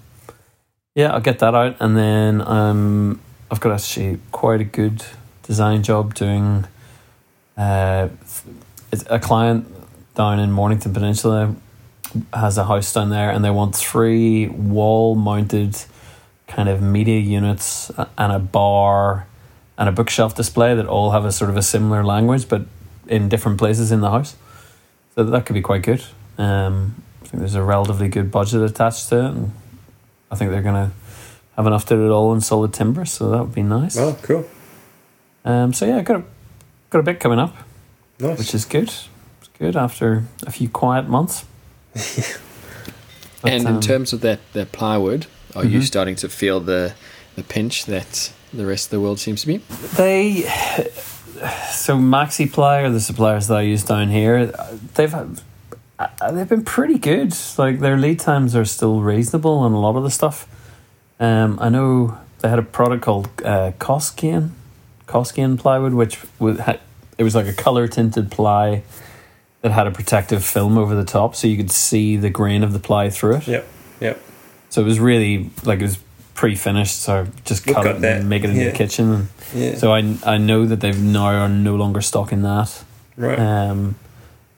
yeah, 0.93 1.13
I'll 1.13 1.21
get 1.21 1.39
that 1.39 1.55
out, 1.55 1.77
and 1.79 1.95
then 1.95 2.41
um, 2.41 3.21
I've 3.49 3.61
got 3.61 3.71
actually 3.71 4.19
quite 4.31 4.59
a 4.59 4.65
good 4.65 5.03
design 5.43 5.83
job 5.83 6.13
doing. 6.13 6.65
Uh, 7.57 8.09
a 9.09 9.19
client 9.19 9.67
down 10.15 10.39
in 10.39 10.51
Mornington 10.51 10.93
Peninsula 10.93 11.55
has 12.33 12.57
a 12.57 12.65
house 12.65 12.91
down 12.93 13.09
there, 13.09 13.29
and 13.31 13.43
they 13.45 13.49
want 13.49 13.75
three 13.75 14.47
wall-mounted 14.47 15.77
kind 16.47 16.67
of 16.67 16.81
media 16.81 17.19
units 17.19 17.91
and 18.17 18.31
a 18.33 18.39
bar 18.39 19.27
and 19.77 19.87
a 19.87 19.91
bookshelf 19.91 20.35
display 20.35 20.75
that 20.75 20.87
all 20.87 21.11
have 21.11 21.23
a 21.23 21.31
sort 21.31 21.49
of 21.49 21.55
a 21.55 21.61
similar 21.61 22.03
language, 22.03 22.49
but 22.49 22.63
in 23.07 23.29
different 23.29 23.57
places 23.57 23.91
in 23.91 24.01
the 24.01 24.09
house. 24.09 24.35
So 25.15 25.23
that 25.23 25.45
could 25.45 25.53
be 25.53 25.61
quite 25.61 25.83
good. 25.83 26.03
Um, 26.37 27.03
I 27.29 27.31
think 27.31 27.41
there's 27.41 27.53
a 27.55 27.61
relatively 27.63 28.07
good 28.07 28.31
budget 28.31 28.63
attached 28.63 29.07
to 29.09 29.19
it, 29.19 29.25
and 29.25 29.51
I 30.31 30.35
think 30.35 30.49
they're 30.49 30.63
gonna 30.63 30.91
have 31.55 31.67
enough 31.67 31.85
to 31.85 31.95
do 31.95 32.07
it 32.07 32.09
all 32.11 32.33
in 32.33 32.41
solid 32.41 32.73
timber, 32.73 33.05
so 33.05 33.29
that 33.29 33.37
would 33.43 33.53
be 33.53 33.61
nice. 33.61 33.97
Oh, 33.97 34.17
cool. 34.23 34.45
Um, 35.45 35.71
so 35.73 35.85
yeah, 35.85 36.01
got 36.01 36.21
a 36.21 36.23
got 36.89 36.99
a 36.99 37.03
bit 37.03 37.19
coming 37.19 37.37
up, 37.37 37.55
Nice. 38.19 38.39
which 38.39 38.55
is 38.55 38.65
good. 38.65 38.89
It's 38.89 39.47
good 39.59 39.75
after 39.75 40.23
a 40.47 40.51
few 40.51 40.69
quiet 40.69 41.07
months. 41.07 41.45
But, 43.41 43.53
and 43.53 43.67
um, 43.67 43.75
in 43.75 43.81
terms 43.81 44.11
of 44.11 44.19
that 44.21 44.39
that 44.51 44.73
plywood, 44.73 45.27
are 45.55 45.63
you 45.63 45.79
Mhm. 45.79 45.83
starting 45.83 46.15
to 46.17 46.27
feel 46.27 46.59
the 46.59 46.93
the 47.35 47.43
pinch 47.43 47.85
that 47.85 48.33
the 48.51 48.65
rest 48.65 48.87
of 48.87 48.91
the 48.91 48.99
world 48.99 49.17
seems 49.19 49.41
to 49.41 49.47
be? 49.47 49.57
They 49.95 50.41
so 51.71 51.95
Maxi 51.97 52.51
Ply 52.51 52.81
are 52.81 52.89
the 52.89 52.99
suppliers 52.99 53.47
that 53.47 53.57
I 53.57 53.61
use 53.61 53.83
down 53.85 54.09
here. 54.09 54.47
They've 54.95 55.09
had, 55.13 55.39
uh, 55.99 56.31
they've 56.31 56.47
been 56.47 56.63
pretty 56.63 56.97
good. 56.97 57.35
Like 57.57 57.79
their 57.79 57.97
lead 57.97 58.19
times 58.19 58.55
are 58.55 58.65
still 58.65 59.01
reasonable 59.01 59.59
on 59.59 59.73
a 59.73 59.79
lot 59.79 59.95
of 59.95 60.03
the 60.03 60.09
stuff. 60.11 60.47
Um, 61.19 61.59
I 61.61 61.69
know 61.69 62.17
they 62.39 62.49
had 62.49 62.59
a 62.59 62.63
product 62.63 63.03
called 63.03 63.27
uh, 63.43 63.71
Koskisen 63.79 64.51
plywood, 65.59 65.93
which 65.93 66.17
ha- 66.39 66.79
it 67.17 67.23
was 67.23 67.35
like 67.35 67.47
a 67.47 67.53
color 67.53 67.87
tinted 67.87 68.31
ply 68.31 68.83
that 69.61 69.71
had 69.71 69.87
a 69.87 69.91
protective 69.91 70.45
film 70.45 70.77
over 70.77 70.95
the 70.95 71.03
top, 71.03 71.35
so 71.35 71.47
you 71.47 71.57
could 71.57 71.71
see 71.71 72.15
the 72.15 72.29
grain 72.29 72.63
of 72.63 72.71
the 72.71 72.79
ply 72.79 73.09
through 73.09 73.35
it. 73.37 73.47
Yep. 73.47 73.67
Yep. 73.99 74.21
So 74.69 74.81
it 74.81 74.85
was 74.85 74.99
really 74.99 75.49
like 75.63 75.79
it 75.79 75.83
was 75.83 75.99
pre-finished, 76.33 77.01
so 77.01 77.27
just 77.43 77.65
We've 77.65 77.75
cut 77.75 77.85
it 77.87 78.01
that, 78.01 78.21
and 78.21 78.29
make 78.29 78.45
it 78.45 78.51
in 78.51 78.55
yeah. 78.55 78.69
the 78.69 78.77
kitchen. 78.77 79.27
Yeah. 79.53 79.75
so 79.75 79.91
I 79.91 80.15
I 80.25 80.37
know 80.37 80.65
that 80.65 80.79
they've 80.79 80.97
now 80.97 81.25
are 81.25 81.49
no 81.49 81.75
longer 81.75 81.99
stocking 82.01 82.43
that. 82.43 82.83
right. 83.17 83.37
Um, 83.37 83.95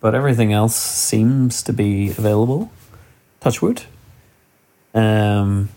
but 0.02 0.16
everything 0.16 0.52
else 0.52 0.76
seems 0.76 1.64
to 1.64 1.72
be 1.72 2.10
available. 2.10 2.72
Touch 3.40 3.62
wood. 3.62 3.84
Um, 4.94 5.70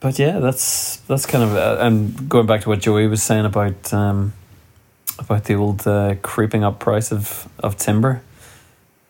but 0.00 0.18
yeah, 0.18 0.38
that's 0.38 0.96
that's 1.08 1.26
kind 1.26 1.44
of 1.44 1.54
uh, 1.54 1.78
and 1.80 2.28
going 2.28 2.46
back 2.46 2.62
to 2.62 2.68
what 2.68 2.80
Joey 2.80 3.06
was 3.06 3.22
saying 3.22 3.44
about 3.44 3.92
um, 3.92 4.32
about 5.18 5.44
the 5.44 5.54
old 5.54 5.86
uh, 5.86 6.14
creeping 6.22 6.64
up 6.64 6.78
price 6.78 7.12
of 7.12 7.48
of 7.58 7.76
timber. 7.76 8.22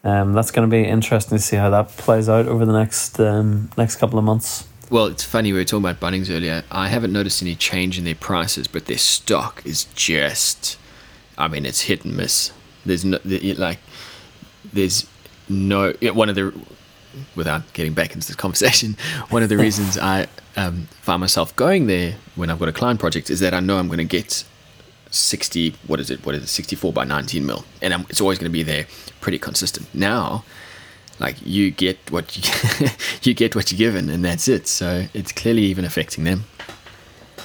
Um, 0.03 0.35
that's 0.35 0.51
going 0.51 0.69
to 0.69 0.71
be 0.71 0.85
interesting 0.85 1.39
to 1.39 1.43
see 1.43 1.57
how 1.57 1.71
that 1.71 1.89
plays 1.89 2.29
out 2.29 2.47
over 2.47 2.67
the 2.67 2.73
next 2.73 3.19
um, 3.21 3.71
next 3.77 3.97
couple 3.97 4.19
of 4.19 4.25
months. 4.25 4.69
Well, 4.91 5.07
it's 5.07 5.25
funny 5.25 5.53
we 5.53 5.59
were 5.59 5.65
talking 5.65 5.85
about 5.85 6.01
Bunnings 6.01 6.31
earlier. 6.31 6.63
I 6.71 6.89
haven't 6.89 7.13
noticed 7.13 7.41
any 7.43 7.55
change 7.55 7.99
in 7.99 8.05
their 8.05 8.15
prices, 8.15 8.69
but 8.69 8.87
their 8.87 8.99
stock 8.99 9.63
is 9.65 9.85
just. 9.95 10.79
I 11.37 11.49
mean, 11.49 11.67
it's 11.67 11.83
hit 11.83 12.05
and 12.05 12.17
miss. 12.17 12.53
There's 12.85 13.05
no 13.05 13.19
like, 13.25 13.79
there's 14.73 15.07
no 15.49 15.93
one 16.03 16.29
of 16.29 16.35
the 16.35 16.53
without 17.35 17.73
getting 17.73 17.95
back 17.95 18.15
into 18.15 18.29
the 18.29 18.37
conversation. 18.37 18.97
One 19.31 19.43
of 19.43 19.49
the 19.49 19.57
reasons 19.57 19.97
I 19.97 20.27
um, 20.57 20.89
find 21.01 21.21
myself 21.21 21.55
going 21.57 21.87
there 21.87 22.17
when 22.35 22.51
I've 22.51 22.59
got 22.59 22.69
a 22.69 22.73
client 22.73 23.01
project 23.01 23.31
is 23.31 23.41
that 23.41 23.55
I 23.55 23.61
know 23.61 23.79
I'm 23.79 23.87
going 23.87 23.99
to 23.99 24.05
get 24.05 24.45
sixty. 25.11 25.75
What 25.87 26.01
is 26.01 26.11
it? 26.11 26.25
What 26.27 26.35
is 26.35 26.43
it? 26.43 26.49
Sixty-four 26.49 26.93
by 26.93 27.05
nineteen 27.05 27.47
mil, 27.47 27.65
and 27.81 27.95
I'm, 27.95 28.07
it's 28.09 28.21
always 28.21 28.39
going 28.39 28.51
to 28.51 28.53
be 28.53 28.63
there, 28.63 28.87
pretty 29.21 29.39
consistent. 29.39 29.93
Now, 29.95 30.45
like 31.21 31.37
you 31.45 31.71
get 31.71 31.99
what 32.11 32.37
you 32.37 32.89
you 33.23 33.35
get 33.35 33.55
what 33.55 33.71
you're 33.71 33.79
given, 33.79 34.09
and 34.09 34.25
that's 34.25 34.49
it. 34.49 34.67
So 34.67 35.07
it's 35.15 35.33
clearly 35.33 35.63
even 35.63 35.85
affecting 35.85 36.25
them. 36.25 36.45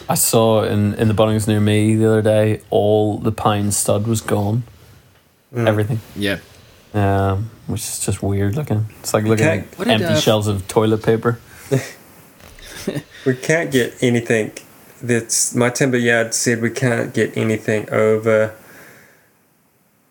I 0.07 0.15
saw 0.15 0.63
in, 0.63 0.95
in 0.95 1.07
the 1.07 1.13
Bunnings 1.13 1.47
near 1.47 1.59
me 1.59 1.95
the 1.95 2.07
other 2.07 2.21
day, 2.23 2.61
all 2.71 3.19
the 3.19 3.31
pine 3.31 3.71
stud 3.71 4.07
was 4.07 4.21
gone. 4.21 4.63
Everything. 5.55 5.99
Yeah. 6.15 6.39
Um, 6.93 7.49
which 7.67 7.81
is 7.81 7.99
just 7.99 8.21
weird 8.23 8.55
looking. 8.55 8.87
It's 8.99 9.13
like 9.13 9.23
looking 9.23 9.45
Okay. 9.45 9.59
at 9.59 9.77
What 9.77 9.87
did, 9.87 10.01
empty 10.01 10.13
uh, 10.15 10.19
shelves 10.19 10.47
of 10.47 10.67
toilet 10.67 11.03
paper. 11.03 11.39
we 13.25 13.35
can't 13.35 13.71
get 13.71 13.93
anything 14.01 14.51
that's 15.01 15.55
my 15.55 15.69
timber 15.69 15.97
yard 15.97 16.33
said 16.33 16.61
we 16.61 16.69
can't 16.69 17.13
get 17.13 17.35
anything 17.37 17.89
over 17.91 18.53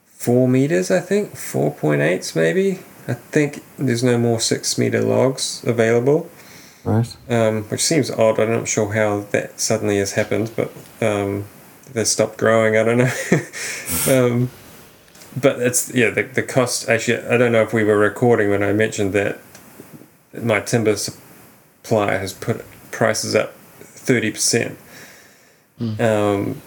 four 0.07 0.49
meters. 0.49 0.91
I 0.91 1.01
think 1.01 1.37
four 1.37 1.73
point 1.75 2.01
eights 2.01 2.35
maybe. 2.35 2.81
I 3.07 3.15
think 3.15 3.63
there's 3.79 4.03
no 4.05 4.19
more 4.19 4.39
six 4.41 4.77
meter 4.79 5.01
logs 5.03 5.63
available, 5.67 6.29
Right. 6.85 7.17
um, 7.29 7.65
which 7.65 7.81
seems 7.83 8.11
odd. 8.11 8.39
I'm 8.39 8.53
not 8.53 8.69
sure 8.69 8.93
how 8.93 9.21
that 9.31 9.59
suddenly 9.61 9.99
has 9.99 10.13
happened, 10.13 10.53
but 10.55 10.71
um, 11.01 11.45
they 11.93 12.05
stopped 12.05 12.37
growing. 12.39 12.77
I 12.77 12.83
don't 12.85 12.99
know. 12.99 13.13
um, 14.27 14.51
but 15.37 15.61
it's 15.61 15.93
yeah 15.95 16.11
the 16.11 16.23
the 16.23 16.43
cost 16.43 16.89
actually. 16.89 17.25
I 17.27 17.37
don't 17.37 17.53
know 17.53 17.63
if 17.63 17.73
we 17.73 17.85
were 17.85 17.99
recording 17.99 18.51
when 18.51 18.63
I 18.63 18.73
mentioned 18.73 19.13
that 19.13 19.39
my 20.33 20.61
timber 20.61 20.97
supplier 20.97 22.19
has 22.19 22.33
put 22.33 22.65
prices 22.91 23.35
up 23.35 23.55
thirty 23.55 24.31
percent. 24.31 24.79
Um, 26.01 26.61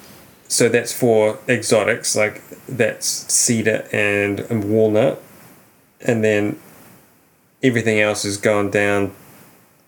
so 0.48 0.70
that's 0.70 0.94
for 0.94 1.38
exotics 1.50 2.16
like 2.16 2.42
that's 2.68 3.08
cedar 3.08 3.88
and, 3.92 4.40
and 4.40 4.64
walnut, 4.72 5.22
and 6.00 6.24
then 6.24 6.60
everything 7.62 8.00
else 8.00 8.24
has 8.24 8.38
gone 8.38 8.72
down, 8.72 9.14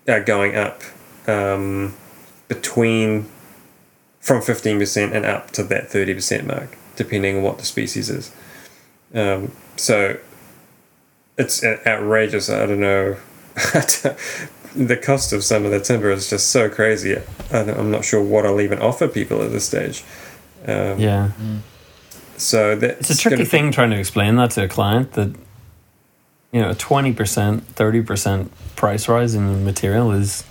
uh, 0.08 0.20
going 0.20 0.56
up 0.56 0.82
um, 1.26 1.96
between 2.50 3.30
from 4.20 4.42
fifteen 4.42 4.78
percent 4.80 5.14
and 5.14 5.26
up 5.26 5.52
to 5.52 5.64
that 5.64 5.90
thirty 5.90 6.14
percent 6.14 6.46
mark, 6.46 6.78
depending 6.98 7.38
on 7.38 7.44
what 7.44 7.60
the 7.60 7.66
species 7.66 8.10
is. 8.10 8.32
Um, 9.14 9.52
so 9.76 10.18
it's 11.38 11.64
outrageous. 11.64 12.50
I 12.50 12.66
don't 12.66 12.80
know. 12.80 13.18
the 14.76 15.00
cost 15.02 15.34
of 15.34 15.44
some 15.44 15.66
of 15.66 15.72
the 15.72 15.80
timber 15.80 16.12
is 16.12 16.30
just 16.30 16.50
so 16.50 16.70
crazy. 16.70 17.18
I'm 17.52 17.92
not 17.92 18.04
sure 18.06 18.22
what 18.22 18.46
I'll 18.46 18.62
even 18.62 18.80
offer 18.80 19.08
people 19.08 19.42
at 19.44 19.52
this 19.52 19.66
stage. 19.66 20.04
Um, 20.66 21.00
Yeah. 21.00 21.32
So 22.38 22.76
that 22.76 23.00
It's 23.00 23.10
a 23.12 23.18
tricky 23.18 23.46
thing 23.46 23.72
trying 23.72 23.92
to 23.92 24.00
explain 24.00 24.36
that 24.38 24.52
to 24.52 24.64
a 24.64 24.68
client 24.68 25.14
that 25.14 25.34
you 26.52 26.62
know 26.62 26.72
a 26.72 26.76
twenty 26.76 27.14
percent, 27.14 27.68
thirty 27.68 28.02
percent 28.02 28.52
price 28.76 29.08
rise 29.08 29.36
in 29.36 29.64
material 29.64 30.12
is 30.12 30.44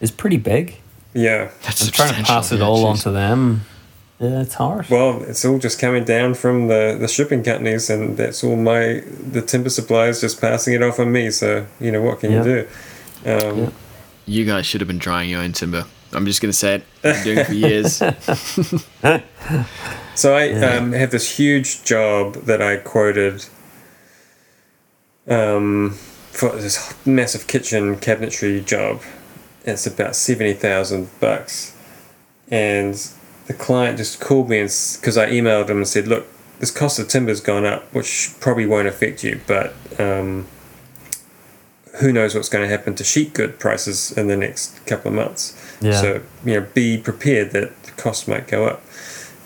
is 0.00 0.10
pretty 0.10 0.36
big. 0.36 0.76
Yeah. 1.12 1.50
That's 1.62 1.80
And 1.82 1.92
trying 1.92 2.14
to 2.14 2.22
pass 2.22 2.52
it 2.52 2.60
yeah, 2.60 2.64
all 2.64 2.84
jeez. 2.84 2.90
onto 2.90 3.12
them, 3.12 3.62
yeah, 4.18 4.40
it's 4.42 4.54
hard. 4.54 4.88
Well, 4.88 5.22
it's 5.24 5.44
all 5.44 5.58
just 5.58 5.78
coming 5.80 6.04
down 6.04 6.34
from 6.34 6.68
the, 6.68 6.96
the 6.98 7.08
shipping 7.08 7.42
companies, 7.42 7.90
and 7.90 8.16
that's 8.16 8.44
all 8.44 8.56
my 8.56 9.02
the 9.32 9.42
timber 9.42 9.70
suppliers 9.70 10.20
just 10.20 10.40
passing 10.40 10.74
it 10.74 10.82
off 10.82 10.98
on 11.00 11.10
me. 11.12 11.30
So 11.30 11.66
you 11.80 11.90
know 11.92 12.02
what 12.02 12.20
can 12.20 12.30
Yeah. 12.32 12.38
you 12.38 12.44
do? 12.44 12.68
Um, 13.26 13.58
Yeah. 13.58 13.70
You 14.24 14.44
guys 14.44 14.66
should 14.66 14.80
have 14.80 14.88
been 14.88 14.98
drying 14.98 15.28
your 15.30 15.40
own 15.40 15.52
timber. 15.52 15.84
I'm 16.12 16.26
just 16.26 16.40
gonna 16.40 16.52
say 16.52 16.76
it. 16.76 16.82
I've 17.02 17.14
been 17.14 17.24
doing 17.24 17.38
it 17.38 17.46
for 17.46 17.54
years. 17.54 18.02
So 20.14 20.36
I 20.36 20.50
um, 20.52 20.92
have 20.92 21.10
this 21.10 21.38
huge 21.38 21.84
job 21.84 22.34
that 22.44 22.60
I 22.60 22.76
quoted 22.76 23.46
um, 25.26 25.92
for 26.30 26.50
this 26.50 26.94
massive 27.06 27.46
kitchen 27.46 27.96
cabinetry 27.96 28.64
job. 28.64 29.00
It's 29.64 29.86
about 29.86 30.14
seventy 30.14 30.52
thousand 30.52 31.08
bucks, 31.18 31.74
and 32.50 32.94
the 33.46 33.54
client 33.54 33.98
just 33.98 34.20
called 34.20 34.48
me 34.48 34.58
and 34.58 34.68
because 35.00 35.16
I 35.18 35.30
emailed 35.30 35.68
him 35.68 35.78
and 35.78 35.88
said, 35.88 36.06
"Look, 36.08 36.26
this 36.58 36.70
cost 36.70 36.98
of 36.98 37.08
timber's 37.08 37.40
gone 37.40 37.64
up, 37.64 37.92
which 37.92 38.34
probably 38.40 38.66
won't 38.66 38.88
affect 38.88 39.24
you, 39.24 39.40
but 39.46 39.74
um, 39.98 40.46
who 42.00 42.12
knows 42.12 42.34
what's 42.34 42.48
going 42.48 42.64
to 42.64 42.68
happen 42.68 42.94
to 42.94 43.04
sheet 43.04 43.34
good 43.34 43.58
prices 43.58 44.16
in 44.16 44.28
the 44.28 44.36
next 44.36 44.84
couple 44.86 45.10
of 45.10 45.14
months? 45.14 45.76
Yeah. 45.80 46.00
So 46.00 46.22
you 46.44 46.60
know, 46.60 46.66
be 46.74 46.98
prepared 46.98 47.50
that 47.52 47.82
the 47.82 47.90
cost 47.92 48.28
might 48.28 48.46
go 48.46 48.66
up." 48.66 48.82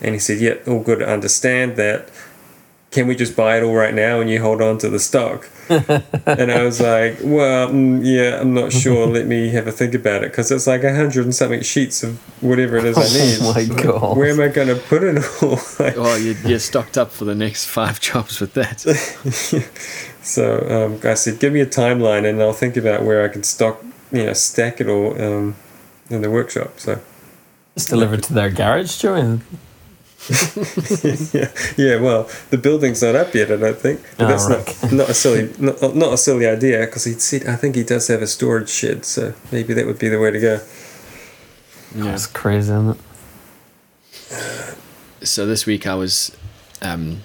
And 0.00 0.14
he 0.14 0.18
said, 0.18 0.40
"Yeah, 0.40 0.56
all 0.66 0.82
good. 0.82 1.02
Understand 1.02 1.76
that. 1.76 2.10
Can 2.96 3.06
we 3.06 3.14
just 3.14 3.36
buy 3.36 3.58
it 3.58 3.62
all 3.62 3.74
right 3.74 3.92
now 3.92 4.20
and 4.22 4.30
you 4.30 4.40
hold 4.40 4.62
on 4.62 4.78
to 4.78 4.88
the 4.88 4.98
stock?" 4.98 5.50
and 5.68 6.50
I 6.50 6.62
was 6.62 6.80
like, 6.80 7.18
"Well, 7.22 7.68
mm, 7.68 8.00
yeah, 8.02 8.40
I'm 8.40 8.54
not 8.54 8.72
sure. 8.72 9.06
Let 9.06 9.26
me 9.26 9.50
have 9.50 9.66
a 9.66 9.72
think 9.72 9.92
about 9.92 10.24
it 10.24 10.30
because 10.30 10.50
it's 10.50 10.66
like 10.66 10.82
a 10.82 10.94
hundred 10.94 11.26
and 11.26 11.34
something 11.34 11.60
sheets 11.60 12.02
of 12.02 12.16
whatever 12.42 12.78
it 12.78 12.84
is 12.86 12.96
I 12.96 13.02
need. 13.20 13.38
Oh 13.42 13.52
my 13.52 13.74
Like, 13.74 13.82
God. 13.84 14.16
Where 14.16 14.30
am 14.30 14.40
I 14.40 14.48
going 14.48 14.68
to 14.68 14.76
put 14.76 15.02
it 15.04 15.22
all?" 15.42 15.60
Like, 15.78 15.98
oh, 15.98 16.16
you, 16.16 16.34
you're 16.46 16.58
stocked 16.58 16.96
up 16.96 17.10
for 17.10 17.26
the 17.26 17.34
next 17.34 17.66
five 17.66 18.00
jobs 18.00 18.40
with 18.40 18.54
that. 18.54 18.80
So 20.22 20.44
um, 20.68 21.00
I 21.08 21.14
said, 21.14 21.38
give 21.38 21.52
me 21.52 21.60
a 21.60 21.66
timeline 21.66 22.28
and 22.28 22.42
I'll 22.42 22.52
think 22.52 22.76
about 22.76 23.04
where 23.04 23.22
I 23.24 23.28
can 23.28 23.42
stock, 23.44 23.80
you 24.10 24.24
know, 24.26 24.32
stack 24.32 24.80
it 24.80 24.88
all 24.88 25.20
um, 25.22 25.54
in 26.10 26.22
the 26.22 26.30
workshop. 26.30 26.80
So 26.80 26.98
It's 27.76 27.84
delivered 27.86 28.22
to 28.24 28.32
their 28.34 28.50
garage, 28.50 28.96
Joey. 28.98 29.38
Yeah, 31.32 31.48
yeah. 31.76 32.00
Well, 32.00 32.28
the 32.50 32.58
building's 32.58 33.02
not 33.02 33.14
up 33.14 33.34
yet, 33.34 33.50
I 33.52 33.56
don't 33.56 33.76
think. 33.78 34.00
But 34.18 34.24
Oh, 34.24 34.28
that's 34.28 34.48
right. 34.48 34.82
not 34.84 34.92
not 35.00 35.10
a 35.10 35.14
silly 35.14 35.52
not, 35.58 35.94
not 35.94 36.12
a 36.14 36.16
silly 36.18 36.46
idea 36.46 36.80
because 36.86 37.04
he 37.04 37.12
said 37.12 37.46
I 37.46 37.56
think 37.56 37.76
he 37.76 37.84
does 37.84 38.08
have 38.08 38.22
a 38.22 38.26
storage 38.26 38.68
shed, 38.68 39.04
so 39.04 39.34
maybe 39.52 39.72
that 39.74 39.86
would 39.86 39.98
be 39.98 40.08
the 40.08 40.18
way 40.18 40.30
to 40.30 40.40
go. 40.40 40.60
That's 41.94 42.26
crazy, 42.26 42.72
isn't 42.72 42.90
it? 42.90 42.98
So 45.22 45.46
this 45.46 45.66
week 45.66 45.86
I 45.86 45.94
was 45.94 46.36
um, 46.82 47.22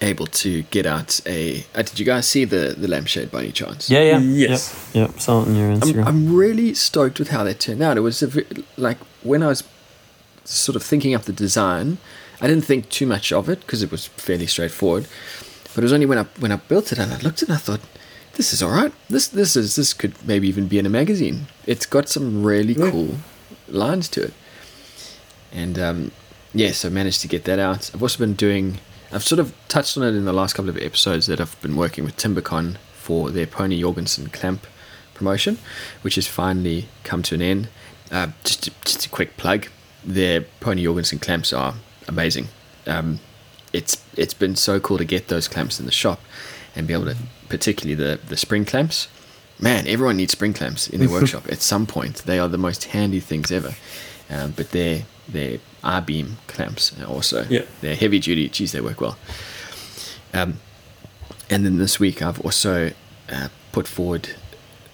able 0.00 0.26
to 0.26 0.62
get 0.64 0.86
out 0.86 1.20
a. 1.26 1.64
Uh, 1.74 1.82
did 1.82 1.98
you 1.98 2.04
guys 2.06 2.26
see 2.26 2.44
the 2.44 2.74
the 2.76 2.88
lampshade 2.88 3.30
by 3.30 3.40
any 3.42 3.52
chance? 3.52 3.88
Yeah, 3.90 4.00
yeah. 4.02 4.18
Yes. 4.18 4.90
Yep, 4.94 5.10
yep. 5.10 5.20
Saw 5.20 5.42
it 5.42 5.48
on 5.48 5.56
your 5.56 5.70
Instagram. 5.76 6.00
I'm, 6.02 6.08
I'm 6.08 6.34
really 6.36 6.74
stoked 6.74 7.18
with 7.18 7.28
how 7.30 7.44
that 7.44 7.60
turned 7.60 7.82
out. 7.82 7.96
It 7.96 8.00
was 8.00 8.22
a, 8.22 8.30
like 8.76 8.98
when 9.22 9.42
I 9.42 9.46
was 9.48 9.62
sort 10.56 10.76
of 10.76 10.82
thinking 10.82 11.14
up 11.14 11.22
the 11.22 11.32
design, 11.32 11.98
I 12.40 12.46
didn't 12.46 12.64
think 12.64 12.88
too 12.88 13.06
much 13.06 13.32
of 13.32 13.48
it 13.48 13.60
because 13.60 13.82
it 13.82 13.90
was 13.90 14.06
fairly 14.06 14.46
straightforward. 14.46 15.06
But 15.74 15.78
it 15.78 15.84
was 15.84 15.92
only 15.92 16.06
when 16.06 16.18
I 16.18 16.24
when 16.40 16.52
I 16.52 16.56
built 16.56 16.92
it 16.92 16.98
and 16.98 17.12
I 17.12 17.18
looked 17.18 17.42
at 17.42 17.48
it, 17.48 17.48
and 17.50 17.54
I 17.54 17.60
thought, 17.60 17.80
this 18.34 18.52
is 18.52 18.62
all 18.62 18.70
right. 18.70 18.92
This 19.08 19.28
this 19.28 19.54
is 19.56 19.76
this 19.76 19.92
could 19.92 20.14
maybe 20.26 20.48
even 20.48 20.66
be 20.68 20.78
in 20.78 20.86
a 20.86 20.90
magazine. 20.90 21.46
It's 21.66 21.86
got 21.86 22.08
some 22.08 22.42
really 22.44 22.72
Yeah. 22.74 22.90
cool 22.90 23.16
lines 23.68 24.08
to 24.10 24.22
it. 24.24 24.32
And 25.52 25.78
um, 25.78 26.10
yes, 26.54 26.84
I 26.84 26.88
managed 26.88 27.20
to 27.22 27.28
get 27.28 27.44
that 27.44 27.58
out. 27.58 27.90
I've 27.94 28.02
also 28.02 28.18
been 28.18 28.34
doing. 28.34 28.78
I've 29.12 29.22
sort 29.24 29.38
of 29.38 29.54
touched 29.68 29.96
on 29.96 30.02
it 30.02 30.14
in 30.14 30.24
the 30.26 30.32
last 30.34 30.54
couple 30.54 30.68
of 30.68 30.76
episodes 30.76 31.26
that 31.28 31.40
I've 31.40 31.58
been 31.62 31.76
working 31.76 32.04
with 32.04 32.16
Timbecon 32.16 32.76
for 32.92 33.30
their 33.30 33.46
Pony 33.46 33.80
Jorgensen 33.80 34.28
clamp 34.28 34.66
promotion, 35.14 35.58
which 36.02 36.16
has 36.16 36.26
finally 36.26 36.88
come 37.04 37.22
to 37.24 37.34
an 37.34 37.40
end. 37.42 37.68
Uh, 38.10 38.28
just, 38.44 38.68
just 38.84 39.06
a 39.06 39.08
quick 39.08 39.36
plug: 39.36 39.68
their 40.08 40.40
Pony 40.60 40.84
Jorgensen 40.84 41.18
clamps 41.18 41.52
are 41.52 41.74
amazing. 42.08 42.48
Um, 42.86 43.20
it's 43.72 44.02
it's 44.16 44.34
been 44.34 44.56
so 44.56 44.80
cool 44.80 44.98
to 44.98 45.04
get 45.04 45.28
those 45.28 45.46
clamps 45.46 45.78
in 45.78 45.86
the 45.86 45.92
shop 45.92 46.20
and 46.74 46.86
be 46.86 46.94
able 46.94 47.04
to, 47.04 47.16
particularly 47.48 47.94
the 47.94 48.18
the 48.26 48.36
spring 48.36 48.64
clamps. 48.64 49.08
Man, 49.60 49.86
everyone 49.86 50.16
needs 50.16 50.32
spring 50.32 50.54
clamps 50.54 50.88
in 50.88 51.00
their 51.00 51.10
workshop 51.20 51.46
at 51.50 51.60
some 51.60 51.86
point. 51.86 52.18
They 52.18 52.38
are 52.38 52.48
the 52.48 52.58
most 52.58 52.84
handy 52.84 53.20
things 53.20 53.52
ever. 53.52 53.74
Um, 54.30 54.52
but 54.56 54.70
they're 54.70 55.04
they're 55.28 55.58
I 55.84 56.00
beam 56.00 56.38
clamps 56.46 56.98
also. 57.02 57.44
Yeah. 57.48 57.64
They're 57.82 57.96
heavy 57.96 58.18
duty. 58.18 58.48
Geez, 58.48 58.72
they 58.72 58.80
work 58.80 59.00
well. 59.00 59.18
Um, 60.32 60.60
and 61.50 61.64
then 61.64 61.78
this 61.78 62.00
week 62.00 62.22
I've 62.22 62.40
also 62.40 62.92
uh, 63.30 63.48
put 63.72 63.86
forward 63.86 64.30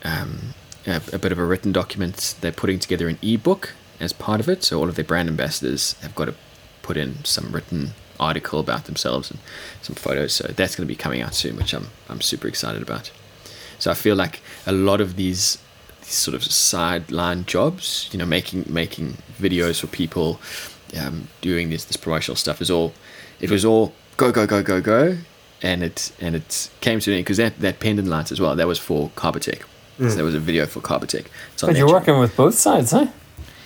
um, 0.04 0.54
a, 0.86 1.00
a 1.12 1.18
bit 1.18 1.32
of 1.32 1.38
a 1.38 1.44
written 1.44 1.72
document. 1.72 2.36
They're 2.40 2.52
putting 2.52 2.78
together 2.78 3.08
an 3.08 3.18
ebook 3.22 3.74
as 4.04 4.12
part 4.12 4.40
of 4.40 4.48
it. 4.48 4.62
So 4.62 4.78
all 4.78 4.88
of 4.88 4.94
their 4.96 5.04
brand 5.04 5.28
ambassadors 5.28 5.94
have 6.02 6.14
got 6.14 6.26
to 6.26 6.34
put 6.82 6.96
in 6.96 7.24
some 7.24 7.50
written 7.52 7.90
article 8.20 8.60
about 8.60 8.84
themselves 8.84 9.30
and 9.30 9.40
some 9.82 9.96
photos. 9.96 10.34
So 10.34 10.48
that's 10.48 10.76
going 10.76 10.86
to 10.86 10.92
be 10.92 10.96
coming 10.96 11.20
out 11.20 11.34
soon, 11.34 11.56
which 11.56 11.72
I'm 11.72 11.88
I'm 12.08 12.20
super 12.20 12.48
excited 12.48 12.82
about. 12.82 13.10
So 13.78 13.90
I 13.90 13.94
feel 13.94 14.16
like 14.16 14.40
a 14.66 14.72
lot 14.72 15.00
of 15.00 15.16
these, 15.16 15.58
these 16.00 16.14
sort 16.14 16.34
of 16.34 16.44
sideline 16.44 17.44
jobs, 17.44 18.08
you 18.12 18.18
know, 18.18 18.26
making 18.26 18.64
making 18.68 19.16
videos 19.40 19.80
for 19.80 19.88
people, 19.88 20.40
um, 21.00 21.28
doing 21.40 21.70
this 21.70 21.84
this 21.84 21.96
promotional 21.96 22.36
stuff 22.36 22.60
is 22.60 22.70
all. 22.70 22.92
It 23.40 23.50
was 23.50 23.64
all 23.64 23.92
go 24.16 24.30
go 24.30 24.46
go 24.46 24.62
go 24.62 24.80
go, 24.80 25.18
and 25.62 25.82
it 25.82 26.12
and 26.20 26.36
it 26.36 26.70
came 26.80 27.00
to 27.00 27.10
me 27.10 27.18
because 27.18 27.36
that 27.38 27.58
that 27.60 27.80
pendant 27.80 28.08
light 28.08 28.30
as 28.30 28.40
well. 28.40 28.54
That 28.56 28.68
was 28.68 28.78
for 28.78 29.10
Carbatec. 29.16 29.62
So 29.98 30.16
there 30.16 30.24
was 30.24 30.34
a 30.34 30.40
video 30.40 30.66
for 30.66 30.80
Carbatec. 30.80 31.26
But 31.60 31.76
you're 31.76 31.86
working 31.88 32.18
with 32.18 32.36
both 32.36 32.54
sides, 32.54 32.90
huh? 32.90 33.06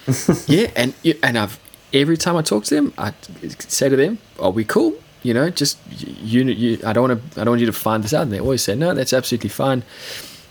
Yeah, 0.47 0.71
and 0.77 0.95
and 1.23 1.39
I've 1.39 1.59
every 1.93 2.17
time 2.17 2.37
I 2.37 2.43
talk 2.43 2.65
to 2.65 2.75
them, 2.75 2.93
I 2.99 3.13
say 3.59 3.89
to 3.89 3.97
them, 3.97 4.19
"Are 4.39 4.51
we 4.51 4.65
cool?" 4.65 4.95
You 5.23 5.35
know, 5.35 5.51
just 5.51 5.79
you, 5.91 6.45
you. 6.45 6.79
I 6.87 6.93
don't 6.93 7.09
want 7.09 7.33
to. 7.35 7.41
I 7.41 7.45
don't 7.45 7.53
want 7.53 7.61
you 7.61 7.67
to 7.67 7.73
find 7.73 8.03
this 8.05 8.15
out. 8.15 8.23
And 8.23 8.33
they 8.33 8.41
always 8.41 8.63
say, 8.63 8.75
"No, 8.75 8.95
that's 8.95 9.13
absolutely 9.13 9.51
fine." 9.51 9.83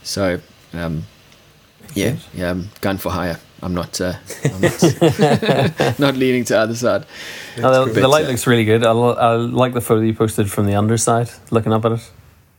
So, 0.04 0.40
um, 0.74 1.06
yeah, 1.94 2.16
yeah, 2.34 2.52
I'm 2.52 2.70
gun 2.82 2.98
for 2.98 3.12
hire. 3.12 3.40
I'm 3.64 3.74
not. 3.74 4.00
Uh, 4.00 4.14
I'm 4.46 4.62
not, 4.62 6.00
not 6.00 6.16
leaning 6.16 6.44
to 6.46 6.60
other 6.60 6.76
side. 6.76 7.06
No, 7.58 7.86
the, 7.86 8.02
the 8.02 8.08
light 8.08 8.26
uh, 8.26 8.30
looks 8.30 8.46
really 8.46 8.66
good. 8.66 8.86
I, 8.86 8.92
lo- 8.92 9.16
I 9.16 9.36
like 9.36 9.74
the 9.74 9.82
photo 9.82 10.02
you 10.02 10.14
posted 10.14 10.52
from 10.52 10.68
the 10.68 10.76
underside, 10.76 11.30
looking 11.50 11.74
up 11.74 11.84
at 11.86 11.94
it. 11.94 12.12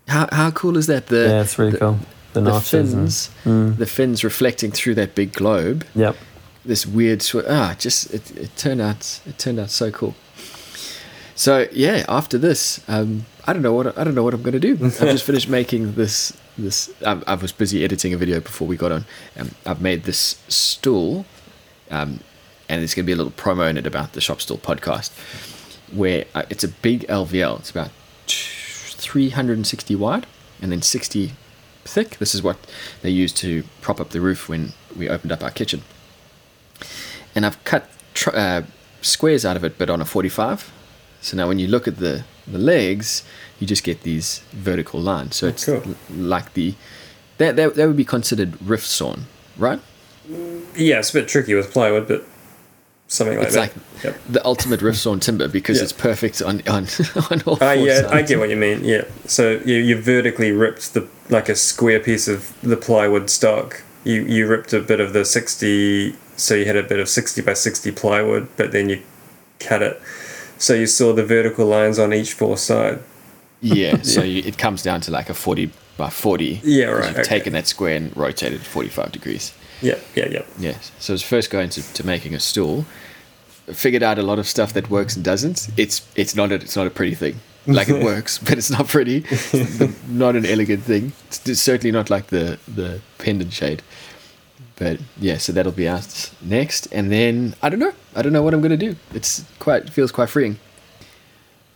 How 0.08 0.28
how 0.32 0.50
cool 0.50 0.76
is 0.76 0.86
that? 0.86 1.06
The 1.06 1.28
yeah, 1.28 1.42
it's 1.42 1.58
really 1.58 1.72
the, 1.72 1.78
cool. 1.78 1.98
The, 2.32 2.40
the 2.40 2.50
notches. 2.50 2.92
and- 2.94 3.12
fins, 3.44 3.76
the 3.78 3.86
fins 3.86 4.24
reflecting 4.24 4.72
through 4.72 4.94
that 4.96 5.14
big 5.14 5.32
globe. 5.32 5.84
yep. 5.94 6.16
This 6.64 6.86
weird 6.86 7.22
sw- 7.22 7.46
ah 7.48 7.74
just 7.78 8.12
it, 8.12 8.36
it 8.36 8.56
turned 8.56 8.80
out 8.80 9.20
it 9.26 9.38
turned 9.38 9.58
out 9.58 9.70
so 9.70 9.90
cool. 9.90 10.14
So 11.34 11.68
yeah, 11.70 12.04
after 12.08 12.36
this, 12.36 12.80
um, 12.88 13.26
I 13.46 13.52
don't 13.52 13.62
know 13.62 13.72
what 13.72 13.96
I 13.96 14.02
don't 14.04 14.14
know 14.14 14.24
what 14.24 14.34
I'm 14.34 14.42
gonna 14.42 14.58
do. 14.58 14.72
I've 14.82 14.98
just 14.98 15.24
finished 15.24 15.48
making 15.48 15.94
this 15.94 16.36
this. 16.56 16.90
I, 17.06 17.22
I 17.26 17.34
was 17.34 17.52
busy 17.52 17.84
editing 17.84 18.12
a 18.12 18.16
video 18.16 18.40
before 18.40 18.66
we 18.66 18.76
got 18.76 18.90
on. 18.92 19.04
Um, 19.38 19.50
I've 19.64 19.80
made 19.80 20.02
this 20.02 20.42
stool, 20.48 21.26
um, 21.90 22.20
and 22.68 22.80
there's 22.80 22.94
gonna 22.94 23.06
be 23.06 23.12
a 23.12 23.16
little 23.16 23.32
promo 23.32 23.70
in 23.70 23.76
it 23.76 23.86
about 23.86 24.14
the 24.14 24.20
shop 24.20 24.40
stool 24.40 24.58
podcast, 24.58 25.12
where 25.92 26.24
uh, 26.34 26.42
it's 26.50 26.64
a 26.64 26.68
big 26.68 27.06
LVL. 27.06 27.60
It's 27.60 27.70
about 27.70 27.90
360 28.26 29.94
wide 29.94 30.26
and 30.60 30.72
then 30.72 30.82
60 30.82 31.32
thick. 31.84 32.18
This 32.18 32.34
is 32.34 32.42
what 32.42 32.56
they 33.02 33.10
used 33.10 33.36
to 33.38 33.62
prop 33.80 34.00
up 34.00 34.10
the 34.10 34.20
roof 34.20 34.48
when 34.48 34.72
we 34.96 35.08
opened 35.08 35.32
up 35.32 35.42
our 35.42 35.50
kitchen. 35.50 35.82
And 37.38 37.46
I've 37.46 37.62
cut 37.62 37.88
tr- 38.14 38.34
uh, 38.34 38.62
squares 39.00 39.44
out 39.44 39.56
of 39.56 39.62
it, 39.62 39.78
but 39.78 39.88
on 39.88 40.00
a 40.00 40.04
45. 40.04 40.72
So 41.20 41.36
now 41.36 41.46
when 41.46 41.60
you 41.60 41.68
look 41.68 41.86
at 41.86 41.98
the, 41.98 42.24
the 42.48 42.58
legs, 42.58 43.22
you 43.60 43.66
just 43.68 43.84
get 43.84 44.02
these 44.02 44.40
vertical 44.50 45.00
lines. 45.00 45.36
So 45.36 45.46
it's 45.46 45.64
cool. 45.64 45.82
l- 45.86 45.94
like 46.10 46.54
the 46.54 46.74
that, 47.36 47.54
that 47.54 47.76
that 47.76 47.86
would 47.86 47.96
be 47.96 48.04
considered 48.04 48.60
rift 48.60 48.86
sawn, 48.86 49.26
right? 49.56 49.78
Yeah, 50.74 50.98
it's 50.98 51.10
a 51.10 51.20
bit 51.20 51.28
tricky 51.28 51.54
with 51.54 51.70
plywood, 51.72 52.08
but 52.08 52.24
something 53.06 53.38
like 53.38 53.52
that. 53.52 53.64
it's 53.70 53.74
that. 53.74 54.04
like 54.04 54.04
Yep. 54.04 54.20
the 54.28 54.44
ultimate 54.44 54.82
rift 54.82 54.98
sawn 54.98 55.20
timber 55.20 55.46
because 55.48 55.76
Yeah. 55.78 55.84
it's 55.84 55.92
perfect 55.92 56.42
on 56.42 56.62
on 56.66 56.86
on 57.30 57.42
all 57.46 57.56
four 57.56 57.68
Ah, 57.68 57.72
yeah, 57.72 58.08
I 58.10 58.22
get 58.22 58.38
what 58.40 58.50
you 58.50 58.56
mean. 58.56 58.84
Yeah, 58.84 59.04
so 59.26 59.60
you 59.64 59.76
you 59.76 59.94
vertically 60.02 60.50
ripped 60.50 60.94
the 60.94 61.06
like 61.30 61.48
a 61.48 61.54
square 61.54 62.00
piece 62.00 62.26
of 62.34 62.52
the 62.62 62.76
plywood 62.76 63.30
stock. 63.30 63.82
You 64.04 64.22
you 64.22 64.48
ripped 64.48 64.72
a 64.72 64.80
bit 64.80 64.98
of 65.00 65.12
the 65.12 65.24
sixty, 65.24 66.14
so 66.38 66.54
you 66.54 66.64
had 66.64 66.76
a 66.76 66.82
bit 66.82 66.98
of 66.98 67.08
sixty 67.08 67.42
by 67.42 67.52
sixty 67.52 67.92
plywood, 67.92 68.48
but 68.56 68.72
then 68.72 68.88
you 68.88 69.02
cut 69.60 69.82
it, 69.82 70.00
so 70.56 70.72
you 70.74 70.86
saw 70.86 71.12
the 71.12 71.24
vertical 71.24 71.66
lines 71.66 71.98
on 71.98 72.14
each 72.14 72.32
four 72.32 72.56
side. 72.56 73.00
Yeah, 73.60 74.02
so 74.02 74.22
you, 74.22 74.42
it 74.44 74.56
comes 74.58 74.82
down 74.82 75.00
to 75.02 75.10
like 75.10 75.28
a 75.28 75.34
40 75.34 75.70
by 75.96 76.10
40. 76.10 76.60
Yeah, 76.62 76.86
right, 76.86 77.08
You've 77.08 77.18
okay. 77.18 77.22
taken 77.24 77.52
that 77.54 77.66
square 77.66 77.96
and 77.96 78.16
rotated 78.16 78.60
45 78.60 79.12
degrees. 79.12 79.52
Yeah, 79.82 79.98
yeah, 80.14 80.28
yeah. 80.28 80.42
Yes. 80.58 80.92
So 80.98 81.12
it's 81.12 81.22
first 81.22 81.50
going 81.50 81.70
to, 81.70 81.92
to 81.94 82.06
making 82.06 82.34
a 82.34 82.40
stool. 82.40 82.84
Figured 83.66 84.02
out 84.02 84.18
a 84.18 84.22
lot 84.22 84.38
of 84.38 84.46
stuff 84.46 84.72
that 84.72 84.88
works 84.90 85.14
and 85.14 85.24
doesn't. 85.24 85.68
It's 85.76 86.06
it's 86.16 86.34
not 86.34 86.50
a, 86.52 86.54
it's 86.54 86.74
not 86.74 86.86
a 86.86 86.90
pretty 86.90 87.14
thing. 87.14 87.36
Like 87.66 87.88
it 87.88 88.02
works, 88.12 88.38
but 88.38 88.52
it's 88.52 88.70
not 88.70 88.88
pretty. 88.88 89.24
not 90.08 90.36
an 90.36 90.46
elegant 90.46 90.84
thing. 90.84 91.12
It's 91.26 91.38
d- 91.38 91.54
certainly 91.54 91.92
not 91.92 92.08
like 92.10 92.28
the 92.28 92.58
the 92.66 93.00
pendant 93.18 93.52
shade. 93.52 93.82
But 94.78 95.00
yeah, 95.18 95.38
so 95.38 95.52
that'll 95.52 95.72
be 95.72 95.88
out 95.88 96.30
next, 96.40 96.86
and 96.92 97.10
then 97.10 97.54
I 97.62 97.68
don't 97.68 97.80
know. 97.80 97.92
I 98.14 98.22
don't 98.22 98.32
know 98.32 98.42
what 98.42 98.54
I'm 98.54 98.60
gonna 98.60 98.76
do. 98.76 98.94
It's 99.12 99.44
quite 99.58 99.84
it 99.86 99.90
feels 99.90 100.12
quite 100.12 100.28
freeing. 100.30 100.58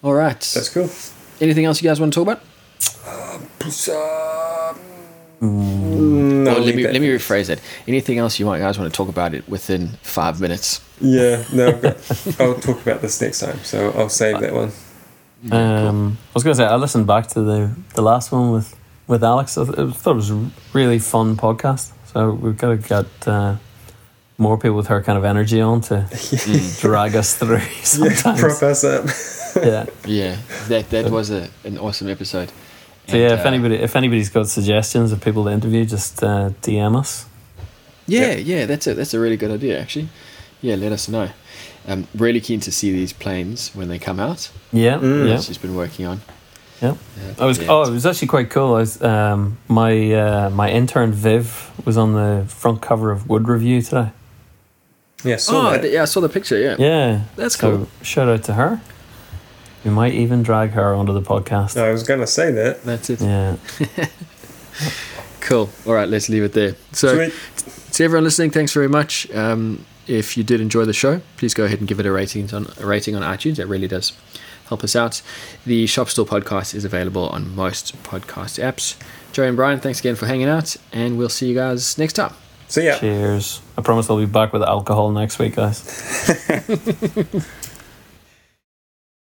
All 0.05 0.15
right. 0.15 0.39
That's 0.41 0.69
cool. 0.69 0.89
Anything 1.41 1.65
else 1.65 1.83
you 1.83 1.89
guys 1.89 2.01
want 2.01 2.13
to 2.13 2.25
talk 2.25 2.29
about? 2.29 2.43
No, 5.41 6.53
Or 6.57 6.61
let 6.61 6.75
me 6.77 6.83
that. 6.85 6.93
let 6.93 7.01
me 7.03 7.09
rephrase 7.09 7.51
it. 7.51 7.61
Anything 7.89 8.19
else 8.19 8.39
you 8.39 8.47
want, 8.47 8.61
guys 8.61 8.79
want 8.79 8.93
to 8.93 8.97
talk 8.97 9.09
about 9.09 9.35
it 9.35 9.49
within 9.49 9.89
five 10.03 10.41
minutes? 10.41 10.81
Yeah, 11.01 11.45
no, 11.53 11.69
I've 11.69 11.83
got, 11.83 11.97
I'll 12.41 12.55
talk 12.55 12.81
about 12.83 13.01
this 13.01 13.21
next 13.21 13.41
time, 13.41 13.59
so 13.65 13.91
I'll 13.97 14.09
save 14.09 14.39
that 14.41 14.53
one. 14.53 14.71
Um, 15.51 16.19
I 16.31 16.31
was 16.35 16.45
going 16.45 16.55
to 16.55 16.59
say 16.59 16.65
I 16.65 16.77
listened 16.77 17.09
back 17.09 17.27
to 17.29 17.41
the 17.43 17.75
the 17.95 18.03
last 18.03 18.31
one 18.31 18.53
with 18.53 18.77
with 19.09 19.25
Alex. 19.25 19.59
I 19.59 19.65
th- 19.65 19.77
I 19.79 19.91
thought 19.91 20.13
it 20.13 20.15
was 20.17 20.31
a 20.31 20.51
really 20.73 21.01
fun 21.01 21.37
podcast. 21.37 21.91
So 22.13 22.31
we've 22.33 22.57
got 22.57 22.69
to 22.71 22.77
get 22.77 23.29
uh, 23.29 23.57
more 24.39 24.57
people 24.59 24.77
with 24.77 24.89
her 24.89 25.03
kind 25.03 25.17
of 25.19 25.25
energy 25.25 25.61
on 25.61 25.81
to 25.83 26.07
drag 26.81 27.15
us 27.17 27.37
through. 27.37 27.61
Yeah, 27.99 28.37
prop 28.39 28.63
us 28.63 28.85
up. 28.85 29.05
yeah. 29.65 29.87
Yeah, 30.07 30.37
that 30.69 30.91
that 30.91 31.11
was 31.11 31.31
a, 31.31 31.49
an 31.65 31.79
awesome 31.79 32.09
episode. 32.09 32.51
So 33.09 33.17
yeah, 33.17 33.35
if 33.35 33.41
uh, 33.45 33.49
anybody 33.49 33.77
if 33.77 33.97
anybody's 33.97 34.29
got 34.31 34.49
suggestions 34.49 35.13
of 35.13 35.21
people 35.21 35.45
to 35.45 35.51
interview, 35.51 35.85
just 35.85 36.23
uh, 36.23 36.51
DM 36.63 36.97
us. 36.99 37.27
yeah, 38.07 38.35
yeah, 38.35 38.67
that's 38.67 38.87
a 38.87 38.95
that's 38.95 39.15
a 39.15 39.21
really 39.21 39.37
good 39.37 39.51
idea 39.51 39.81
actually. 39.81 40.09
Yeah, 40.61 40.77
let 40.77 40.93
us 40.93 41.09
know. 41.09 41.29
I'm 41.89 42.07
really 42.15 42.41
keen 42.41 42.61
to 42.61 42.71
see 42.71 42.93
these 42.93 43.13
planes 43.13 43.71
when 43.75 43.89
they 43.89 43.99
come 43.99 44.21
out. 44.21 44.51
Yeah, 44.73 44.99
Mm. 44.99 45.29
yeah, 45.29 45.41
She's 45.41 45.59
been 45.59 45.75
working 45.75 46.07
on. 46.07 46.21
Yeah. 46.83 46.91
Uh, 46.91 47.43
I 47.43 47.47
was 47.47 47.59
yeah. 47.59 47.67
oh, 47.71 47.83
it 47.85 47.91
was 47.93 48.05
actually 48.05 48.29
quite 48.29 48.51
cool. 48.51 48.75
I 48.75 48.79
was 48.81 49.01
um, 49.03 49.59
my 49.69 50.13
uh, 50.13 50.51
my 50.51 50.71
intern 50.71 51.13
Viv 51.13 51.71
was 51.87 51.97
on 51.97 52.13
the 52.15 52.45
front 52.49 52.83
cover 52.83 53.11
of 53.11 53.29
Wood 53.29 53.49
Review 53.49 53.81
today. 53.83 54.11
Yeah, 55.25 55.37
saw 55.37 55.69
Oh, 55.69 55.71
that. 55.79 55.91
yeah, 55.91 56.03
I 56.03 56.07
saw 56.07 56.21
the 56.21 56.29
picture. 56.29 56.59
Yeah, 56.59 56.77
Yeah, 56.79 57.23
That's 57.37 57.57
so 57.57 57.77
cool. 57.79 57.89
Shout 58.03 58.29
out 58.29 58.43
to 58.45 58.55
her. 58.55 58.81
We 59.85 59.91
might 59.91 60.15
even 60.15 60.43
drag 60.43 60.71
her 60.71 60.95
onto 60.95 61.13
the 61.13 61.23
podcast. 61.23 61.81
I 61.81 61.91
was 61.93 62.03
gonna 62.03 62.27
say 62.27 62.51
that. 62.53 62.83
that's 62.85 63.09
it. 63.11 63.21
Yeah. 63.21 63.57
Cool. 65.41 65.69
All 65.87 65.93
right, 65.93 66.09
let's 66.09 66.29
leave 66.29 66.45
it 66.45 66.53
there. 66.53 66.77
So, 66.93 67.15
Sweet. 67.29 67.93
to 67.95 68.05
everyone 68.05 68.23
listening, 68.25 68.51
thanks 68.53 68.73
very 68.73 68.89
much. 68.89 69.29
Um, 69.35 69.85
if 70.07 70.37
you 70.37 70.45
did 70.45 70.61
enjoy 70.61 70.85
the 70.85 70.93
show, 70.93 71.21
please 71.37 71.53
go 71.53 71.65
ahead 71.65 71.81
and 71.81 71.89
give 71.89 71.99
it 72.01 72.07
a 72.07 72.13
rating 72.13 72.53
on 72.55 72.69
a 72.81 72.87
rating 72.87 73.17
on 73.17 73.23
iTunes. 73.23 73.59
It 73.59 73.67
really 73.67 73.89
does 73.89 74.13
help 74.73 74.83
us 74.83 74.97
out. 74.97 75.21
The 75.67 75.87
Shop 75.87 76.09
Stool 76.09 76.25
podcast 76.25 76.75
is 76.75 76.85
available 76.85 77.29
on 77.29 77.55
most 77.55 77.95
podcast 78.03 78.59
apps. 78.63 78.97
Joey 79.33 79.49
and 79.49 79.57
Bryan, 79.57 79.81
thanks 79.81 80.01
again 80.01 80.17
for 80.17 80.27
hanging 80.27 80.49
out, 80.49 80.77
and 80.93 81.19
we'll 81.19 81.29
see 81.29 81.49
you 81.49 81.55
guys 81.55 81.99
next 81.99 82.15
time. 82.15 82.35
So 82.69 82.81
yeah. 82.81 82.99
Cheers. 82.99 83.61
I 83.77 83.83
promise 83.83 84.09
I'll 84.09 84.17
be 84.19 84.25
back 84.25 84.55
with 84.55 84.63
alcohol 84.63 85.11
next 85.11 85.39
week, 85.39 85.57
guys. 85.57 85.79